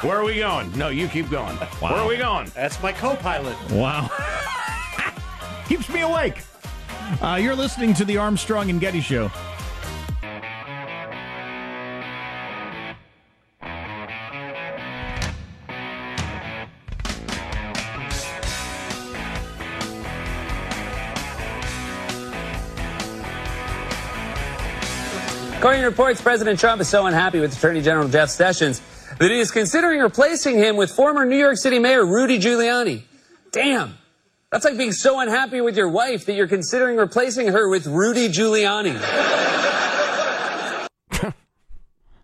Where 0.01 0.17
are 0.17 0.23
we 0.25 0.35
going? 0.39 0.77
No, 0.77 0.89
you 0.89 1.07
keep 1.07 1.29
going. 1.29 1.55
Where 1.79 1.93
are 1.93 2.07
we 2.07 2.17
going? 2.17 2.51
That's 2.53 2.81
my 2.83 2.91
co 2.91 3.15
pilot. 3.15 3.55
wow. 3.71 4.09
Keeps 5.67 5.89
me 5.89 6.01
awake. 6.01 6.43
Uh, 7.21 7.37
you're 7.41 7.55
listening 7.55 7.93
to 7.93 8.05
the 8.05 8.17
Armstrong 8.17 8.69
and 8.69 8.79
Getty 8.79 9.01
Show. 9.01 9.31
According 25.67 25.81
to 25.81 25.89
reports, 25.89 26.21
President 26.21 26.61
Trump 26.61 26.79
is 26.79 26.87
so 26.87 27.07
unhappy 27.07 27.41
with 27.41 27.57
Attorney 27.57 27.81
General 27.81 28.07
Jeff 28.07 28.29
Sessions 28.29 28.81
that 29.19 29.29
he 29.29 29.37
is 29.37 29.51
considering 29.51 29.99
replacing 29.99 30.55
him 30.55 30.77
with 30.77 30.89
former 30.89 31.25
New 31.25 31.35
York 31.35 31.57
City 31.57 31.77
Mayor 31.77 32.05
Rudy 32.05 32.39
Giuliani. 32.39 33.01
Damn. 33.51 33.97
That's 34.49 34.63
like 34.63 34.77
being 34.77 34.93
so 34.93 35.19
unhappy 35.19 35.59
with 35.59 35.75
your 35.75 35.89
wife 35.89 36.25
that 36.27 36.35
you're 36.35 36.47
considering 36.47 36.95
replacing 36.95 37.49
her 37.49 37.67
with 37.67 37.85
Rudy 37.85 38.29
Giuliani. 38.29 38.95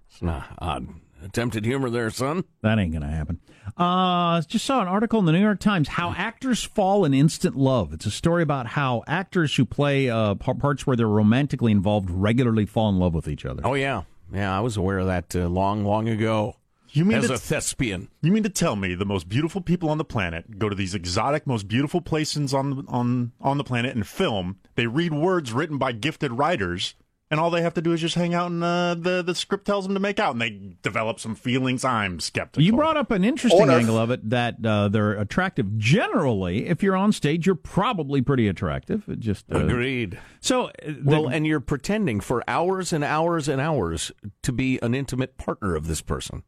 It's 0.09 0.21
not 0.21 0.45
odd. 0.59 0.87
Attempted 1.23 1.63
humor 1.65 1.89
there, 1.89 2.09
son. 2.09 2.43
That 2.61 2.79
ain't 2.79 2.91
gonna 2.93 3.09
happen. 3.09 3.39
Uh, 3.77 4.41
just 4.41 4.65
saw 4.65 4.81
an 4.81 4.87
article 4.87 5.19
in 5.19 5.25
the 5.25 5.31
New 5.31 5.39
York 5.41 5.59
Times 5.59 5.87
how 5.87 6.13
actors 6.17 6.63
fall 6.63 7.05
in 7.05 7.13
instant 7.13 7.55
love. 7.55 7.93
It's 7.93 8.05
a 8.05 8.11
story 8.11 8.43
about 8.43 8.67
how 8.67 9.03
actors 9.07 9.55
who 9.55 9.63
play 9.65 10.09
uh, 10.09 10.35
parts 10.35 10.85
where 10.85 10.95
they're 10.97 11.07
romantically 11.07 11.71
involved 11.71 12.09
regularly 12.09 12.65
fall 12.65 12.89
in 12.89 12.99
love 12.99 13.13
with 13.13 13.27
each 13.27 13.45
other. 13.45 13.61
Oh 13.65 13.73
yeah, 13.73 14.03
yeah. 14.33 14.55
I 14.55 14.59
was 14.59 14.75
aware 14.75 14.99
of 14.99 15.07
that 15.07 15.35
uh, 15.35 15.47
long, 15.47 15.85
long 15.85 16.09
ago. 16.09 16.57
You 16.89 17.05
mean 17.05 17.17
as 17.19 17.27
to- 17.27 17.33
a 17.33 17.37
thespian? 17.37 18.09
You 18.21 18.31
mean 18.31 18.43
to 18.43 18.49
tell 18.49 18.75
me 18.75 18.93
the 18.93 19.05
most 19.05 19.27
beautiful 19.27 19.61
people 19.61 19.89
on 19.89 19.97
the 19.97 20.05
planet 20.05 20.59
go 20.59 20.69
to 20.69 20.75
these 20.75 20.93
exotic, 20.93 21.47
most 21.47 21.67
beautiful 21.67 22.01
places 22.01 22.53
on 22.53 22.85
on 22.87 23.31
on 23.41 23.57
the 23.57 23.63
planet 23.63 23.95
and 23.95 24.05
film? 24.05 24.57
They 24.75 24.85
read 24.87 25.13
words 25.13 25.53
written 25.53 25.77
by 25.77 25.93
gifted 25.93 26.33
writers, 26.33 26.93
and 27.33 27.39
all 27.39 27.49
they 27.49 27.63
have 27.63 27.73
to 27.73 27.81
do 27.81 27.91
is 27.93 27.99
just 27.99 28.13
hang 28.13 28.35
out, 28.35 28.51
and 28.51 28.63
uh, 28.63 28.93
the 28.93 29.23
the 29.23 29.33
script 29.33 29.65
tells 29.65 29.85
them 29.85 29.95
to 29.95 29.99
make 29.99 30.19
out, 30.19 30.33
and 30.33 30.41
they 30.41 30.51
develop 30.83 31.19
some 31.19 31.33
feelings. 31.33 31.83
I'm 31.83 32.19
skeptical. 32.19 32.63
You 32.63 32.73
brought 32.73 32.95
up 32.95 33.09
an 33.09 33.23
interesting 33.23 33.59
Or 33.59 33.71
if- 33.71 33.79
angle 33.79 33.97
of 33.97 34.11
it 34.11 34.29
that 34.29 34.63
uh, 34.63 34.87
they're 34.89 35.13
attractive. 35.13 35.75
Generally, 35.79 36.67
if 36.67 36.83
you're 36.83 36.95
on 36.95 37.11
stage, 37.11 37.47
you're 37.47 37.55
probably 37.55 38.21
pretty 38.21 38.47
attractive. 38.47 39.09
It 39.09 39.19
just 39.19 39.51
uh, 39.51 39.65
Agreed. 39.65 40.19
So, 40.41 40.65
uh, 40.67 40.93
well, 41.03 41.23
the- 41.23 41.29
and 41.29 41.47
you're 41.47 41.59
pretending 41.59 42.19
for 42.19 42.43
hours 42.47 42.93
and 42.93 43.03
hours 43.03 43.47
and 43.47 43.59
hours 43.59 44.11
to 44.43 44.51
be 44.51 44.77
an 44.83 44.93
intimate 44.93 45.35
partner 45.37 45.75
of 45.75 45.87
this 45.87 46.01
person. 46.01 46.43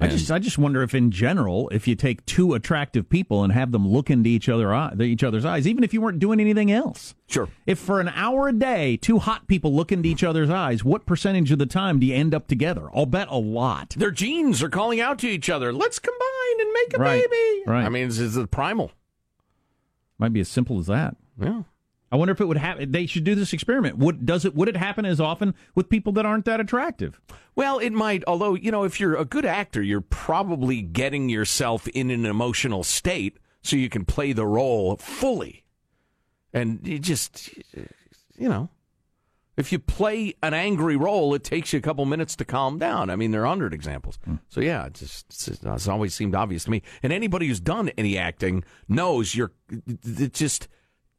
I 0.00 0.08
just 0.08 0.32
I 0.32 0.40
just 0.40 0.58
wonder 0.58 0.82
if 0.82 0.94
in 0.96 1.12
general, 1.12 1.68
if 1.68 1.86
you 1.86 1.94
take 1.94 2.26
two 2.26 2.54
attractive 2.54 3.08
people 3.08 3.44
and 3.44 3.52
have 3.52 3.70
them 3.70 3.86
look 3.86 4.10
into 4.10 4.28
each 4.30 4.48
other 4.48 4.74
uh, 4.74 4.90
eye, 4.98 5.02
each 5.02 5.22
other's 5.22 5.44
eyes, 5.44 5.64
even 5.68 5.84
if 5.84 5.94
you 5.94 6.00
weren't 6.00 6.18
doing 6.18 6.40
anything 6.40 6.72
else. 6.72 7.14
Sure. 7.28 7.48
If 7.66 7.78
for 7.78 8.00
an 8.00 8.08
hour 8.08 8.48
a 8.48 8.52
day, 8.52 8.96
two 8.96 9.20
hot 9.20 9.46
people 9.46 9.72
look 9.72 9.92
into 9.92 10.08
each 10.08 10.24
other's 10.24 10.50
eyes, 10.50 10.82
what 10.82 11.06
percentage 11.06 11.52
of 11.52 11.58
the 11.60 11.66
time 11.66 12.00
do 12.00 12.06
you 12.06 12.14
end 12.16 12.34
up 12.34 12.48
together? 12.48 12.88
I'll 12.94 13.06
bet 13.06 13.28
a 13.30 13.36
lot. 13.36 13.90
Their 13.90 14.10
genes 14.10 14.60
are 14.62 14.68
calling 14.68 15.00
out 15.00 15.20
to 15.20 15.28
each 15.28 15.48
other. 15.48 15.72
Let's 15.72 16.00
combine 16.00 16.60
and 16.60 16.72
make 16.72 16.94
a 16.94 16.98
Right, 16.98 17.30
baby. 17.30 17.62
right. 17.66 17.84
I 17.86 17.88
mean, 17.88 18.08
is 18.08 18.34
the 18.34 18.48
primal. 18.48 18.90
Might 20.18 20.32
be 20.32 20.40
as 20.40 20.48
simple 20.48 20.78
as 20.80 20.86
that. 20.86 21.16
Yeah. 21.40 21.62
I 22.12 22.16
wonder 22.16 22.32
if 22.32 22.42
it 22.42 22.46
would 22.46 22.58
happen. 22.58 22.92
They 22.92 23.06
should 23.06 23.24
do 23.24 23.34
this 23.34 23.54
experiment. 23.54 23.96
Would 23.96 24.26
does 24.26 24.44
it? 24.44 24.54
Would 24.54 24.68
it 24.68 24.76
happen 24.76 25.06
as 25.06 25.18
often 25.18 25.54
with 25.74 25.88
people 25.88 26.12
that 26.12 26.26
aren't 26.26 26.44
that 26.44 26.60
attractive? 26.60 27.18
Well, 27.56 27.78
it 27.78 27.94
might. 27.94 28.22
Although 28.26 28.54
you 28.54 28.70
know, 28.70 28.84
if 28.84 29.00
you're 29.00 29.16
a 29.16 29.24
good 29.24 29.46
actor, 29.46 29.82
you're 29.82 30.02
probably 30.02 30.82
getting 30.82 31.30
yourself 31.30 31.88
in 31.88 32.10
an 32.10 32.26
emotional 32.26 32.84
state 32.84 33.38
so 33.62 33.76
you 33.76 33.88
can 33.88 34.04
play 34.04 34.34
the 34.34 34.46
role 34.46 34.96
fully. 34.98 35.64
And 36.52 36.86
you 36.86 36.98
just, 36.98 37.48
you 38.36 38.46
know, 38.46 38.68
if 39.56 39.72
you 39.72 39.78
play 39.78 40.34
an 40.42 40.52
angry 40.52 40.96
role, 40.96 41.34
it 41.34 41.44
takes 41.44 41.72
you 41.72 41.78
a 41.78 41.82
couple 41.82 42.04
minutes 42.04 42.36
to 42.36 42.44
calm 42.44 42.78
down. 42.78 43.08
I 43.08 43.16
mean, 43.16 43.30
there 43.30 43.42
are 43.42 43.48
hundred 43.48 43.72
examples. 43.72 44.18
Hmm. 44.26 44.36
So 44.50 44.60
yeah, 44.60 44.84
it 44.84 44.94
just 44.94 45.26
it's, 45.30 45.48
it's 45.48 45.88
always 45.88 46.14
seemed 46.14 46.34
obvious 46.34 46.64
to 46.64 46.70
me. 46.70 46.82
And 47.02 47.10
anybody 47.10 47.48
who's 47.48 47.60
done 47.60 47.90
any 47.96 48.18
acting 48.18 48.64
knows 48.86 49.34
you're 49.34 49.52
it 49.86 50.34
just 50.34 50.68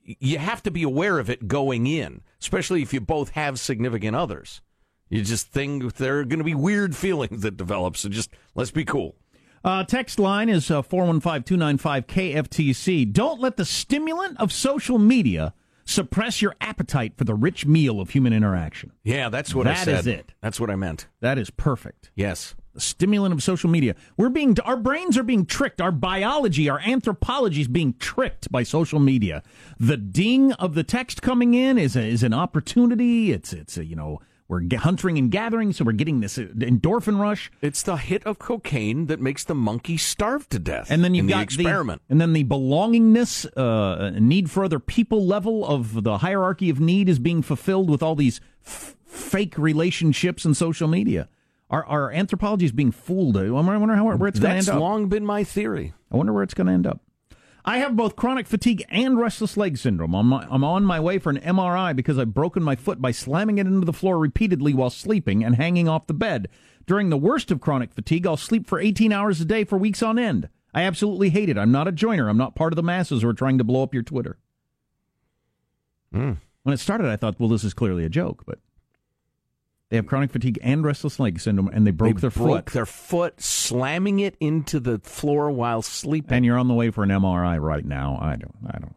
you 0.04 0.38
have 0.38 0.62
to 0.64 0.72
be 0.72 0.84
aware 0.84 1.20
of 1.20 1.30
it 1.30 1.48
going 1.48 1.88
in, 1.88 2.22
especially 2.42 2.82
if 2.82 2.94
you 2.94 3.00
both 3.02 3.30
have 3.32 3.60
significant 3.60 4.16
others. 4.16 4.62
You 5.10 5.22
just 5.24 5.48
think 5.48 5.96
there 5.96 6.20
are 6.20 6.26
going 6.26 6.40
to 6.40 6.46
be 6.46 6.56
weird 6.56 6.96
feelings 7.06 7.42
that 7.42 7.58
develop. 7.58 7.98
So 7.98 8.08
just 8.10 8.30
let's 8.56 8.72
be 8.72 8.86
cool. 8.86 9.16
Uh, 9.64 9.84
text 9.86 10.20
line 10.20 10.50
is 10.50 10.70
uh, 10.70 10.82
415-295-KFTC. 10.82 13.12
Don't 13.14 13.40
let 13.40 13.56
the 13.58 13.66
stimulant 13.66 14.40
of 14.40 14.52
social 14.52 14.98
media 15.00 15.54
suppress 15.86 16.42
your 16.42 16.56
appetite 16.60 17.14
for 17.18 17.24
the 17.24 17.36
rich 17.36 17.66
meal 17.66 18.02
of 18.02 18.10
human 18.10 18.34
interaction. 18.34 18.92
Yeah, 19.04 19.30
that's 19.30 19.56
what 19.56 19.68
I 19.68 19.76
said. 19.76 20.00
is 20.00 20.08
it. 20.08 20.34
That's 20.42 20.60
what 20.60 20.70
I 20.70 20.76
meant. 20.76 21.08
That 21.22 21.38
is 21.38 21.50
perfect. 21.50 22.12
Yes. 22.16 22.56
The 22.74 22.82
stimulant 22.82 23.34
of 23.34 23.44
social 23.44 23.70
media. 23.70 23.96
We're 24.18 24.30
being 24.30 24.58
our 24.66 24.78
brains 24.78 25.16
are 25.18 25.24
being 25.24 25.46
tricked. 25.46 25.80
Our 25.80 25.92
biology, 25.92 26.70
our 26.70 26.80
anthropology 26.80 27.62
is 27.62 27.68
being 27.68 27.94
tricked 28.00 28.52
by 28.52 28.64
social 28.64 29.00
media. 29.00 29.44
The 29.80 29.98
ding 29.98 30.54
of 30.54 30.74
the 30.74 30.84
text 30.84 31.22
coming 31.22 31.54
in 31.54 31.78
is 31.78 31.96
a, 31.96 32.02
is 32.04 32.24
an 32.24 32.34
opportunity. 32.34 33.32
It's 33.32 33.54
it's 33.54 33.78
a, 33.78 33.86
you 33.86 33.96
know 33.96 34.22
we're 34.48 34.62
g- 34.62 34.76
hunting 34.76 35.18
and 35.20 35.32
gathering, 35.32 35.72
so 35.72 35.86
we're 35.86 35.92
getting 35.94 36.20
this 36.20 36.38
uh, 36.38 36.42
endorphin 36.58 37.20
rush. 37.20 37.52
It's 37.62 37.82
the 37.84 37.96
hit 37.98 38.24
of 38.26 38.40
cocaine 38.40 39.06
that 39.06 39.22
makes 39.22 39.44
the 39.44 39.56
monkey 39.56 39.96
starve 39.98 40.50
to 40.50 40.60
death. 40.60 40.90
And 40.92 41.04
then 41.04 41.14
you've 41.16 41.30
got 41.30 41.38
the 41.38 41.44
experiment. 41.44 42.02
and 42.10 42.20
then 42.20 42.34
the 42.34 42.44
belongingness, 42.44 43.46
uh, 43.56 44.20
need 44.20 44.50
for 44.52 44.64
other 44.66 44.80
people 44.80 45.26
level 45.26 45.66
of 45.66 46.04
the 46.04 46.18
hierarchy 46.20 46.70
of 46.70 46.80
need 46.80 47.08
is 47.08 47.20
being 47.20 47.42
fulfilled 47.42 47.90
with 47.90 48.04
all 48.04 48.16
these 48.16 48.42
f- 48.66 48.96
fake 49.06 49.58
relationships 49.58 50.44
and 50.44 50.58
social 50.58 50.88
media. 50.88 51.30
Our, 51.70 51.86
our 51.86 52.12
anthropology 52.12 52.66
is 52.66 52.72
being 52.72 52.92
fooled. 52.92 53.38
I 53.38 53.50
wonder, 53.50 53.96
how 53.96 54.16
where 54.16 54.28
it's 54.28 54.40
going 54.40 54.52
to 54.52 54.58
end 54.58 54.70
up. 54.70 54.74
That's 54.74 54.80
long 54.80 55.08
been 55.10 55.26
my 55.26 55.44
theory. 55.44 55.94
I 56.12 56.18
wonder 56.18 56.34
where 56.34 56.44
it's 56.44 56.54
going 56.54 56.68
to 56.68 56.74
end 56.74 56.86
up. 56.86 57.02
I 57.66 57.78
have 57.78 57.96
both 57.96 58.18
chronic 58.18 58.46
fatigue 58.46 58.84
and 58.90 59.18
restless 59.18 59.56
leg 59.56 59.78
syndrome. 59.78 60.14
I'm, 60.14 60.34
I'm 60.34 60.64
on 60.66 60.84
my 60.84 61.00
way 61.00 61.18
for 61.18 61.30
an 61.30 61.40
MRI 61.40 61.96
because 61.96 62.20
I've 62.20 62.34
broken 62.34 62.62
my 62.62 62.76
foot 62.76 63.02
by 63.02 63.12
slamming 63.12 63.58
it 63.58 63.68
into 63.68 63.86
the 63.86 63.94
floor 63.94 64.20
repeatedly 64.20 64.74
while 64.74 64.90
sleeping 64.90 65.44
and 65.44 65.56
hanging 65.56 65.88
off 65.88 66.08
the 66.08 66.14
bed. 66.14 66.50
During 66.86 67.10
the 67.10 67.18
worst 67.18 67.52
of 67.52 67.62
chronic 67.62 67.94
fatigue, 67.94 68.28
I'll 68.28 68.36
sleep 68.36 68.68
for 68.68 68.80
18 68.80 69.14
hours 69.14 69.40
a 69.40 69.46
day 69.46 69.64
for 69.64 69.78
weeks 69.78 70.04
on 70.04 70.20
end. 70.20 70.50
I 70.74 70.82
absolutely 70.84 71.30
hate 71.30 71.50
it. 71.50 71.58
I'm 71.58 71.72
not 71.72 71.88
a 71.88 71.94
joiner. 71.94 72.28
I'm 72.28 72.38
not 72.38 72.56
part 72.56 72.74
of 72.74 72.76
the 72.76 72.84
masses 72.84 73.22
who 73.22 73.30
are 73.30 73.34
trying 73.34 73.58
to 73.60 73.64
blow 73.64 73.84
up 73.84 73.94
your 73.94 74.04
Twitter. 74.04 74.38
Hmm. 76.12 76.34
When 76.64 76.74
it 76.74 76.80
started, 76.80 77.08
I 77.08 77.16
thought, 77.16 77.40
well, 77.40 77.50
this 77.50 77.64
is 77.64 77.74
clearly 77.74 78.04
a 78.04 78.10
joke, 78.10 78.44
but 78.46 78.60
they 79.94 79.98
have 79.98 80.08
chronic 80.08 80.32
fatigue 80.32 80.58
and 80.64 80.84
restless 80.84 81.20
leg 81.20 81.40
syndrome, 81.40 81.70
and 81.72 81.86
they 81.86 81.92
broke 81.92 82.16
They 82.16 82.22
their 82.22 82.30
broke 82.32 82.66
foot. 82.72 82.74
their 82.74 82.86
foot, 82.88 83.40
slamming 83.40 84.20
it 84.22 84.36
into 84.40 84.80
the 84.80 84.98
floor 84.98 85.52
while 85.52 85.84
sleeping. 85.84 86.34
And 86.36 86.44
you're 86.44 86.58
on 86.58 86.68
the 86.68 86.74
way 86.74 86.90
for 86.90 87.04
an 87.04 87.10
MRI 87.12 87.62
right 87.62 87.86
now. 87.86 88.18
I 88.20 88.36
don't. 88.36 88.56
I 88.68 88.80
don't. 88.80 88.96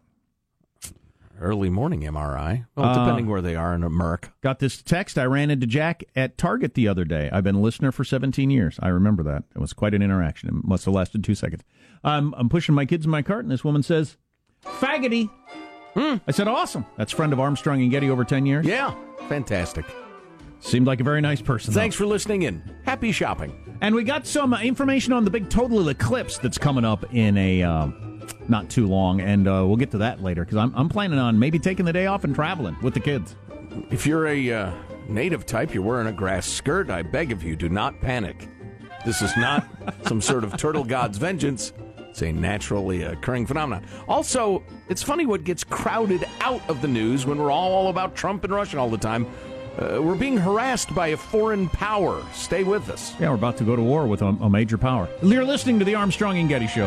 Early 1.39 1.69
morning 1.69 2.01
MRI. 2.01 2.65
Well, 2.77 2.87
Uh, 2.87 2.95
depending 3.05 3.27
where 3.27 3.43
they 3.43 3.55
are 3.57 3.75
in 3.75 3.83
America. 3.83 4.31
Got 4.41 4.59
this 4.59 4.81
text. 4.81 5.19
I 5.19 5.25
ran 5.25 5.51
into 5.51 5.67
Jack 5.67 6.03
at 6.17 6.39
Target 6.39 6.73
the 6.73 6.89
other 6.89 7.05
day. 7.05 7.29
I've 7.31 7.45
been 7.45 7.57
a 7.57 7.61
listener 7.61 7.93
for 7.93 8.03
17 8.05 8.49
years. 8.49 8.79
I 8.83 8.89
remember 8.89 9.23
that. 9.25 9.45
It 9.55 9.59
was 9.59 9.75
quite 9.75 9.93
an 9.93 10.01
interaction. 10.01 10.49
It 10.49 10.55
must 10.67 10.87
have 10.87 10.95
lasted 10.95 11.23
two 11.23 11.35
seconds. 11.35 11.63
I'm, 12.03 12.33
I'm 12.39 12.49
pushing 12.49 12.75
my 12.75 12.87
kids 12.87 13.05
in 13.05 13.11
my 13.11 13.21
cart, 13.21 13.45
and 13.45 13.53
this 13.53 13.63
woman 13.65 13.83
says, 13.83 14.17
Faggoty. 14.65 15.29
I 15.95 16.31
said, 16.31 16.49
awesome. 16.49 16.87
That's 16.97 17.13
friend 17.13 17.35
of 17.35 17.41
Armstrong 17.41 17.83
and 17.83 17.91
Getty 17.91 18.09
over 18.09 18.25
10 18.25 18.47
years. 18.47 18.65
Yeah, 18.65 18.95
fantastic. 19.29 19.85
Seemed 20.61 20.87
like 20.87 21.01
a 21.01 21.05
very 21.05 21.21
nice 21.21 21.41
person. 21.41 21.73
though. 21.73 21.81
Thanks 21.81 21.97
for 21.97 22.07
listening 22.07 22.43
in. 22.43 22.63
Happy 22.85 23.13
shopping. 23.13 23.77
And 23.81 23.95
we 23.95 24.05
got 24.05 24.27
some 24.27 24.55
uh, 24.55 24.61
information 24.61 25.13
on 25.13 25.25
the 25.25 25.31
big 25.31 25.49
total 25.49 25.89
eclipse 25.89 26.39
that's 26.39 26.59
coming 26.59 26.85
up 26.85 27.13
in 27.15 27.37
a 27.37 27.63
um, 27.63 28.21
not 28.49 28.71
too 28.71 28.87
long, 28.87 29.21
and 29.21 29.47
uh, 29.47 29.65
we'll 29.67 29.77
get 29.77 29.91
to 29.93 29.99
that 29.99 30.23
later 30.23 30.45
because 30.45 30.57
I'm, 30.57 30.73
I'm 30.75 30.89
planning 30.89 31.19
on 31.19 31.39
maybe 31.39 31.59
taking 31.59 31.85
the 31.85 31.93
day 31.93 32.07
off 32.07 32.25
and 32.25 32.35
traveling 32.35 32.77
with 32.83 32.95
the 32.95 33.01
kids. 33.01 33.37
If 33.91 34.07
you're 34.07 34.27
a 34.29 34.53
uh, 34.53 34.73
native 35.09 35.47
type, 35.47 35.75
you're 35.75 35.83
wearing 35.83 36.07
a 36.07 36.13
grass 36.13 36.47
skirt, 36.47 36.91
I 36.91 37.03
beg 37.03 37.33
of 37.33 37.43
you, 37.43 37.57
do 37.57 37.69
not 37.69 38.01
panic. 38.01 38.49
This 39.05 39.23
is 39.23 39.37
not 39.37 39.67
some 40.07 40.21
sort 40.21 40.43
of 40.43 40.57
turtle 40.57 40.85
god's 40.85 41.19
vengeance. 41.19 41.73
It's 42.09 42.23
a 42.23 42.33
naturally 42.33 43.03
occurring 43.03 43.47
phenomenon. 43.47 43.85
Also, 44.09 44.65
it's 44.89 45.03
funny 45.03 45.27
what 45.27 45.45
gets 45.45 45.63
crowded 45.63 46.25
out 46.41 46.63
of 46.71 46.81
the 46.81 46.89
news 46.89 47.27
when 47.27 47.37
we're 47.37 47.51
all 47.51 47.89
about 47.89 48.17
Trump 48.17 48.43
and 48.45 48.55
Russia 48.55 48.79
all 48.79 48.89
the 48.89 48.97
time. 48.97 49.27
Uh, 49.79 50.01
we're 50.03 50.15
being 50.15 50.37
harassed 50.37 50.95
by 50.95 51.09
a 51.09 51.17
foreign 51.17 51.69
power. 51.69 52.23
Stay 52.33 52.65
with 52.65 52.89
us. 52.89 53.15
Yeah, 53.21 53.29
we're 53.29 53.35
about 53.35 53.57
to 53.59 53.65
go 53.65 53.77
to 53.77 53.83
war 53.83 54.07
with 54.07 54.23
a, 54.23 54.27
a 54.27 54.49
major 54.49 54.79
power. 54.79 55.09
You're 55.23 55.45
listening 55.45 55.79
to 55.81 55.85
the 55.85 55.95
Armstrong 55.95 56.39
and 56.39 56.49
Getty 56.49 56.67
Show. 56.67 56.87